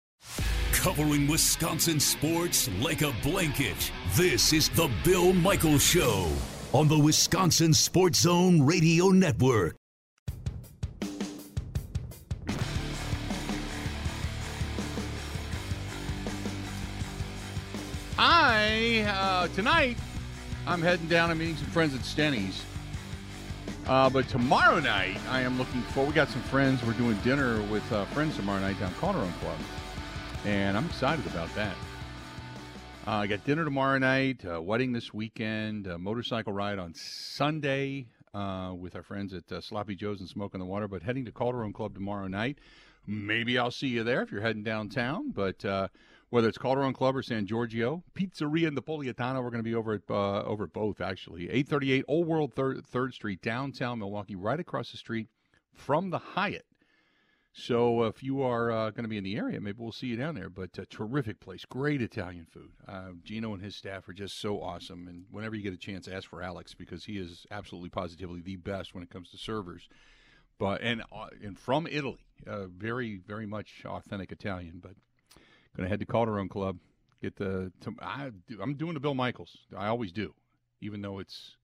Covering 0.73 1.27
Wisconsin 1.27 1.99
sports 1.99 2.69
like 2.79 3.01
a 3.01 3.13
blanket. 3.23 3.91
This 4.15 4.53
is 4.53 4.69
the 4.69 4.89
Bill 5.03 5.33
Michaels 5.33 5.83
Show 5.83 6.31
on 6.73 6.87
the 6.87 6.97
Wisconsin 6.97 7.73
Sports 7.73 8.21
Zone 8.21 8.61
Radio 8.61 9.09
Network. 9.09 9.75
I 18.17 19.03
uh, 19.07 19.47
tonight 19.55 19.97
I'm 20.67 20.81
heading 20.81 21.07
down. 21.07 21.31
I'm 21.31 21.39
meeting 21.39 21.55
some 21.55 21.67
friends 21.67 21.95
at 21.95 22.01
Stenny's. 22.01 22.63
Uh, 23.87 24.09
but 24.09 24.27
tomorrow 24.29 24.79
night 24.79 25.17
I 25.29 25.41
am 25.41 25.57
looking 25.57 25.81
for. 25.81 26.05
We 26.05 26.13
got 26.13 26.29
some 26.29 26.41
friends. 26.43 26.83
We're 26.83 26.93
doing 26.93 27.17
dinner 27.23 27.61
with 27.63 27.89
uh, 27.91 28.05
friends 28.05 28.35
tomorrow 28.35 28.61
night 28.61 28.79
down 28.79 28.91
Calderone 28.93 29.33
Club, 29.39 29.57
and 30.45 30.77
I'm 30.77 30.85
excited 30.85 31.25
about 31.25 31.53
that. 31.55 31.75
Uh, 33.07 33.11
I 33.11 33.27
got 33.27 33.43
dinner 33.43 33.65
tomorrow 33.65 33.97
night, 33.97 34.45
uh, 34.45 34.61
wedding 34.61 34.93
this 34.93 35.13
weekend, 35.13 35.87
motorcycle 35.99 36.53
ride 36.53 36.77
on 36.77 36.93
Sunday 36.93 38.05
uh, 38.33 38.73
with 38.77 38.95
our 38.95 39.03
friends 39.03 39.33
at 39.33 39.51
uh, 39.51 39.59
Sloppy 39.59 39.95
Joe's 39.95 40.19
and 40.19 40.29
Smoke 40.29 40.53
on 40.53 40.59
the 40.59 40.65
Water. 40.65 40.87
But 40.87 41.01
heading 41.01 41.25
to 41.25 41.31
Calderone 41.31 41.73
Club 41.73 41.95
tomorrow 41.95 42.27
night. 42.27 42.59
Maybe 43.07 43.57
I'll 43.57 43.71
see 43.71 43.87
you 43.87 44.03
there 44.03 44.21
if 44.21 44.31
you're 44.31 44.41
heading 44.41 44.63
downtown. 44.63 45.31
But 45.31 45.65
whether 46.31 46.47
it's 46.47 46.57
Calderone 46.57 46.95
Club 46.95 47.15
or 47.15 47.21
San 47.21 47.45
Giorgio, 47.45 48.03
Pizzeria 48.15 48.71
Napolitano, 48.71 49.43
we're 49.43 49.51
going 49.51 49.57
to 49.57 49.63
be 49.63 49.75
over 49.75 49.93
at 49.93 50.01
uh, 50.09 50.41
over 50.43 50.63
at 50.63 50.73
both 50.73 50.99
actually. 51.01 51.43
838 51.43 52.05
Old 52.07 52.25
World 52.25 52.53
Third, 52.53 52.85
Third 52.87 53.13
Street, 53.13 53.41
downtown 53.41 53.99
Milwaukee, 53.99 54.35
right 54.35 54.59
across 54.59 54.91
the 54.91 54.97
street 54.97 55.27
from 55.73 56.09
the 56.09 56.17
Hyatt. 56.17 56.65
So 57.53 58.03
if 58.03 58.23
you 58.23 58.41
are 58.43 58.71
uh, 58.71 58.91
going 58.91 59.03
to 59.03 59.09
be 59.09 59.17
in 59.17 59.25
the 59.25 59.35
area, 59.35 59.59
maybe 59.59 59.77
we'll 59.79 59.91
see 59.91 60.07
you 60.07 60.15
down 60.15 60.35
there. 60.35 60.49
But 60.49 60.77
a 60.77 60.85
terrific 60.85 61.41
place, 61.41 61.65
great 61.65 62.01
Italian 62.01 62.45
food. 62.45 62.71
Uh, 62.87 63.09
Gino 63.23 63.53
and 63.53 63.61
his 63.61 63.75
staff 63.75 64.07
are 64.07 64.13
just 64.13 64.39
so 64.39 64.61
awesome. 64.61 65.09
And 65.09 65.25
whenever 65.29 65.55
you 65.55 65.61
get 65.61 65.73
a 65.73 65.77
chance, 65.77 66.07
ask 66.07 66.29
for 66.29 66.41
Alex 66.41 66.73
because 66.73 67.03
he 67.03 67.17
is 67.17 67.45
absolutely 67.51 67.89
positively 67.89 68.39
the 68.39 68.55
best 68.55 68.95
when 68.95 69.03
it 69.03 69.09
comes 69.09 69.31
to 69.31 69.37
servers. 69.37 69.89
But 70.57 70.81
and 70.81 71.01
uh, 71.11 71.27
and 71.43 71.59
from 71.59 71.87
Italy, 71.87 72.25
uh, 72.47 72.67
very 72.67 73.17
very 73.17 73.45
much 73.45 73.83
authentic 73.83 74.31
Italian. 74.31 74.79
But 74.81 74.93
going 75.75 75.85
to 75.85 75.89
head 75.89 75.99
to 75.99 76.05
Calderone 76.05 76.49
Club, 76.49 76.77
get 77.21 77.35
the. 77.35 77.71
To, 77.81 77.95
I, 78.01 78.31
I'm 78.61 78.75
doing 78.75 78.93
the 78.93 78.99
Bill 78.99 79.15
Michaels. 79.15 79.57
I 79.75 79.87
always 79.87 80.11
do, 80.11 80.33
even 80.81 81.01
though 81.01 81.19
it's 81.19 81.55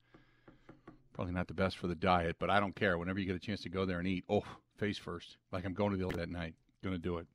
probably 1.14 1.34
not 1.34 1.48
the 1.48 1.54
best 1.54 1.78
for 1.78 1.88
the 1.88 1.96
diet. 1.96 2.38
But 2.40 2.50
I 2.50 2.60
don't 2.60 2.76
care. 2.76 2.98
Whenever 2.98 3.20
you 3.20 3.26
get 3.26 3.36
a 3.36 3.40
chance 3.40 3.62
to 3.62 3.70
go 3.70 3.86
there 3.86 4.00
and 4.00 4.08
eat, 4.08 4.26
oh 4.30 4.44
face 4.78 4.98
first, 4.98 5.38
like 5.52 5.66
I'm 5.66 5.74
going 5.74 5.98
to 5.98 5.98
the 5.98 6.18
that 6.18 6.30
night. 6.30 6.56
Going 6.84 6.96
to 6.96 7.02
do 7.02 7.18
it. 7.18 7.28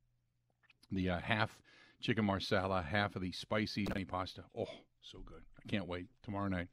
The 0.93 1.11
uh, 1.11 1.19
half 1.19 1.59
chicken 2.01 2.25
marsala, 2.25 2.83
half 2.83 3.17
of 3.17 3.23
the 3.23 3.33
spicy 3.33 3.85
honey 3.85 4.05
pasta. 4.05 4.45
Oh, 4.57 4.67
so 5.03 5.19
good! 5.25 5.43
I 5.59 5.69
can't 5.69 5.89
wait 5.89 6.07
tomorrow 6.23 6.49
night. 6.49 6.69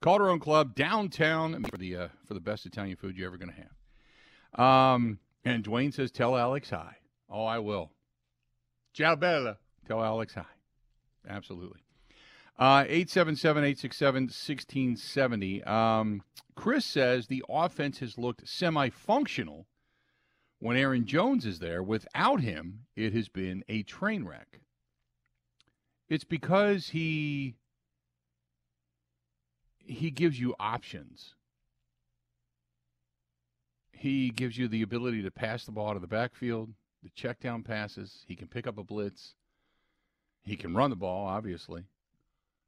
Calderone 0.00 0.40
Club 0.40 0.74
downtown 0.74 1.64
for 1.64 1.76
the 1.76 1.96
uh, 1.96 2.08
for 2.26 2.34
the 2.34 2.40
best 2.40 2.66
Italian 2.66 2.96
food 2.96 3.16
you're 3.16 3.26
ever 3.26 3.36
going 3.36 3.52
to 3.52 3.56
have. 3.56 4.64
Um, 4.64 5.18
and 5.44 5.64
Dwayne 5.64 5.92
says, 5.92 6.10
"Tell 6.10 6.36
Alex 6.36 6.70
hi." 6.70 6.96
Oh, 7.28 7.44
I 7.44 7.58
will. 7.58 7.90
Ciao, 8.92 9.14
Bella. 9.16 9.58
Tell 9.86 10.02
Alex 10.02 10.34
hi. 10.34 10.44
Absolutely. 11.28 11.80
Uh, 12.58 12.84
877 12.88 13.64
867 13.64 14.22
1670. 14.24 15.62
Um, 15.64 16.22
Chris 16.56 16.84
says 16.84 17.26
the 17.26 17.44
offense 17.48 18.00
has 18.00 18.18
looked 18.18 18.48
semi 18.48 18.88
functional 18.90 19.66
when 20.58 20.76
Aaron 20.76 21.06
Jones 21.06 21.46
is 21.46 21.60
there. 21.60 21.82
Without 21.82 22.40
him, 22.40 22.80
it 22.96 23.12
has 23.14 23.28
been 23.28 23.62
a 23.68 23.84
train 23.84 24.24
wreck. 24.24 24.60
It's 26.08 26.24
because 26.24 26.88
he 26.88 27.54
he 29.78 30.10
gives 30.10 30.40
you 30.40 30.54
options. 30.58 31.34
He 33.92 34.30
gives 34.30 34.58
you 34.58 34.68
the 34.68 34.82
ability 34.82 35.22
to 35.22 35.30
pass 35.30 35.64
the 35.64 35.72
ball 35.72 35.94
to 35.94 36.00
the 36.00 36.06
backfield, 36.06 36.70
the 37.02 37.10
check 37.14 37.40
down 37.40 37.62
passes. 37.62 38.24
He 38.26 38.36
can 38.36 38.48
pick 38.48 38.66
up 38.66 38.78
a 38.78 38.84
blitz. 38.84 39.34
He 40.42 40.56
can 40.56 40.74
run 40.74 40.90
the 40.90 40.96
ball, 40.96 41.26
obviously. 41.26 41.84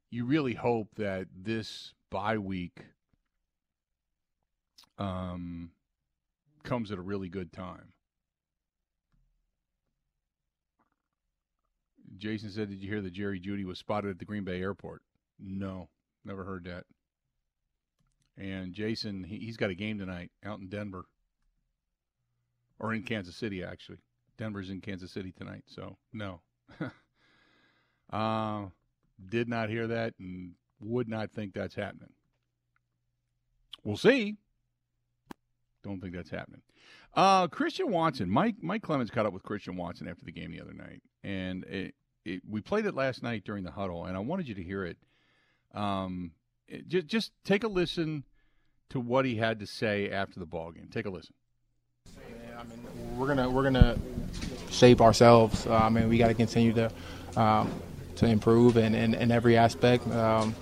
You 0.09 0.25
really 0.25 0.53
hope 0.53 0.89
that 0.95 1.27
this 1.35 1.93
bye 2.09 2.37
week 2.37 2.85
um, 4.97 5.71
comes 6.63 6.91
at 6.91 6.97
a 6.97 7.01
really 7.01 7.29
good 7.29 7.51
time. 7.51 7.93
Jason 12.17 12.51
said, 12.51 12.69
Did 12.69 12.83
you 12.83 12.89
hear 12.89 13.01
that 13.01 13.13
Jerry 13.13 13.39
Jeudy 13.39 13.65
was 13.65 13.79
spotted 13.79 14.11
at 14.11 14.19
the 14.19 14.25
Green 14.25 14.43
Bay 14.43 14.61
airport? 14.61 15.01
No, 15.39 15.89
never 16.23 16.43
heard 16.43 16.65
that. 16.65 16.83
And 18.37 18.73
Jason, 18.73 19.23
he, 19.23 19.45
has 19.47 19.57
got 19.57 19.69
a 19.69 19.75
game 19.75 19.97
tonight 19.97 20.31
out 20.43 20.59
in 20.59 20.67
Denver 20.67 21.05
or 22.79 22.93
in 22.93 23.03
Kansas 23.03 23.35
City, 23.35 23.63
actually. 23.63 23.99
Denver's 24.41 24.71
in 24.71 24.81
Kansas 24.81 25.11
City 25.11 25.31
tonight, 25.31 25.63
so 25.67 25.97
no. 26.11 26.39
uh, 28.11 28.65
did 29.29 29.47
not 29.47 29.69
hear 29.69 29.85
that 29.85 30.15
and 30.17 30.53
would 30.79 31.07
not 31.07 31.31
think 31.31 31.53
that's 31.53 31.75
happening. 31.75 32.09
We'll 33.83 33.97
see. 33.97 34.37
Don't 35.83 36.01
think 36.01 36.15
that's 36.15 36.31
happening. 36.31 36.63
Uh, 37.13 37.49
Christian 37.49 37.91
Watson, 37.91 38.31
Mike 38.31 38.55
Mike 38.63 38.81
Clemens 38.81 39.11
caught 39.11 39.27
up 39.27 39.33
with 39.33 39.43
Christian 39.43 39.77
Watson 39.77 40.07
after 40.07 40.25
the 40.25 40.31
game 40.31 40.51
the 40.51 40.61
other 40.61 40.73
night, 40.73 41.03
and 41.23 41.63
it, 41.65 41.93
it, 42.25 42.41
we 42.49 42.61
played 42.61 42.87
it 42.87 42.95
last 42.95 43.21
night 43.21 43.43
during 43.45 43.63
the 43.63 43.71
huddle, 43.71 44.05
and 44.05 44.17
I 44.17 44.21
wanted 44.21 44.47
you 44.47 44.55
to 44.55 44.63
hear 44.63 44.83
it. 44.85 44.97
Um, 45.75 46.31
it, 46.67 46.87
just 46.87 47.05
just 47.05 47.31
take 47.43 47.63
a 47.63 47.67
listen 47.67 48.23
to 48.89 48.99
what 48.99 49.23
he 49.23 49.35
had 49.35 49.59
to 49.59 49.67
say 49.67 50.09
after 50.09 50.39
the 50.39 50.47
ball 50.47 50.71
game. 50.71 50.87
Take 50.91 51.05
a 51.05 51.11
listen. 51.11 51.35
I 52.61 52.63
mean, 52.63 53.17
we're 53.17 53.27
gonna 53.27 53.49
we're 53.49 53.63
gonna 53.63 53.97
shape 54.69 55.01
ourselves. 55.01 55.65
Uh, 55.65 55.75
I 55.75 55.89
mean, 55.89 56.09
we 56.09 56.17
got 56.17 56.27
to 56.27 56.33
continue 56.33 56.73
to 56.73 56.91
um, 57.35 57.71
to 58.17 58.25
improve 58.27 58.77
in, 58.77 58.93
in, 58.93 59.15
in 59.15 59.31
every 59.31 59.57
aspect. 59.57 60.07
Um, 60.07 60.55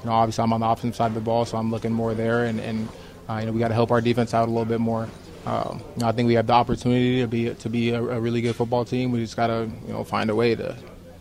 you 0.00 0.06
know, 0.06 0.12
obviously, 0.12 0.42
I'm 0.42 0.52
on 0.52 0.60
the 0.60 0.66
opposite 0.66 0.94
side 0.94 1.08
of 1.08 1.14
the 1.14 1.20
ball, 1.20 1.44
so 1.44 1.58
I'm 1.58 1.70
looking 1.70 1.92
more 1.92 2.14
there, 2.14 2.44
and, 2.44 2.58
and 2.58 2.88
uh, 3.28 3.38
you 3.38 3.46
know, 3.46 3.52
we 3.52 3.60
got 3.60 3.68
to 3.68 3.74
help 3.74 3.90
our 3.90 4.00
defense 4.00 4.34
out 4.34 4.48
a 4.48 4.50
little 4.50 4.64
bit 4.64 4.80
more. 4.80 5.08
Um, 5.44 5.82
you 5.96 6.02
know, 6.02 6.08
I 6.08 6.12
think 6.12 6.26
we 6.26 6.34
have 6.34 6.46
the 6.46 6.52
opportunity 6.54 7.20
to 7.20 7.26
be 7.26 7.54
to 7.54 7.68
be 7.68 7.90
a, 7.90 8.02
a 8.02 8.20
really 8.20 8.40
good 8.40 8.56
football 8.56 8.84
team. 8.84 9.12
We 9.12 9.20
just 9.20 9.36
got 9.36 9.48
to 9.48 9.70
you 9.86 9.92
know 9.92 10.04
find 10.04 10.30
a 10.30 10.34
way 10.34 10.54
to 10.54 10.76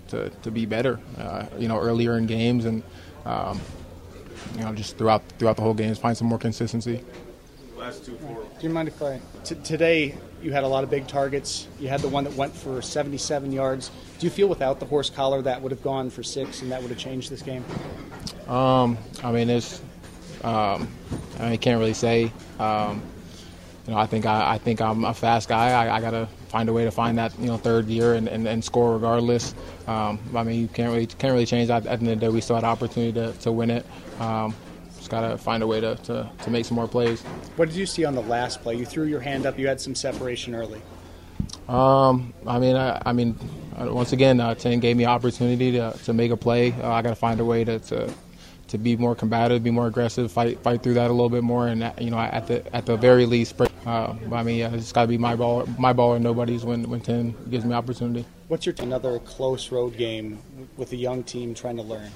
to, 0.10 0.30
to 0.30 0.52
be 0.52 0.66
better. 0.66 1.00
Uh, 1.18 1.48
you 1.58 1.68
know, 1.68 1.78
earlier 1.78 2.18
in 2.18 2.26
games 2.26 2.66
and 2.66 2.84
um, 3.26 3.60
you 4.56 4.62
know 4.62 4.74
just 4.74 4.98
throughout 4.98 5.24
throughout 5.38 5.58
the 5.58 5.62
whole 5.62 5.74
games, 5.74 6.00
find 6.00 6.16
some 6.16 6.28
more 6.28 6.40
consistency. 6.40 7.04
Last 7.82 8.06
two 8.06 8.16
forward. 8.18 8.46
Do 8.60 8.68
you 8.68 8.72
mind 8.72 8.90
if 8.90 9.02
I? 9.02 9.20
T- 9.44 9.56
today, 9.64 10.16
you 10.44 10.52
had 10.52 10.64
a 10.64 10.68
lot 10.68 10.84
of 10.84 10.92
big 10.92 11.08
targets. 11.08 11.68
You 11.80 11.88
had 11.88 12.00
the 12.02 12.10
one 12.10 12.24
that 12.26 12.34
went 12.36 12.56
for 12.56 12.80
77 12.80 13.52
yards. 13.52 13.90
Do 14.20 14.28
you 14.28 14.30
feel 14.30 14.48
without 14.48 14.80
the 14.80 14.86
horse 14.86 15.10
collar 15.10 15.42
that 15.42 15.60
would 15.60 15.72
have 15.72 15.82
gone 15.82 16.12
for 16.12 16.22
six 16.22 16.62
and 16.62 16.72
that 16.72 16.80
would 16.80 16.92
have 16.92 17.00
changed 17.00 17.32
this 17.32 17.42
game? 17.42 17.66
Um, 18.48 19.00
I 19.24 19.32
mean, 19.32 19.50
it's. 19.50 19.82
Um, 20.44 20.88
I 21.40 21.50
mean, 21.50 21.58
can't 21.58 21.80
really 21.80 21.96
say. 21.96 22.32
Um, 22.60 23.02
you 23.88 23.94
know, 23.94 24.00
I 24.00 24.06
think 24.06 24.28
I, 24.28 24.54
I 24.54 24.58
think 24.60 24.80
I'm 24.80 25.04
a 25.04 25.14
fast 25.16 25.50
guy. 25.50 25.72
I, 25.72 25.98
I 25.98 26.02
got 26.02 26.12
to 26.12 26.28
find 26.50 26.70
a 26.70 26.74
way 26.74 26.84
to 26.84 26.92
find 26.92 27.18
that 27.18 27.34
you 27.40 27.48
know 27.48 27.58
third 27.58 27.88
year 27.88 28.14
and, 28.14 28.28
and, 28.28 28.48
and 28.48 28.64
score 28.64 28.94
regardless. 28.94 29.56
Um, 29.88 30.20
I 30.36 30.44
mean, 30.44 30.62
you 30.62 30.68
can't 30.68 30.94
really 30.94 31.08
can't 31.08 31.34
really 31.34 31.48
change 31.48 31.70
that. 31.70 31.88
At 31.88 32.00
the 32.00 32.06
end 32.06 32.08
of 32.10 32.20
the 32.20 32.26
day, 32.28 32.30
we 32.30 32.42
still 32.42 32.58
had 32.58 32.64
opportunity 32.64 33.14
to, 33.14 33.34
to 33.40 33.52
win 33.52 33.72
it. 33.72 33.88
Um, 34.20 34.54
just 35.12 35.22
got 35.22 35.30
to 35.30 35.38
find 35.38 35.62
a 35.62 35.68
way 35.68 35.82
to, 35.82 35.96
to, 35.96 36.30
to 36.44 36.50
make 36.50 36.66
some 36.66 36.76
more 36.76 36.88
plays. 36.88 37.22
What 37.58 37.68
did 37.68 37.76
you 37.76 37.86
see 37.86 38.06
on 38.06 38.16
the 38.16 38.22
last 38.22 38.62
play? 38.62 38.76
You 38.76 38.86
threw 38.86 39.06
your 39.06 39.20
hand 39.20 39.46
up. 39.46 39.60
You 39.60 39.68
had 39.68 39.82
some 39.82 39.96
separation 39.96 40.56
early. 40.56 40.82
Um, 41.68 42.34
I 42.48 42.60
mean, 42.60 42.76
I, 42.76 43.02
I 43.06 43.14
mean, 43.14 43.38
once 43.78 44.14
again, 44.14 44.40
uh, 44.40 44.56
Ten 44.56 44.80
gave 44.80 44.96
me 44.96 45.06
opportunity 45.06 45.72
to, 45.74 45.94
to 46.06 46.14
make 46.14 46.32
a 46.32 46.38
play. 46.38 46.72
Uh, 46.72 46.92
I 46.92 47.02
got 47.02 47.10
to 47.10 47.16
find 47.16 47.40
a 47.40 47.46
way 47.46 47.64
to, 47.64 47.80
to 47.80 48.14
to 48.68 48.78
be 48.78 48.96
more 48.96 49.16
combative, 49.16 49.62
be 49.62 49.70
more 49.70 49.88
aggressive, 49.88 50.32
fight 50.32 50.58
fight 50.64 50.82
through 50.82 50.94
that 50.94 51.10
a 51.10 51.14
little 51.14 51.30
bit 51.30 51.44
more, 51.44 51.68
and 51.68 51.84
uh, 51.84 51.92
you 52.00 52.10
know, 52.10 52.18
at 52.18 52.48
the 52.48 52.64
at 52.74 52.86
the 52.86 52.96
very 52.96 53.26
least, 53.26 53.60
uh, 53.60 54.16
I 54.32 54.44
mean, 54.44 54.60
yeah, 54.60 54.74
it's 54.74 54.94
got 54.94 55.02
to 55.02 55.08
be 55.10 55.18
my 55.18 55.36
ball, 55.36 55.68
my 55.78 55.92
ball 55.92 56.16
or 56.16 56.20
nobody's 56.20 56.64
when 56.64 56.90
when 56.90 57.02
Ten 57.02 57.36
gives 57.50 57.66
me 57.66 57.74
opportunity. 57.74 58.26
What's 58.48 58.66
your 58.66 58.76
another 58.80 59.20
close 59.20 59.74
road 59.74 59.98
game 59.98 60.40
with 60.78 60.94
a 60.94 60.96
young 60.96 61.24
team 61.24 61.54
trying 61.54 61.76
to 61.78 61.84
learn? 61.84 62.12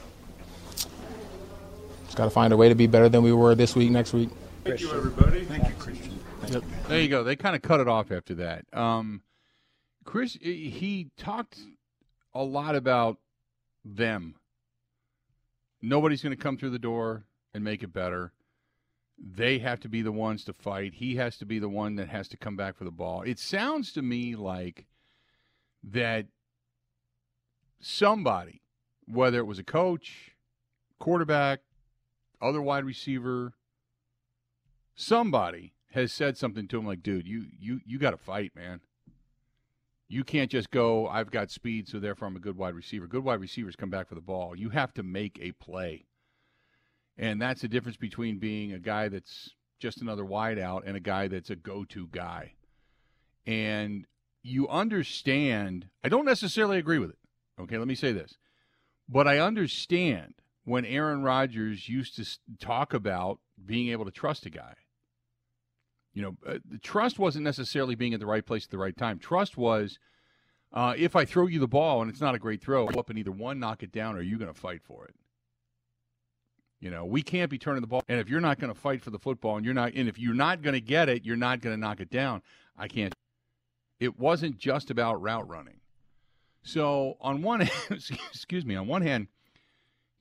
Just 2.15 2.19
got 2.19 2.25
to 2.27 2.31
find 2.31 2.53
a 2.53 2.57
way 2.57 2.69
to 2.69 2.75
be 2.75 2.87
better 2.87 3.09
than 3.09 3.23
we 3.23 3.33
were 3.33 3.55
this 3.55 3.75
week, 3.75 3.91
next 3.91 4.13
week. 4.13 4.29
Thank 4.63 4.79
you, 4.79 4.89
everybody. 4.93 5.43
Thank 5.43 5.67
you, 5.67 5.73
Christian. 5.73 6.17
Yep. 6.47 6.63
There 6.87 7.01
you 7.01 7.09
go. 7.09 7.25
They 7.25 7.35
kind 7.35 7.57
of 7.57 7.61
cut 7.61 7.81
it 7.81 7.89
off 7.89 8.09
after 8.09 8.35
that. 8.35 8.63
Um, 8.71 9.21
Chris, 10.05 10.37
he 10.41 11.09
talked 11.17 11.59
a 12.33 12.41
lot 12.41 12.73
about 12.73 13.17
them. 13.83 14.35
Nobody's 15.81 16.23
going 16.23 16.33
to 16.33 16.41
come 16.41 16.55
through 16.55 16.69
the 16.69 16.79
door 16.79 17.25
and 17.53 17.65
make 17.65 17.83
it 17.83 17.91
better. 17.91 18.31
They 19.19 19.57
have 19.57 19.81
to 19.81 19.89
be 19.89 20.01
the 20.01 20.13
ones 20.13 20.45
to 20.45 20.53
fight. 20.53 20.93
He 20.93 21.17
has 21.17 21.35
to 21.39 21.45
be 21.45 21.59
the 21.59 21.67
one 21.67 21.97
that 21.97 22.07
has 22.07 22.29
to 22.29 22.37
come 22.37 22.55
back 22.55 22.77
for 22.77 22.85
the 22.85 22.91
ball. 22.91 23.23
It 23.23 23.39
sounds 23.39 23.91
to 23.91 24.01
me 24.01 24.37
like 24.37 24.85
that 25.83 26.27
somebody, 27.81 28.61
whether 29.05 29.39
it 29.39 29.47
was 29.47 29.59
a 29.59 29.65
coach, 29.65 30.31
quarterback, 30.97 31.59
other 32.45 32.61
wide 32.61 32.85
receiver, 32.85 33.53
somebody 34.95 35.73
has 35.91 36.11
said 36.11 36.37
something 36.37 36.67
to 36.67 36.77
him 36.77 36.85
like, 36.85 37.01
dude, 37.01 37.27
you 37.27 37.45
you 37.57 37.81
you 37.85 37.97
got 37.97 38.11
to 38.11 38.17
fight, 38.17 38.53
man. 38.55 38.81
You 40.07 40.23
can't 40.23 40.51
just 40.51 40.69
go, 40.69 41.07
I've 41.07 41.31
got 41.31 41.49
speed, 41.49 41.87
so 41.87 41.99
therefore 41.99 42.27
I'm 42.27 42.35
a 42.35 42.39
good 42.39 42.57
wide 42.57 42.75
receiver. 42.75 43.07
Good 43.07 43.23
wide 43.23 43.41
receivers 43.41 43.75
come 43.75 43.89
back 43.89 44.07
for 44.07 44.15
the 44.15 44.21
ball. 44.21 44.55
You 44.55 44.69
have 44.69 44.93
to 44.93 45.03
make 45.03 45.39
a 45.41 45.51
play. 45.53 46.05
And 47.17 47.41
that's 47.41 47.61
the 47.61 47.67
difference 47.67 47.97
between 47.97 48.37
being 48.37 48.71
a 48.71 48.79
guy 48.79 49.07
that's 49.09 49.51
just 49.79 50.01
another 50.01 50.23
wideout 50.23 50.83
and 50.85 50.95
a 50.95 50.99
guy 50.99 51.27
that's 51.27 51.49
a 51.49 51.55
go 51.55 51.85
to 51.85 52.07
guy. 52.07 52.53
And 53.47 54.05
you 54.43 54.67
understand, 54.67 55.87
I 56.03 56.09
don't 56.09 56.25
necessarily 56.25 56.77
agree 56.77 56.99
with 56.99 57.09
it. 57.09 57.17
Okay, 57.59 57.77
let 57.77 57.87
me 57.87 57.95
say 57.95 58.11
this. 58.11 58.37
But 59.09 59.27
I 59.27 59.39
understand 59.39 60.35
when 60.65 60.83
Aaron 60.85 61.21
Rodgers 61.21 61.87
used 61.87 62.15
to 62.17 62.39
talk 62.59 62.93
about 62.93 63.39
being 63.63 63.89
able 63.89 64.05
to 64.05 64.11
trust 64.11 64.45
a 64.45 64.49
guy. 64.49 64.73
You 66.13 66.21
know, 66.21 66.37
uh, 66.47 66.59
the 66.69 66.79
trust 66.79 67.19
wasn't 67.19 67.43
necessarily 67.43 67.95
being 67.95 68.13
at 68.13 68.19
the 68.19 68.25
right 68.25 68.45
place 68.45 68.65
at 68.65 68.71
the 68.71 68.77
right 68.77 68.95
time. 68.95 69.19
Trust 69.19 69.57
was 69.57 69.99
uh, 70.73 70.93
if 70.97 71.15
I 71.15 71.25
throw 71.25 71.47
you 71.47 71.59
the 71.59 71.67
ball 71.67 72.01
and 72.01 72.09
it's 72.09 72.21
not 72.21 72.35
a 72.35 72.39
great 72.39 72.61
throw, 72.61 72.87
up 72.87 73.09
and 73.09 73.19
either 73.19 73.31
one 73.31 73.59
knock 73.59 73.83
it 73.83 73.91
down 73.91 74.15
or 74.15 74.19
are 74.19 74.23
you 74.23 74.37
going 74.37 74.53
to 74.53 74.59
fight 74.59 74.81
for 74.83 75.05
it? 75.05 75.15
You 76.79 76.89
know, 76.89 77.05
we 77.05 77.21
can't 77.21 77.49
be 77.49 77.57
turning 77.57 77.81
the 77.81 77.87
ball. 77.87 78.03
And 78.07 78.19
if 78.19 78.29
you're 78.29 78.41
not 78.41 78.59
going 78.59 78.73
to 78.73 78.79
fight 78.79 79.01
for 79.01 79.09
the 79.09 79.19
football 79.19 79.55
and 79.55 79.65
you're 79.65 79.73
not, 79.73 79.93
and 79.93 80.09
if 80.09 80.19
you're 80.19 80.33
not 80.33 80.61
going 80.61 80.73
to 80.73 80.81
get 80.81 81.09
it, 81.09 81.25
you're 81.25 81.37
not 81.37 81.61
going 81.61 81.75
to 81.75 81.79
knock 81.79 81.99
it 81.99 82.09
down. 82.09 82.41
I 82.77 82.87
can't. 82.87 83.13
It 83.99 84.19
wasn't 84.19 84.57
just 84.57 84.91
about 84.91 85.21
route 85.21 85.47
running. 85.47 85.79
So 86.63 87.17
on 87.21 87.41
one 87.41 87.61
excuse 87.89 88.65
me, 88.65 88.75
on 88.75 88.87
one 88.87 89.01
hand, 89.01 89.27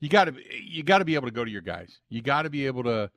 you 0.05 0.09
got 0.09 0.25
to 0.25 0.35
you 0.63 0.83
got 0.83 0.99
to 0.99 1.05
be 1.05 1.15
able 1.15 1.27
to 1.27 1.33
go 1.33 1.43
to 1.43 1.49
your 1.49 1.63
guys. 1.63 1.99
You 2.09 2.21
got 2.21 2.43
to 2.43 2.51
be 2.51 2.67
able 2.67 2.83
to 2.83 3.09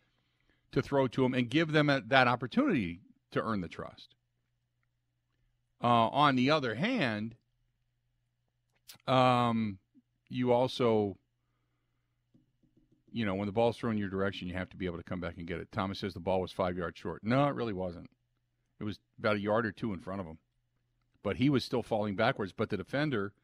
to 0.73 0.81
throw 0.81 1.07
to 1.07 1.23
them 1.23 1.35
and 1.35 1.51
give 1.51 1.71
them 1.71 1.91
a, 1.91 2.01
that 2.07 2.27
opportunity 2.27 3.03
to 3.33 3.43
earn 3.43 3.61
the 3.61 3.69
trust. 3.69 4.15
Uh, 5.85 6.09
on 6.09 6.35
the 6.35 6.51
other 6.51 6.75
hand, 6.75 7.35
um, 9.07 9.79
you 10.31 10.51
also, 10.51 11.19
you 13.13 13.27
know, 13.27 13.35
when 13.35 13.47
the 13.47 13.53
ball's 13.53 13.77
thrown 13.77 13.93
in 13.93 13.99
your 13.99 14.09
direction, 14.09 14.49
you 14.49 14.55
have 14.55 14.71
to 14.71 14.77
be 14.79 14.87
able 14.87 14.97
to 14.97 15.05
come 15.05 15.21
back 15.21 15.37
and 15.37 15.47
get 15.47 15.61
it. 15.61 15.71
Thomas 15.71 15.99
says 15.99 16.15
the 16.15 16.21
ball 16.21 16.41
was 16.41 16.53
five 16.53 16.79
yards 16.79 16.99
short. 16.99 17.23
No, 17.23 17.47
it 17.49 17.55
really 17.55 17.75
wasn't. 17.75 18.09
It 18.81 18.85
was 18.85 18.99
about 19.19 19.37
a 19.37 19.41
yard 19.41 19.67
or 19.67 19.73
two 19.73 19.93
in 19.93 20.01
front 20.01 20.23
of 20.23 20.27
him. 20.27 20.39
But 21.23 21.37
he 21.37 21.51
was 21.51 21.65
still 21.65 21.83
falling 21.83 22.17
backwards. 22.17 22.55
But 22.57 22.71
the 22.71 22.79
defender 22.79 23.35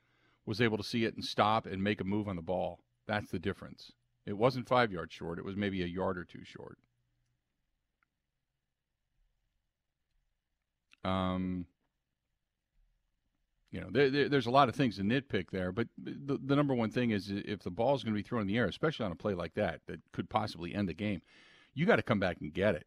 was 0.46 0.62
able 0.62 0.78
to 0.78 0.82
see 0.82 1.04
it 1.04 1.14
and 1.14 1.22
stop 1.22 1.66
and 1.66 1.84
make 1.84 2.00
a 2.00 2.04
move 2.04 2.26
on 2.26 2.36
the 2.36 2.42
ball. 2.42 2.80
That's 3.06 3.30
the 3.30 3.38
difference. 3.38 3.92
It 4.26 4.36
wasn't 4.38 4.68
five 4.68 4.90
yards 4.90 5.12
short. 5.12 5.38
It 5.38 5.44
was 5.44 5.56
maybe 5.56 5.82
a 5.82 5.86
yard 5.86 6.16
or 6.16 6.24
two 6.24 6.44
short. 6.44 6.78
Um, 11.04 11.66
you 13.70 13.80
know, 13.80 13.88
there, 13.90 14.08
there, 14.08 14.28
there's 14.28 14.46
a 14.46 14.50
lot 14.50 14.68
of 14.68 14.74
things 14.74 14.96
to 14.96 15.02
nitpick 15.02 15.50
there, 15.50 15.72
but 15.72 15.88
the, 15.98 16.38
the 16.42 16.56
number 16.56 16.74
one 16.74 16.90
thing 16.90 17.10
is 17.10 17.30
if 17.30 17.62
the 17.62 17.70
ball 17.70 17.94
is 17.94 18.02
going 18.02 18.14
to 18.14 18.18
be 18.18 18.26
thrown 18.26 18.42
in 18.42 18.46
the 18.46 18.56
air, 18.56 18.66
especially 18.66 19.04
on 19.04 19.12
a 19.12 19.16
play 19.16 19.34
like 19.34 19.54
that 19.54 19.80
that 19.86 20.00
could 20.12 20.30
possibly 20.30 20.74
end 20.74 20.88
the 20.88 20.94
game, 20.94 21.20
you 21.74 21.84
got 21.84 21.96
to 21.96 22.02
come 22.02 22.20
back 22.20 22.38
and 22.40 22.54
get 22.54 22.74
it. 22.74 22.86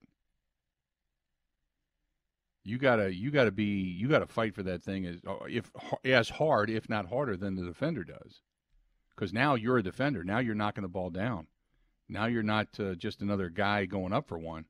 You 2.63 2.77
gotta, 2.77 3.13
you 3.13 3.31
gotta 3.31 3.51
be, 3.51 3.63
you 3.63 4.09
gotta 4.09 4.27
fight 4.27 4.53
for 4.53 4.63
that 4.63 4.83
thing 4.83 5.05
as 5.05 5.21
if 5.49 5.71
as 6.03 6.27
hard, 6.27 6.69
if 6.69 6.89
not 6.89 7.07
harder, 7.07 7.37
than 7.37 7.55
the 7.55 7.63
defender 7.63 8.03
does, 8.03 8.41
because 9.17 9.33
now 9.33 9.55
you're 9.55 9.79
a 9.79 9.83
defender. 9.83 10.23
Now 10.23 10.39
you're 10.39 10.55
knocking 10.55 10.83
the 10.83 10.87
ball 10.87 11.09
down. 11.09 11.47
Now 12.07 12.27
you're 12.27 12.43
not 12.43 12.67
uh, 12.79 12.95
just 12.95 13.21
another 13.21 13.49
guy 13.49 13.83
going 13.85 14.13
up 14.13 14.27
for 14.27 14.37
one. 14.37 14.63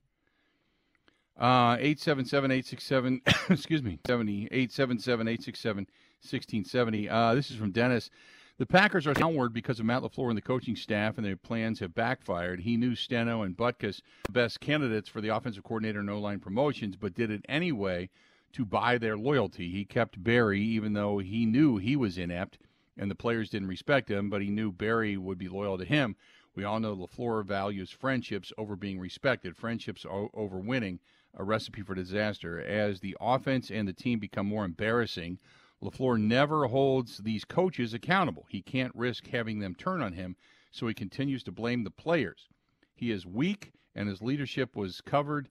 Uh, 1.38 1.78
877-867, 1.78 3.20
excuse 3.52 3.84
me, 3.84 4.00
70, 4.08 4.48
877-867-1670. 4.50 7.12
Uh, 7.12 7.36
this 7.36 7.52
is 7.52 7.58
from 7.58 7.70
Dennis. 7.72 8.10
The 8.58 8.66
Packers 8.66 9.06
are 9.06 9.14
downward 9.14 9.54
because 9.54 9.80
of 9.80 9.86
Matt 9.86 10.02
LaFleur 10.02 10.30
and 10.30 10.38
the 10.38 10.42
coaching 10.42 10.76
staff, 10.76 11.18
and 11.18 11.26
their 11.26 11.38
plans 11.38 11.80
have 11.80 11.94
backfired. 11.94 12.62
He 12.62 12.76
knew 12.76 12.96
Steno 12.96 13.44
and 13.44 13.56
Butkus 13.56 14.02
the 14.26 14.32
best 14.32 14.60
candidates 14.60 15.08
for 15.08 15.22
the 15.22 15.30
offensive 15.30 15.64
coordinator 15.64 16.02
no 16.02 16.20
line 16.20 16.40
promotions, 16.40 16.96
but 16.96 17.14
did 17.14 17.30
it 17.30 17.46
anyway 17.48 18.10
to 18.54 18.66
buy 18.66 18.98
their 18.98 19.16
loyalty. 19.16 19.70
He 19.70 19.86
kept 19.86 20.24
Barry, 20.24 20.62
even 20.62 20.94
though 20.94 21.20
he 21.20 21.46
knew 21.46 21.78
he 21.78 21.96
was 21.96 22.18
inept 22.18 22.58
and 22.98 23.12
the 23.12 23.16
players 23.16 23.50
didn't 23.50 23.68
respect 23.68 24.10
him, 24.10 24.30
but 24.30 24.42
he 24.42 24.50
knew 24.50 24.72
Barry 24.72 25.18
would 25.18 25.38
be 25.38 25.48
loyal 25.48 25.78
to 25.78 25.86
him. 25.86 26.16
We 26.56 26.64
all 26.64 26.80
know 26.80 26.96
LaFleur 26.96 27.46
values 27.46 27.92
friendships 27.92 28.52
over 28.58 28.76
being 28.76 29.00
respected, 29.00 29.56
friendships 29.56 30.06
over 30.10 30.58
winning 30.58 31.00
a 31.36 31.44
recipe 31.44 31.84
for 31.84 31.94
disaster. 31.94 32.60
As 32.60 33.00
the 33.00 33.16
offense 33.22 33.70
and 33.70 33.88
the 33.88 33.94
team 33.94 34.18
become 34.20 34.48
more 34.48 34.66
embarrassing, 34.66 35.38
LaFleur 35.84 36.20
never 36.20 36.66
holds 36.66 37.20
these 37.20 37.46
coaches 37.46 37.94
accountable. 37.94 38.48
He 38.50 38.64
can't 38.64 38.96
risk 38.96 39.28
having 39.28 39.60
them 39.60 39.76
turn 39.76 40.02
on 40.02 40.14
him, 40.14 40.36
so 40.72 40.88
he 40.88 40.96
continues 40.96 41.44
to 41.44 41.52
blame 41.52 41.84
the 41.84 41.92
players. 41.92 42.48
He 42.96 43.12
is 43.12 43.28
weak, 43.28 43.74
and 43.94 44.10
his 44.10 44.24
leadership 44.24 44.76
was 44.76 45.02
covered 45.02 45.50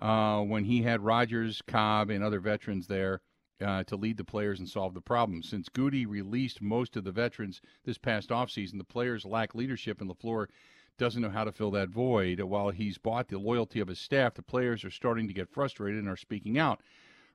uh, 0.00 0.42
when 0.42 0.64
he 0.64 0.82
had 0.82 1.00
Rodgers, 1.00 1.60
Cobb, 1.66 2.10
and 2.10 2.22
other 2.22 2.38
veterans 2.38 2.86
there 2.86 3.20
uh, 3.60 3.84
to 3.84 3.96
lead 3.96 4.16
the 4.16 4.24
players 4.24 4.58
and 4.58 4.68
solve 4.68 4.94
the 4.94 5.00
problem. 5.00 5.42
Since 5.42 5.68
Gutey 5.68 6.06
released 6.06 6.60
most 6.60 6.96
of 6.96 7.04
the 7.04 7.12
veterans 7.12 7.60
this 7.84 7.98
past 7.98 8.30
offseason, 8.30 8.78
the 8.78 8.84
players 8.84 9.24
lack 9.24 9.54
leadership, 9.54 10.00
and 10.00 10.10
LaFleur 10.10 10.46
doesn't 10.98 11.22
know 11.22 11.30
how 11.30 11.44
to 11.44 11.52
fill 11.52 11.70
that 11.72 11.90
void. 11.90 12.40
While 12.40 12.70
he's 12.70 12.98
bought 12.98 13.28
the 13.28 13.38
loyalty 13.38 13.80
of 13.80 13.88
his 13.88 14.00
staff, 14.00 14.34
the 14.34 14.42
players 14.42 14.84
are 14.84 14.90
starting 14.90 15.28
to 15.28 15.34
get 15.34 15.50
frustrated 15.50 16.00
and 16.00 16.08
are 16.08 16.16
speaking 16.16 16.58
out. 16.58 16.82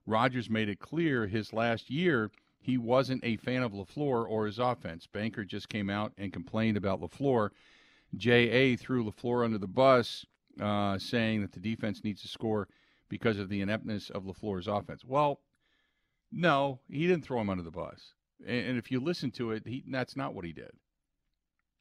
Rodgers 0.06 0.50
made 0.50 0.70
it 0.70 0.80
clear 0.80 1.28
his 1.28 1.54
last 1.54 1.90
year 1.90 2.32
he 2.60 2.78
wasn't 2.78 3.24
a 3.24 3.38
fan 3.38 3.64
of 3.64 3.72
LaFleur 3.72 4.28
or 4.28 4.46
his 4.46 4.60
offense. 4.60 5.08
Banker 5.08 5.44
just 5.44 5.70
came 5.70 5.90
out 5.90 6.14
and 6.18 6.32
complained 6.32 6.78
about 6.78 7.02
LaFleur. 7.02 7.50
J.A. 8.16 8.76
threw 8.76 9.04
LaFleur 9.04 9.44
under 9.46 9.58
the 9.58 9.68
bus, 9.68 10.26
uh, 10.60 10.98
saying 10.98 11.42
that 11.42 11.54
the 11.54 11.60
defense 11.60 12.04
needs 12.04 12.22
to 12.22 12.28
score 12.28 12.68
because 13.10 13.40
of 13.40 13.50
the 13.50 13.62
ineptness 13.62 14.10
of 14.10 14.24
LaFleur's 14.24 14.68
offense. 14.68 15.04
Well, 15.04 15.40
no, 16.32 16.80
he 16.90 17.08
didn't 17.08 17.26
throw 17.26 17.42
him 17.42 17.50
under 17.50 17.64
the 17.64 17.72
bus. 17.72 18.14
And, 18.46 18.68
and 18.70 18.78
if 18.78 18.92
you 18.92 19.00
listen 19.00 19.32
to 19.32 19.52
it, 19.52 19.64
he, 19.66 19.84
that's 19.88 20.16
not 20.16 20.34
what 20.34 20.46
he 20.46 20.54
did. 20.54 20.72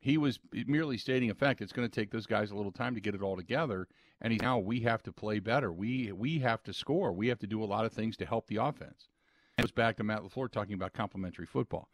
He 0.01 0.16
was 0.16 0.38
merely 0.66 0.96
stating 0.96 1.30
a 1.30 1.34
fact. 1.34 1.61
It's 1.61 1.72
going 1.72 1.88
to 1.88 1.94
take 1.94 2.11
those 2.11 2.26
guys 2.26 2.51
a 2.51 2.57
little 2.57 2.72
time 2.72 2.94
to 2.94 3.01
get 3.01 3.14
it 3.14 3.22
all 3.22 3.36
together. 3.36 3.86
And 4.22 4.32
he, 4.32 4.38
now 4.38 4.59
we 4.59 4.80
have 4.80 5.03
to 5.03 5.12
play 5.12 5.40
better. 5.40 5.72
We 5.72 6.11
we 6.12 6.38
have 6.38 6.62
to 6.64 6.72
score. 6.72 7.12
We 7.12 7.28
have 7.28 7.38
to 7.40 7.46
do 7.46 7.62
a 7.62 7.66
lot 7.66 7.84
of 7.84 7.92
things 7.92 8.16
to 8.18 8.26
help 8.26 8.46
the 8.46 8.57
offense. 8.57 9.09
It 9.59 9.62
goes 9.62 9.72
back 9.72 9.96
to 9.98 10.05
Matt 10.05 10.22
LaFleur 10.22 10.51
talking 10.51 10.74
about 10.74 10.94
complementary 10.94 11.44
football. 11.44 11.90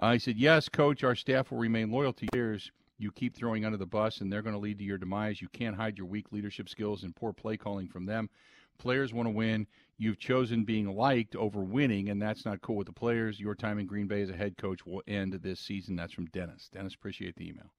Uh, 0.00 0.12
he 0.12 0.18
said, 0.18 0.36
Yes, 0.36 0.68
coach, 0.68 1.04
our 1.04 1.14
staff 1.14 1.52
will 1.52 1.58
remain 1.58 1.92
loyal 1.92 2.12
to 2.12 2.26
years 2.34 2.72
you 2.98 3.10
keep 3.10 3.34
throwing 3.34 3.64
under 3.64 3.76
the 3.76 3.86
bus, 3.86 4.20
and 4.20 4.32
they're 4.32 4.42
going 4.42 4.54
to 4.54 4.60
lead 4.60 4.78
to 4.78 4.84
your 4.84 4.98
demise. 4.98 5.42
You 5.42 5.48
can't 5.48 5.76
hide 5.76 5.98
your 5.98 6.06
weak 6.06 6.32
leadership 6.32 6.68
skills 6.68 7.02
and 7.02 7.14
poor 7.14 7.32
play 7.32 7.56
calling 7.56 7.88
from 7.88 8.06
them. 8.06 8.30
Players 8.78 9.12
want 9.12 9.26
to 9.26 9.30
win. 9.30 9.66
You've 9.96 10.18
chosen 10.18 10.64
being 10.64 10.94
liked 10.94 11.36
over 11.36 11.60
winning, 11.60 12.08
and 12.08 12.20
that's 12.20 12.44
not 12.44 12.60
cool 12.60 12.76
with 12.76 12.86
the 12.86 12.92
players. 12.92 13.38
Your 13.38 13.54
time 13.54 13.78
in 13.78 13.86
Green 13.86 14.08
Bay 14.08 14.22
as 14.22 14.30
a 14.30 14.36
head 14.36 14.56
coach 14.56 14.84
will 14.84 15.02
end 15.06 15.34
this 15.34 15.60
season. 15.60 15.96
That's 15.96 16.12
from 16.12 16.26
Dennis. 16.26 16.68
Dennis, 16.72 16.94
appreciate 16.94 17.36
the 17.36 17.48
email. 17.48 17.72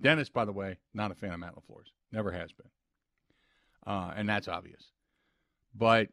Dennis, 0.00 0.28
by 0.28 0.44
the 0.44 0.52
way, 0.52 0.78
not 0.94 1.10
a 1.10 1.14
fan 1.14 1.32
of 1.32 1.40
Matt 1.40 1.54
LaFleur's. 1.56 1.92
Never 2.12 2.30
has 2.30 2.52
been. 2.52 2.70
Uh, 3.86 4.12
and 4.16 4.28
that's 4.28 4.48
obvious. 4.48 4.92
But 5.74 6.08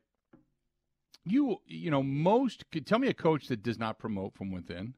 you, 1.26 1.58
you 1.66 1.92
know, 1.92 2.04
most 2.04 2.64
tell 2.86 3.00
me 3.00 3.08
a 3.08 3.14
coach 3.14 3.48
that 3.48 3.64
does 3.64 3.78
not 3.78 4.00
promote 4.00 4.34
from 4.36 4.52
within. 4.52 4.94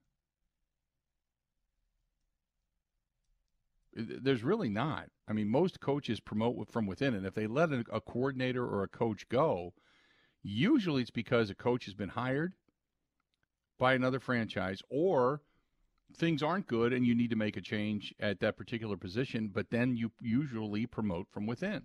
There's 3.94 4.44
really 4.44 4.70
not. 4.70 5.10
I 5.28 5.34
mean, 5.34 5.50
most 5.50 5.80
coaches 5.80 6.20
promote 6.20 6.72
from 6.72 6.86
within, 6.86 7.16
and 7.16 7.26
if 7.26 7.34
they 7.34 7.48
let 7.48 7.72
a, 7.72 8.02
coordinator 8.02 8.66
or 8.66 8.84
a 8.84 8.88
coach 8.88 9.28
go, 9.30 9.74
usually 10.44 11.02
it's 11.02 11.12
because 11.12 11.50
a 11.50 11.56
coach 11.56 11.86
has 11.86 11.94
been 11.94 12.10
hired 12.10 12.54
by 13.78 13.94
another 13.94 14.20
franchise 14.20 14.82
or 14.90 15.42
things 16.16 16.44
aren't 16.44 16.68
good 16.68 16.94
and 16.94 17.06
you 17.06 17.16
need 17.16 17.30
to 17.30 17.36
make 17.36 17.58
a 17.58 17.62
change 17.62 18.14
at 18.20 18.40
that 18.40 18.58
particular 18.58 18.98
position, 18.98 19.50
but 19.54 19.70
then 19.70 19.96
you 19.96 20.12
usually 20.22 20.86
promote 20.86 21.28
from 21.32 21.46
within. 21.46 21.84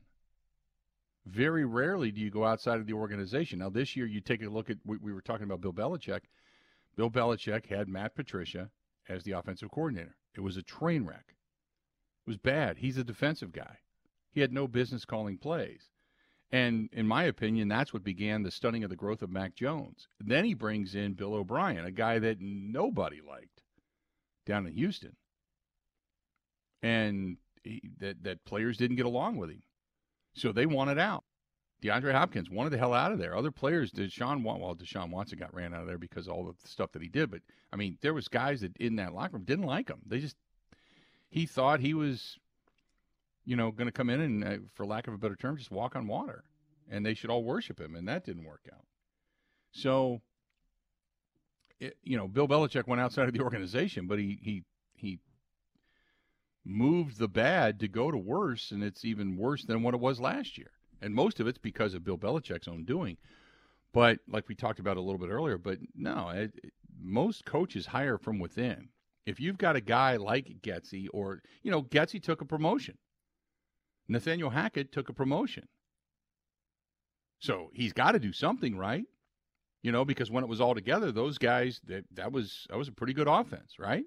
Very 1.27 1.65
rarely 1.65 2.11
do 2.11 2.21
you 2.21 2.31
go 2.31 2.45
outside 2.45 2.81
of 2.81 2.87
the 2.87 2.93
organization. 2.93 3.61
Now, 3.61 3.71
this 3.71 3.97
year, 3.97 4.07
you 4.07 4.21
take 4.21 4.43
a 4.43 4.49
look 4.49 4.69
at, 4.69 4.77
we 4.85 5.13
were 5.13 5.23
talking 5.23 5.45
about 5.45 5.63
Bill 5.63 5.73
Belichick. 5.73 6.23
Bill 6.97 7.11
Belichick 7.11 7.67
had 7.67 7.89
Matt 7.89 8.15
Patricia 8.15 8.71
as 9.09 9.23
the 9.23 9.33
offensive 9.33 9.71
coordinator. 9.71 10.17
It 10.35 10.41
was 10.41 10.57
a 10.57 10.63
train 10.63 11.05
wreck. 11.07 11.35
Was 12.27 12.37
bad. 12.39 12.79
He's 12.79 12.97
a 12.97 13.05
defensive 13.05 13.53
guy. 13.53 13.79
He 14.31 14.41
had 14.41 14.53
no 14.53 14.66
business 14.66 15.05
calling 15.05 15.39
plays. 15.39 15.91
And 16.51 16.89
in 16.93 17.07
my 17.07 17.25
opinion, 17.25 17.68
that's 17.68 17.93
what 17.93 18.05
began 18.05 18.43
the 18.43 18.51
stunning 18.51 18.85
of 18.85 18.91
the 18.91 18.97
growth 18.97 19.22
of 19.22 19.31
Mac 19.31 19.55
Jones. 19.55 20.09
Then 20.20 20.45
he 20.45 20.55
brings 20.55 20.95
in 20.95 21.14
Bill 21.14 21.35
O'Brien, 21.35 21.85
a 21.85 21.91
guy 21.91 22.18
that 22.20 22.41
nobody 22.41 23.20
liked 23.20 23.62
down 24.47 24.66
in 24.66 24.72
Houston. 24.72 25.16
And 26.83 27.39
he, 27.62 27.83
that, 27.99 28.22
that 28.22 28.45
players 28.45 28.77
didn't 28.77 28.97
get 28.97 29.07
along 29.07 29.37
with 29.37 29.51
him. 29.51 29.62
So 30.35 30.53
they 30.53 30.66
wanted 30.66 30.99
out. 30.99 31.25
DeAndre 31.83 32.12
Hopkins 32.12 32.51
wanted 32.51 32.70
the 32.70 32.79
hell 32.79 32.95
out 32.95 33.12
of 33.12 33.18
there. 33.18 33.37
Other 33.37 33.51
players, 33.51 33.91
Deshaun, 33.91 34.43
well, 34.43 34.75
Deshaun 34.75 35.11
Watson 35.11 35.39
got 35.39 35.55
ran 35.55 35.75
out 35.75 35.83
of 35.83 35.87
there 35.87 35.99
because 35.99 36.29
all 36.29 36.45
the 36.45 36.55
stuff 36.68 36.93
that 36.93 37.03
he 37.03 37.09
did. 37.09 37.31
But 37.31 37.43
I 37.72 37.77
mean, 37.77 37.99
there 38.01 38.14
was 38.14 38.29
guys 38.29 38.62
that 38.62 38.77
in 38.79 38.97
that 38.97 39.12
locker 39.12 39.37
room 39.37 39.45
didn't 39.45 39.66
like 39.66 39.89
him. 39.89 40.01
They 40.07 40.20
just 40.20 40.37
he 41.35 41.47
thought 41.47 41.80
he 41.80 41.95
was, 41.95 42.39
you 43.45 43.57
know, 43.57 43.72
going 43.72 43.89
to 43.89 43.93
come 43.93 44.09
in 44.09 44.20
and, 44.20 44.45
uh, 44.45 44.57
for 44.72 44.87
lack 44.87 45.09
of 45.09 45.14
a 45.14 45.18
better 45.18 45.35
term, 45.35 45.57
just 45.57 45.72
walk 45.72 45.97
on 45.97 46.07
water, 46.07 46.45
and 46.89 47.05
they 47.05 47.12
should 47.12 47.28
all 47.28 47.43
worship 47.43 47.80
him, 47.80 47.97
and 47.97 48.07
that 48.07 48.24
didn't 48.24 48.45
work 48.45 48.68
out. 48.72 48.85
So, 49.72 50.22
it, 51.80 51.97
you 52.05 52.16
know, 52.16 52.28
Bill 52.28 52.47
Belichick 52.47 52.87
went 52.87 53.01
outside 53.01 53.26
of 53.26 53.35
the 53.35 53.41
organization, 53.41 54.07
but 54.07 54.20
he 54.20 54.39
he 54.41 54.62
he 54.95 55.18
moved 56.64 57.18
the 57.18 57.26
bad 57.26 57.80
to 57.80 57.89
go 57.89 58.12
to 58.12 58.16
worse, 58.16 58.70
and 58.70 58.85
it's 58.85 59.05
even 59.05 59.37
worse 59.37 59.64
than 59.64 59.82
what 59.82 59.95
it 59.95 60.01
was 60.01 60.20
last 60.20 60.57
year. 60.57 60.70
And 61.03 61.16
most 61.16 61.41
of 61.41 61.49
it's 61.49 61.59
because 61.59 61.95
of 61.95 62.05
Bill 62.05 62.16
Belichick's 62.16 62.68
own 62.68 62.85
doing. 62.85 63.16
But 63.93 64.20
like 64.28 64.47
we 64.47 64.55
talked 64.55 64.78
about 64.78 64.99
a 64.99 65.01
little 65.01 65.18
bit 65.18 65.30
earlier, 65.30 65.59
but 65.59 65.78
no, 65.97 66.28
it, 66.28 66.53
it, 66.62 66.72
most 67.03 67.45
coaches 67.45 67.87
hire 67.87 68.18
from 68.18 68.39
within. 68.39 68.91
If 69.27 69.41
you've 69.41 69.59
got 69.59 69.77
a 69.77 69.81
guy 69.81 70.16
like 70.16 70.61
Getsy, 70.62 71.07
or, 71.12 71.43
you 71.62 71.70
know, 71.70 71.83
Getsy 71.83 72.22
took 72.22 72.43
a 72.43 72.45
promotion, 72.45 72.99
Nathaniel 74.09 74.51
Hackett 74.51 74.93
took 74.93 75.09
a 75.09 75.14
promotion. 75.14 75.66
So 77.39 77.70
he's 77.72 77.93
got 77.93 78.12
to 78.12 78.18
do 78.18 78.33
something 78.33 78.77
right, 78.77 79.05
you 79.83 79.93
know, 79.93 80.05
because 80.05 80.31
when 80.31 80.45
it 80.45 80.49
was 80.49 80.61
all 80.61 80.75
together, 80.75 81.12
those 81.12 81.39
guys 81.39 81.81
that 81.87 82.05
that 82.12 82.33
was 82.33 82.66
that 82.70 82.79
was 82.79 82.89
a 82.89 82.93
pretty 82.93 83.12
good 83.12 83.29
offense, 83.29 83.79
right? 83.79 84.05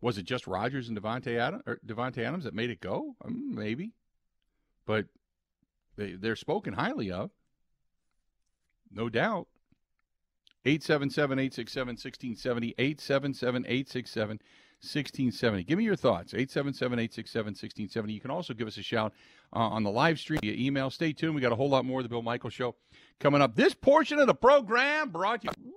Was 0.00 0.18
it 0.18 0.24
just 0.24 0.46
Rodgers 0.46 0.88
and 0.88 1.00
Davante 1.00 1.36
Adams, 1.38 1.62
Davante 1.86 2.18
Adams 2.18 2.44
that 2.44 2.54
made 2.54 2.70
it 2.70 2.80
go? 2.80 3.16
Um, 3.24 3.54
maybe, 3.54 3.92
but 4.86 5.06
they 5.96 6.12
they're 6.12 6.36
spoken 6.36 6.74
highly 6.74 7.10
of, 7.10 7.30
no 8.90 9.08
doubt. 9.08 9.48
877 10.68 11.38
867 11.38 11.88
1670. 11.88 12.74
877 12.78 13.64
867 13.64 14.28
1670. 14.80 15.64
Give 15.64 15.78
me 15.78 15.84
your 15.84 15.96
thoughts. 15.96 16.34
877 16.34 16.98
867 16.98 17.46
1670. 17.50 18.12
You 18.12 18.20
can 18.20 18.30
also 18.30 18.52
give 18.52 18.68
us 18.68 18.76
a 18.76 18.82
shout 18.82 19.14
uh, 19.54 19.60
on 19.60 19.82
the 19.82 19.90
live 19.90 20.18
stream 20.18 20.40
via 20.42 20.54
email. 20.54 20.90
Stay 20.90 21.12
tuned. 21.12 21.34
We 21.34 21.40
got 21.40 21.52
a 21.52 21.56
whole 21.56 21.70
lot 21.70 21.84
more 21.84 22.00
of 22.00 22.04
the 22.04 22.10
Bill 22.10 22.22
Michael 22.22 22.50
Show 22.50 22.74
coming 23.18 23.40
up. 23.40 23.56
This 23.56 23.72
portion 23.72 24.18
of 24.18 24.26
the 24.26 24.34
program 24.34 25.10
brought 25.10 25.40
to 25.42 25.48
you 25.56 25.72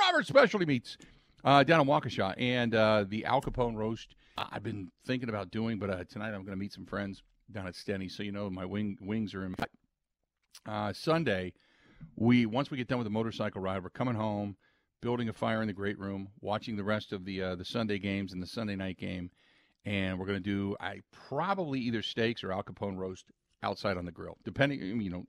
Robert 0.00 0.26
Specialty 0.26 0.66
Meats 0.66 0.98
uh, 1.42 1.64
down 1.64 1.80
in 1.80 1.86
Waukesha 1.86 2.34
and 2.36 2.74
uh, 2.74 3.04
the 3.08 3.24
Al 3.24 3.40
Capone 3.40 3.76
roast. 3.76 4.14
I've 4.36 4.62
been 4.62 4.90
thinking 5.06 5.30
about 5.30 5.50
doing, 5.50 5.78
but 5.78 5.88
uh, 5.88 6.04
tonight 6.04 6.28
I'm 6.28 6.42
going 6.42 6.50
to 6.50 6.56
meet 6.56 6.72
some 6.72 6.84
friends 6.84 7.22
down 7.50 7.66
at 7.66 7.74
Stenny. 7.74 8.10
So 8.10 8.22
you 8.22 8.32
know 8.32 8.50
my 8.50 8.66
wing, 8.66 8.98
wings 9.00 9.34
are 9.34 9.46
in. 9.46 9.54
Uh, 10.66 10.92
Sunday, 10.92 11.52
we 12.16 12.46
once 12.46 12.70
we 12.70 12.76
get 12.76 12.88
done 12.88 12.98
with 12.98 13.06
the 13.06 13.10
motorcycle 13.10 13.60
ride, 13.60 13.82
we're 13.82 13.90
coming 13.90 14.14
home, 14.14 14.56
building 15.00 15.28
a 15.28 15.32
fire 15.32 15.60
in 15.60 15.66
the 15.66 15.72
great 15.72 15.98
room, 15.98 16.28
watching 16.40 16.76
the 16.76 16.84
rest 16.84 17.12
of 17.12 17.24
the 17.24 17.42
uh, 17.42 17.54
the 17.56 17.64
Sunday 17.64 17.98
games 17.98 18.32
and 18.32 18.42
the 18.42 18.46
Sunday 18.46 18.76
night 18.76 18.98
game, 18.98 19.30
and 19.84 20.18
we're 20.18 20.26
going 20.26 20.42
to 20.42 20.50
do 20.50 20.76
I 20.80 21.00
probably 21.28 21.80
either 21.80 22.02
steaks 22.02 22.44
or 22.44 22.52
Al 22.52 22.62
Capone 22.62 22.96
roast 22.96 23.26
outside 23.62 23.96
on 23.96 24.04
the 24.04 24.12
grill, 24.12 24.36
depending 24.44 25.00
you 25.00 25.10
know, 25.10 25.24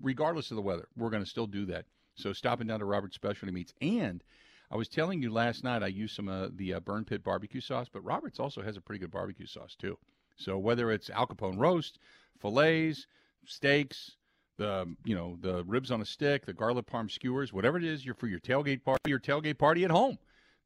regardless 0.00 0.50
of 0.50 0.56
the 0.56 0.62
weather, 0.62 0.86
we're 0.96 1.10
going 1.10 1.24
to 1.24 1.28
still 1.28 1.46
do 1.46 1.66
that. 1.66 1.84
So 2.14 2.32
stopping 2.32 2.66
down 2.66 2.80
to 2.80 2.84
Robert's 2.84 3.16
Specialty 3.16 3.52
Meats, 3.52 3.72
and 3.80 4.22
I 4.70 4.76
was 4.76 4.88
telling 4.88 5.20
you 5.22 5.32
last 5.32 5.64
night 5.64 5.82
I 5.82 5.88
used 5.88 6.14
some 6.14 6.28
of 6.28 6.44
uh, 6.44 6.48
the 6.54 6.74
uh, 6.74 6.80
Burn 6.80 7.04
Pit 7.04 7.24
barbecue 7.24 7.60
sauce, 7.60 7.88
but 7.92 8.04
Roberts 8.04 8.38
also 8.38 8.62
has 8.62 8.76
a 8.76 8.80
pretty 8.80 9.00
good 9.00 9.10
barbecue 9.10 9.46
sauce 9.46 9.74
too. 9.74 9.98
So 10.36 10.56
whether 10.58 10.90
it's 10.92 11.10
Al 11.10 11.26
Capone 11.26 11.58
roast, 11.58 11.98
fillets, 12.40 13.06
steaks, 13.44 14.16
the 14.60 14.82
um, 14.82 14.96
you 15.04 15.16
know 15.16 15.36
the 15.40 15.64
ribs 15.64 15.90
on 15.90 16.00
a 16.02 16.04
stick, 16.04 16.46
the 16.46 16.52
garlic 16.52 16.86
parm 16.86 17.10
skewers, 17.10 17.52
whatever 17.52 17.78
it 17.78 17.84
is, 17.84 18.04
you're 18.04 18.14
for 18.14 18.28
your 18.28 18.38
tailgate 18.38 18.84
party, 18.84 19.08
your 19.08 19.18
tailgate 19.18 19.58
party 19.58 19.84
at 19.84 19.90
home. 19.90 20.18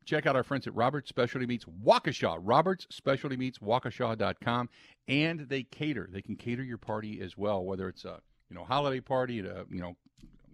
Check 0.05 0.27
out 0.27 0.37
our 0.37 0.43
friends 0.43 0.67
at 0.67 0.75
Roberts 0.75 1.09
Specialty 1.09 1.47
Meats 1.47 1.65
Waukesha, 1.83 2.39
Roberts 2.43 2.87
Specialty 2.91 3.37
Meats 3.37 3.59
Waukesha.com, 3.59 4.69
and 5.09 5.41
they 5.49 5.63
cater. 5.63 6.09
They 6.13 6.21
can 6.21 6.37
cater 6.37 6.63
your 6.63 6.77
party 6.77 7.23
as 7.23 7.39
well, 7.39 7.65
whether 7.65 7.89
it's 7.89 8.05
a 8.05 8.19
you 8.51 8.57
know 8.57 8.65
holiday 8.65 9.01
party, 9.01 9.39
a 9.39 9.65
you 9.71 9.81
know 9.81 9.97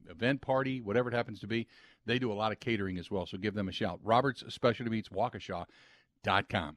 event 0.09 0.43
party, 0.43 0.83
whatever 0.83 1.09
it 1.09 1.15
happens 1.15 1.41
to 1.41 1.47
be. 1.47 1.67
They 2.07 2.19
do 2.19 2.31
a 2.31 2.35
lot 2.35 2.53
of 2.53 2.61
catering 2.61 2.99
as 2.99 3.11
well, 3.11 3.27
so 3.27 3.39
give 3.39 3.55
them 3.55 3.69
a 3.69 3.73
shout. 3.73 4.01
Roberts 4.05 4.45
Specialty 4.49 4.91
Meats 4.91 5.09
Waukesha.com. 5.09 6.77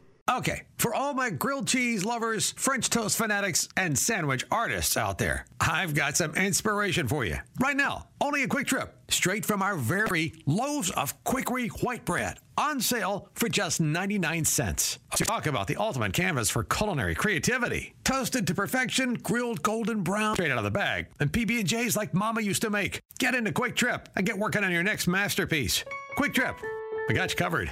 Okay, 0.29 0.63
for 0.77 0.93
all 0.93 1.13
my 1.13 1.29
grilled 1.29 1.67
cheese 1.67 2.05
lovers, 2.05 2.51
French 2.51 2.89
toast 2.89 3.17
fanatics, 3.17 3.67
and 3.75 3.97
sandwich 3.97 4.45
artists 4.51 4.95
out 4.95 5.17
there, 5.17 5.45
I've 5.59 5.93
got 5.93 6.15
some 6.15 6.35
inspiration 6.35 7.07
for 7.07 7.25
you. 7.25 7.37
Right 7.59 7.75
now, 7.75 8.07
only 8.21 8.43
a 8.43 8.47
quick 8.47 8.67
trip 8.67 8.95
straight 9.09 9.45
from 9.45 9.61
our 9.61 9.75
very 9.75 10.33
loaves 10.45 10.89
of 10.91 11.21
QuikTrip 11.23 11.83
white 11.83 12.05
bread 12.05 12.37
on 12.57 12.79
sale 12.79 13.29
for 13.33 13.49
just 13.49 13.81
99 13.81 14.45
cents. 14.45 14.99
Talk 15.15 15.47
about 15.47 15.67
the 15.67 15.75
ultimate 15.75 16.13
canvas 16.13 16.49
for 16.49 16.63
culinary 16.63 17.15
creativity. 17.15 17.93
Toasted 18.03 18.47
to 18.47 18.55
perfection, 18.55 19.15
grilled 19.15 19.61
golden 19.63 20.01
brown, 20.01 20.35
straight 20.35 20.51
out 20.51 20.57
of 20.57 20.63
the 20.63 20.71
bag, 20.71 21.07
and 21.19 21.31
PB&Js 21.31 21.97
like 21.97 22.13
Mama 22.13 22.41
used 22.41 22.61
to 22.61 22.69
make. 22.69 23.01
Get 23.19 23.35
into 23.35 23.51
QuikTrip 23.51 24.05
and 24.15 24.25
get 24.25 24.37
working 24.37 24.63
on 24.63 24.71
your 24.71 24.83
next 24.83 25.07
masterpiece. 25.07 25.83
QuikTrip, 26.17 26.55
we 27.09 27.15
got 27.15 27.31
you 27.31 27.35
covered. 27.35 27.71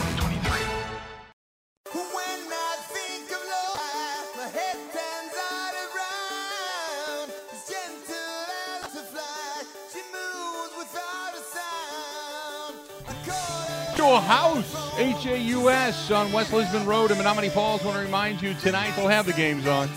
House, 14.31 14.97
H 14.97 15.25
A 15.25 15.37
U 15.37 15.69
S, 15.69 16.09
on 16.09 16.31
West 16.31 16.53
Lisbon 16.53 16.85
Road 16.85 17.11
in 17.11 17.17
Menomonee 17.17 17.51
Falls. 17.51 17.83
want 17.83 17.97
to 17.97 18.03
remind 18.03 18.41
you 18.41 18.53
tonight 18.55 18.93
they'll 18.95 19.09
have 19.09 19.25
the 19.25 19.33
games 19.33 19.67
on. 19.67 19.89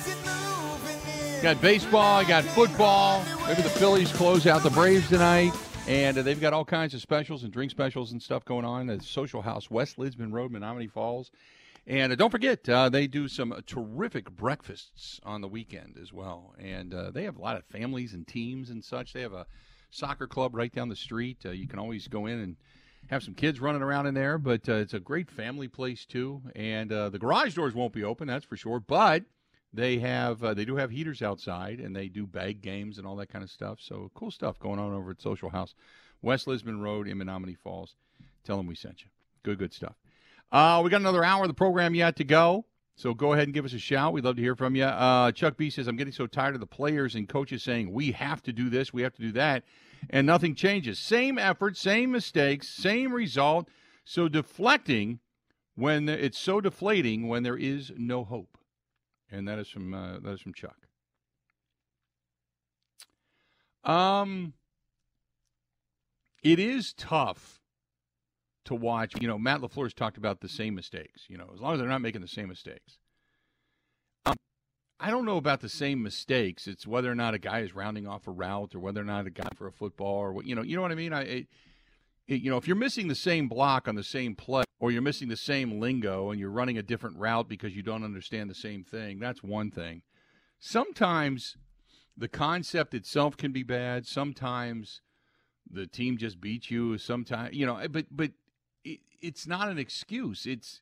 got 1.40 1.61
baseball, 1.61 2.24
got 2.24 2.42
football. 2.42 3.24
Maybe 3.47 3.62
the 3.62 3.70
Phillies 3.70 4.11
close 4.12 4.47
out 4.49 4.64
the 4.64 4.70
Braves 4.70 5.09
tonight. 5.09 5.53
And 5.86 6.18
uh, 6.18 6.22
they've 6.22 6.40
got 6.40 6.53
all 6.53 6.64
kinds 6.64 6.95
of 6.95 7.01
specials 7.01 7.45
and 7.45 7.53
drink 7.53 7.70
specials 7.70 8.11
and 8.11 8.20
stuff 8.20 8.45
going 8.45 8.64
on 8.64 8.90
at 8.90 9.03
Social 9.03 9.42
House, 9.42 9.70
West 9.70 9.99
Lisbon 9.99 10.32
Road, 10.32 10.51
Menomonee 10.51 10.90
Falls. 10.90 11.30
And 11.87 12.12
uh, 12.12 12.16
don't 12.16 12.30
forget, 12.30 12.66
uh, 12.68 12.89
they 12.89 13.07
do 13.07 13.28
some 13.28 13.62
terrific 13.66 14.30
breakfasts 14.30 15.20
on 15.22 15.43
the 15.43 15.49
weekend 15.49 15.99
as 16.01 16.12
well. 16.12 16.55
And 16.59 16.95
uh, 16.95 17.11
they 17.11 17.24
have 17.24 17.37
a 17.37 17.43
lot 17.43 17.57
of 17.57 17.64
families 17.66 18.14
and 18.14 18.26
teams 18.26 18.70
and 18.70 18.82
such. 18.82 19.12
They 19.12 19.20
have 19.20 19.35
a 19.35 19.47
soccer 19.91 20.26
club 20.26 20.55
right 20.55 20.72
down 20.72 20.89
the 20.89 20.97
street. 20.97 21.39
Uh, 21.45 21.51
you 21.51 21.68
can 21.68 21.78
always 21.78 22.09
go 22.09 22.26
in 22.26 22.39
and 22.39 22.57
have 23.11 23.22
some 23.22 23.35
kids 23.35 23.61
running 23.61 23.82
around 23.82 24.07
in 24.07 24.14
there, 24.14 24.39
but 24.39 24.66
uh, 24.66 24.74
it's 24.74 24.95
a 24.95 25.01
great 25.01 25.30
family 25.30 25.68
place 25.68 26.07
too. 26.07 26.41
And 26.57 26.91
uh, 26.91 27.11
the 27.11 27.18
garage 27.18 27.55
doors 27.55 27.74
won't 27.74 27.93
be 27.93 28.03
open, 28.05 28.26
that's 28.28 28.47
for 28.47 28.57
sure. 28.57 28.80
But 28.80 29.24
they 29.74 29.99
have 29.99 30.41
they 30.57 30.64
do 30.64 30.76
have 30.76 30.91
heaters 30.91 31.20
outside, 31.20 31.80
and 31.80 31.95
they 31.95 32.09
do 32.09 32.26
bag 32.26 32.62
games 32.62 32.97
and 32.97 33.07
all 33.07 33.16
that 33.16 33.28
kind 33.28 33.45
of 33.45 33.51
stuff. 33.51 33.78
So 33.80 34.11
cool 34.14 34.30
stuff 34.30 34.59
going 34.59 34.78
on 34.78 34.95
over 34.95 35.11
at 35.11 35.20
Social 35.20 35.51
House, 35.51 35.74
West 36.22 36.47
Lisbon 36.47 36.80
Road 36.80 37.09
in 37.09 37.18
Menomonee 37.18 37.59
Falls. 37.59 37.95
Tell 38.45 38.57
them 38.57 38.66
we 38.66 38.74
sent 38.74 39.03
you. 39.03 39.09
Good, 39.43 39.59
good 39.59 39.74
stuff. 39.74 39.97
Uh, 40.55 40.81
we 40.83 40.89
got 40.89 41.01
another 41.01 41.25
hour 41.25 41.43
of 41.43 41.49
the 41.49 41.55
program 41.55 41.95
yet 41.95 42.17
to 42.17 42.25
go. 42.25 42.65
So 42.97 43.13
go 43.13 43.33
ahead 43.33 43.49
and 43.49 43.53
give 43.53 43.65
us 43.65 43.73
a 43.73 43.79
shout. 43.79 44.13
We'd 44.13 44.25
love 44.25 44.37
to 44.37 44.43
hear 44.43 44.55
from 44.55 44.77
you. 44.77 44.85
Uh, 44.85 45.33
Chuck 45.33 45.57
B 45.57 45.69
says, 45.69 45.89
I'm 45.89 45.97
getting 45.97 46.13
so 46.13 46.29
tired 46.29 46.55
of 46.55 46.61
the 46.61 46.67
players 46.67 47.17
and 47.17 47.29
coaches 47.29 47.63
saying, 47.63 47.93
we 47.93 48.13
have 48.13 48.41
to 48.45 48.53
do 48.53 48.71
this, 48.71 48.93
we 48.93 49.03
have 49.03 49.15
to 49.15 49.23
do 49.23 49.33
that 49.33 49.65
and 50.11 50.27
nothing 50.27 50.55
changes. 50.55 50.99
Same 50.99 51.39
effort, 51.39 51.77
same 51.77 52.11
mistakes, 52.11 52.69
same 52.69 53.13
result. 53.13 53.69
So 54.05 54.29
deflecting 54.29 55.21
when 55.75 56.09
it's 56.09 56.39
so 56.39 56.61
deflating 56.61 57.29
when 57.29 57.43
there 57.43 57.57
is 57.57 57.93
no 57.97 58.25
hope. 58.25 58.59
And 59.31 59.49
that 59.49 59.59
is 59.59 59.69
from 59.69 59.95
uh, 59.95 60.21
that 60.21 60.33
is 60.33 60.41
from 60.41 60.55
Chuck. 60.55 60.87
Um, 63.83 64.55
it 66.43 66.59
is 66.59 66.93
tough 66.93 67.61
to 68.65 68.75
watch. 68.75 69.15
You 69.21 69.29
know, 69.29 69.39
Matt 69.39 69.61
LaFleur's 69.61 69.95
talked 69.95 70.17
about 70.17 70.41
the 70.41 70.49
same 70.49 70.75
mistakes. 70.75 71.25
You 71.29 71.39
know, 71.39 71.51
as 71.55 71.61
long 71.61 71.75
as 71.75 71.81
they're 71.81 71.89
not 71.89 72.03
making 72.03 72.23
the 72.23 72.29
same 72.29 72.49
mistakes. 72.49 72.99
Um, 74.27 74.37
I 75.01 75.11
don't 75.11 75.25
know 75.25 75.37
about 75.37 75.61
the 75.61 75.69
same 75.69 76.03
mistakes. 76.03 76.67
It's 76.67 76.87
whether 76.87 77.11
or 77.11 77.15
not 77.15 77.35
a 77.35 77.39
guy 77.39 77.61
is 77.61 77.75
rounding 77.75 78.07
off 78.07 78.27
a 78.27 78.31
route 78.31 78.75
or 78.75 78.81
whether 78.81 79.01
or 79.01 79.05
not 79.05 79.27
a 79.27 79.31
guy 79.31 79.49
for 79.55 79.67
a 79.67 79.73
football 79.73 80.17
or 80.17 80.33
what 80.33 80.47
you 80.47 80.55
know. 80.55 80.62
You 80.62 80.77
know 80.77 80.83
what 80.83 80.93
I 80.93 80.97
mean? 80.97 81.12
I, 81.12 81.23
it, 81.23 81.47
it, 82.27 82.41
you 82.41 82.51
know, 82.51 82.57
if 82.57 82.67
you're 82.67 82.77
missing 82.77 83.09
the 83.09 83.15
same 83.15 83.49
block 83.49 83.87
on 83.87 83.97
the 83.97 84.05
same 84.05 84.35
play 84.35 84.65
or 84.81 84.91
you're 84.91 85.03
missing 85.03 85.29
the 85.29 85.37
same 85.37 85.81
lingo 85.81 86.31
and 86.31 86.41
you're 86.41 86.51
running 86.51 86.79
a 86.79 86.83
different 86.83 87.19
route 87.19 87.49
because 87.49 87.77
you 87.77 87.83
don't 87.83 88.05
understand 88.05 88.49
the 88.49 88.55
same 88.55 88.83
thing, 88.83 89.19
that's 89.19 89.43
one 89.43 89.71
thing. 89.71 90.03
Sometimes 90.59 91.57
the 92.17 92.29
concept 92.29 92.95
itself 92.95 93.37
can 93.37 93.53
be 93.53 93.62
bad. 93.62 94.07
Sometimes 94.07 95.03
the 95.71 95.87
team 95.87 96.17
just 96.17 96.41
beats 96.41 96.71
you. 96.71 96.97
Sometimes 96.99 97.55
you 97.55 97.67
know, 97.67 97.81
but 97.91 98.07
but 98.11 98.31
it, 98.85 99.01
it's 99.20 99.47
not 99.47 99.68
an 99.68 99.78
excuse. 99.78 100.47
It's 100.47 100.80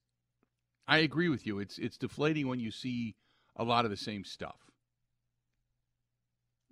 I 0.87 0.99
agree 0.99 1.29
with 1.29 1.47
you. 1.47 1.59
It's 1.59 1.79
it's 1.79 1.97
deflating 1.97 2.49
when 2.49 2.61
you 2.61 2.71
see 2.71 3.15
a 3.57 3.65
lot 3.65 3.85
of 3.85 3.91
the 3.91 3.97
same 3.97 4.25
stuff. 4.25 4.57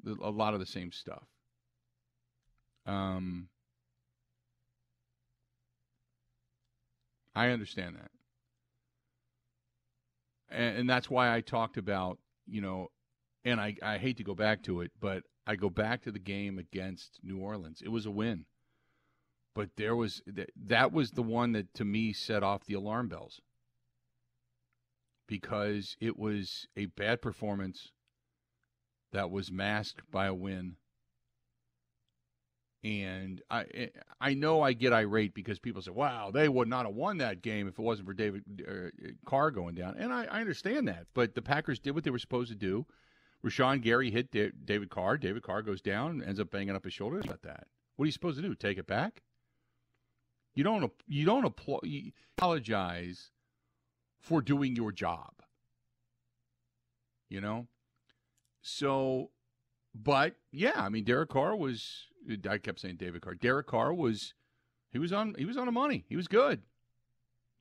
A 0.07 0.31
lot 0.31 0.55
of 0.55 0.61
the 0.61 0.67
same 0.67 0.93
stuff. 0.93 1.25
Um, 2.87 3.49
I 7.35 7.51
understand 7.51 7.97
that. 7.97 8.11
And, 10.51 10.79
and 10.79 10.91
that's 10.91 11.11
why 11.11 11.35
I 11.35 11.43
talked 11.43 11.77
about, 11.77 12.19
you 12.47 12.61
know, 12.61 12.89
and 13.45 13.61
I, 13.61 13.77
I 13.83 13.99
hate 13.99 14.17
to 14.17 14.25
go 14.25 14.35
back 14.35 14.63
to 14.65 14.81
it, 14.81 14.91
but 15.01 15.23
I 15.47 15.57
go 15.57 15.71
back 15.71 16.03
to 16.03 16.13
the 16.13 16.19
game 16.19 16.59
against 16.59 17.19
New 17.23 17.39
Orleans. 17.39 17.83
It 17.85 17.89
was 17.91 18.07
a 18.07 18.11
win. 18.11 18.47
But 19.55 19.71
there 19.77 19.97
was 19.97 20.23
that 20.57 20.93
was 20.93 21.13
the 21.13 21.23
one 21.23 21.53
that 21.53 21.75
to 21.75 21.85
me 21.85 22.13
set 22.13 22.43
off 22.43 22.65
the 22.65 22.75
alarm 22.75 23.09
bells 23.09 23.41
because 25.27 25.97
it 26.01 26.19
was 26.19 26.67
a 26.77 26.87
bad 26.87 27.23
performance 27.23 27.93
that 29.13 29.31
was 29.31 29.51
masked 29.51 30.11
by 30.11 30.27
a 30.27 30.35
win. 30.35 30.77
And 32.83 33.43
I 33.51 33.91
I 34.21 34.35
know 34.35 34.63
I 34.63 34.73
get 34.73 34.93
irate 34.93 35.35
because 35.35 35.59
people 35.59 35.83
say, 35.83 35.91
"Wow, 35.91 36.31
they 36.31 36.49
would 36.49 36.69
not 36.69 36.87
have 36.87 36.95
won 36.95 37.19
that 37.19 37.43
game 37.43 37.69
if 37.69 37.79
it 37.79 37.83
wasn't 37.83 38.09
for 38.09 38.15
David 38.15 38.45
uh, 38.67 39.09
Carr 39.27 39.51
going 39.51 39.75
down." 39.75 39.97
And 39.99 40.13
I, 40.13 40.25
I, 40.25 40.41
understand 40.41 40.89
that, 40.89 41.07
but 41.13 41.35
the 41.35 41.43
Packers 41.43 41.79
did 41.79 41.95
what 41.95 42.05
they 42.05 42.11
were 42.11 42.19
supposed 42.19 42.51
to 42.51 42.57
do. 42.57 42.87
Rashan 43.45 43.83
Gary 43.83 44.11
hit 44.11 44.31
David 44.31 44.89
Carr. 44.89 45.19
David 45.19 45.43
Carr 45.43 45.61
goes 45.61 45.83
down, 45.83 46.23
ends 46.23 46.41
up 46.41 46.51
banging 46.51 46.75
up 46.75 46.85
his 46.85 46.95
shoulder. 46.95 47.21
About 47.21 47.43
that, 47.43 47.67
what 47.97 48.05
are 48.05 48.07
you 48.07 48.13
supposed 48.13 48.41
to 48.41 48.43
do? 48.43 48.55
Take 48.55 48.79
it 48.79 48.87
back? 48.87 49.23
You 50.61 50.65
don't 50.65 50.93
you 51.09 51.25
don't 51.25 51.47
apologize 51.47 53.31
for 54.19 54.43
doing 54.43 54.77
your 54.77 54.93
job. 54.93 55.33
You 57.31 57.41
know? 57.41 57.67
So, 58.61 59.31
but 59.95 60.35
yeah, 60.53 60.75
I 60.77 60.91
mean, 60.91 61.05
Derek 61.05 61.31
Carr 61.31 61.57
was, 61.57 62.09
I 62.47 62.59
kept 62.59 62.81
saying 62.81 62.97
David 62.97 63.23
Carr. 63.23 63.37
Derek 63.37 63.69
Carr 63.69 63.95
was, 63.95 64.35
he 64.93 64.99
was 64.99 65.15
on, 65.15 65.35
he 65.39 65.47
was 65.47 65.57
on 65.57 65.65
the 65.65 65.73
money. 65.73 66.05
He 66.11 66.17
was 66.17 66.29
good. 66.29 66.61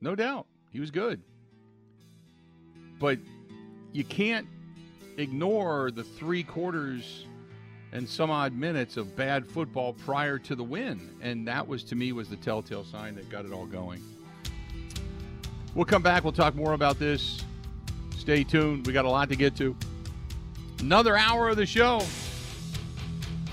No 0.01 0.13
doubt. 0.13 0.47
He 0.73 0.81
was 0.81 0.91
good. 0.91 1.21
But 2.99 3.19
you 3.93 4.03
can't 4.03 4.45
ignore 5.15 5.89
the 5.89 6.03
three 6.03 6.43
quarters 6.43 7.27
and 7.91 8.07
some 8.07 8.29
odd 8.29 8.53
minutes 8.53 8.97
of 8.97 9.15
bad 9.15 9.45
football 9.45 9.93
prior 9.93 10.37
to 10.39 10.55
the 10.55 10.63
win. 10.63 11.09
And 11.21 11.47
that 11.47 11.67
was, 11.67 11.83
to 11.85 11.95
me, 11.95 12.11
was 12.11 12.29
the 12.29 12.35
telltale 12.35 12.83
sign 12.83 13.15
that 13.15 13.29
got 13.29 13.45
it 13.45 13.51
all 13.51 13.65
going. 13.65 14.01
We'll 15.75 15.85
come 15.85 16.01
back. 16.01 16.23
We'll 16.23 16.33
talk 16.33 16.55
more 16.55 16.73
about 16.73 16.99
this. 16.99 17.43
Stay 18.17 18.43
tuned. 18.43 18.85
We 18.85 18.93
got 18.93 19.05
a 19.05 19.09
lot 19.09 19.29
to 19.29 19.35
get 19.35 19.55
to. 19.57 19.75
Another 20.79 21.17
hour 21.17 21.49
of 21.49 21.57
the 21.57 21.65
show. 21.65 22.01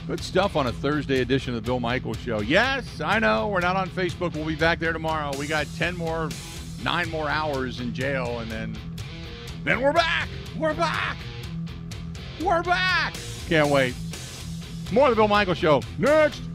Good 0.07 0.22
stuff 0.22 0.55
on 0.55 0.68
a 0.68 0.72
Thursday 0.72 1.20
edition 1.20 1.55
of 1.55 1.62
the 1.62 1.66
Bill 1.66 1.80
Michaels 1.80 2.18
Show. 2.18 2.41
Yes, 2.41 3.01
I 3.01 3.18
know 3.18 3.49
we're 3.49 3.59
not 3.59 3.74
on 3.74 3.89
Facebook. 3.89 4.37
We'll 4.37 4.47
be 4.47 4.55
back 4.55 4.78
there 4.78 4.93
tomorrow. 4.93 5.37
We 5.37 5.49
got 5.49 5.66
ten 5.76 5.97
more, 5.97 6.28
nine 6.84 7.11
more 7.11 7.28
hours 7.28 7.80
in 7.80 7.93
jail, 7.93 8.39
and 8.39 8.49
then, 8.49 8.76
then 9.64 9.80
we're 9.80 9.93
back. 9.93 10.28
We're 10.57 10.74
back. 10.74 11.16
We're 12.41 12.62
back. 12.62 13.16
Can't 13.49 13.68
wait. 13.68 13.95
More 14.93 15.09
of 15.09 15.11
the 15.11 15.16
Bill 15.16 15.28
Michael 15.28 15.55
Show 15.55 15.82
next. 15.99 16.45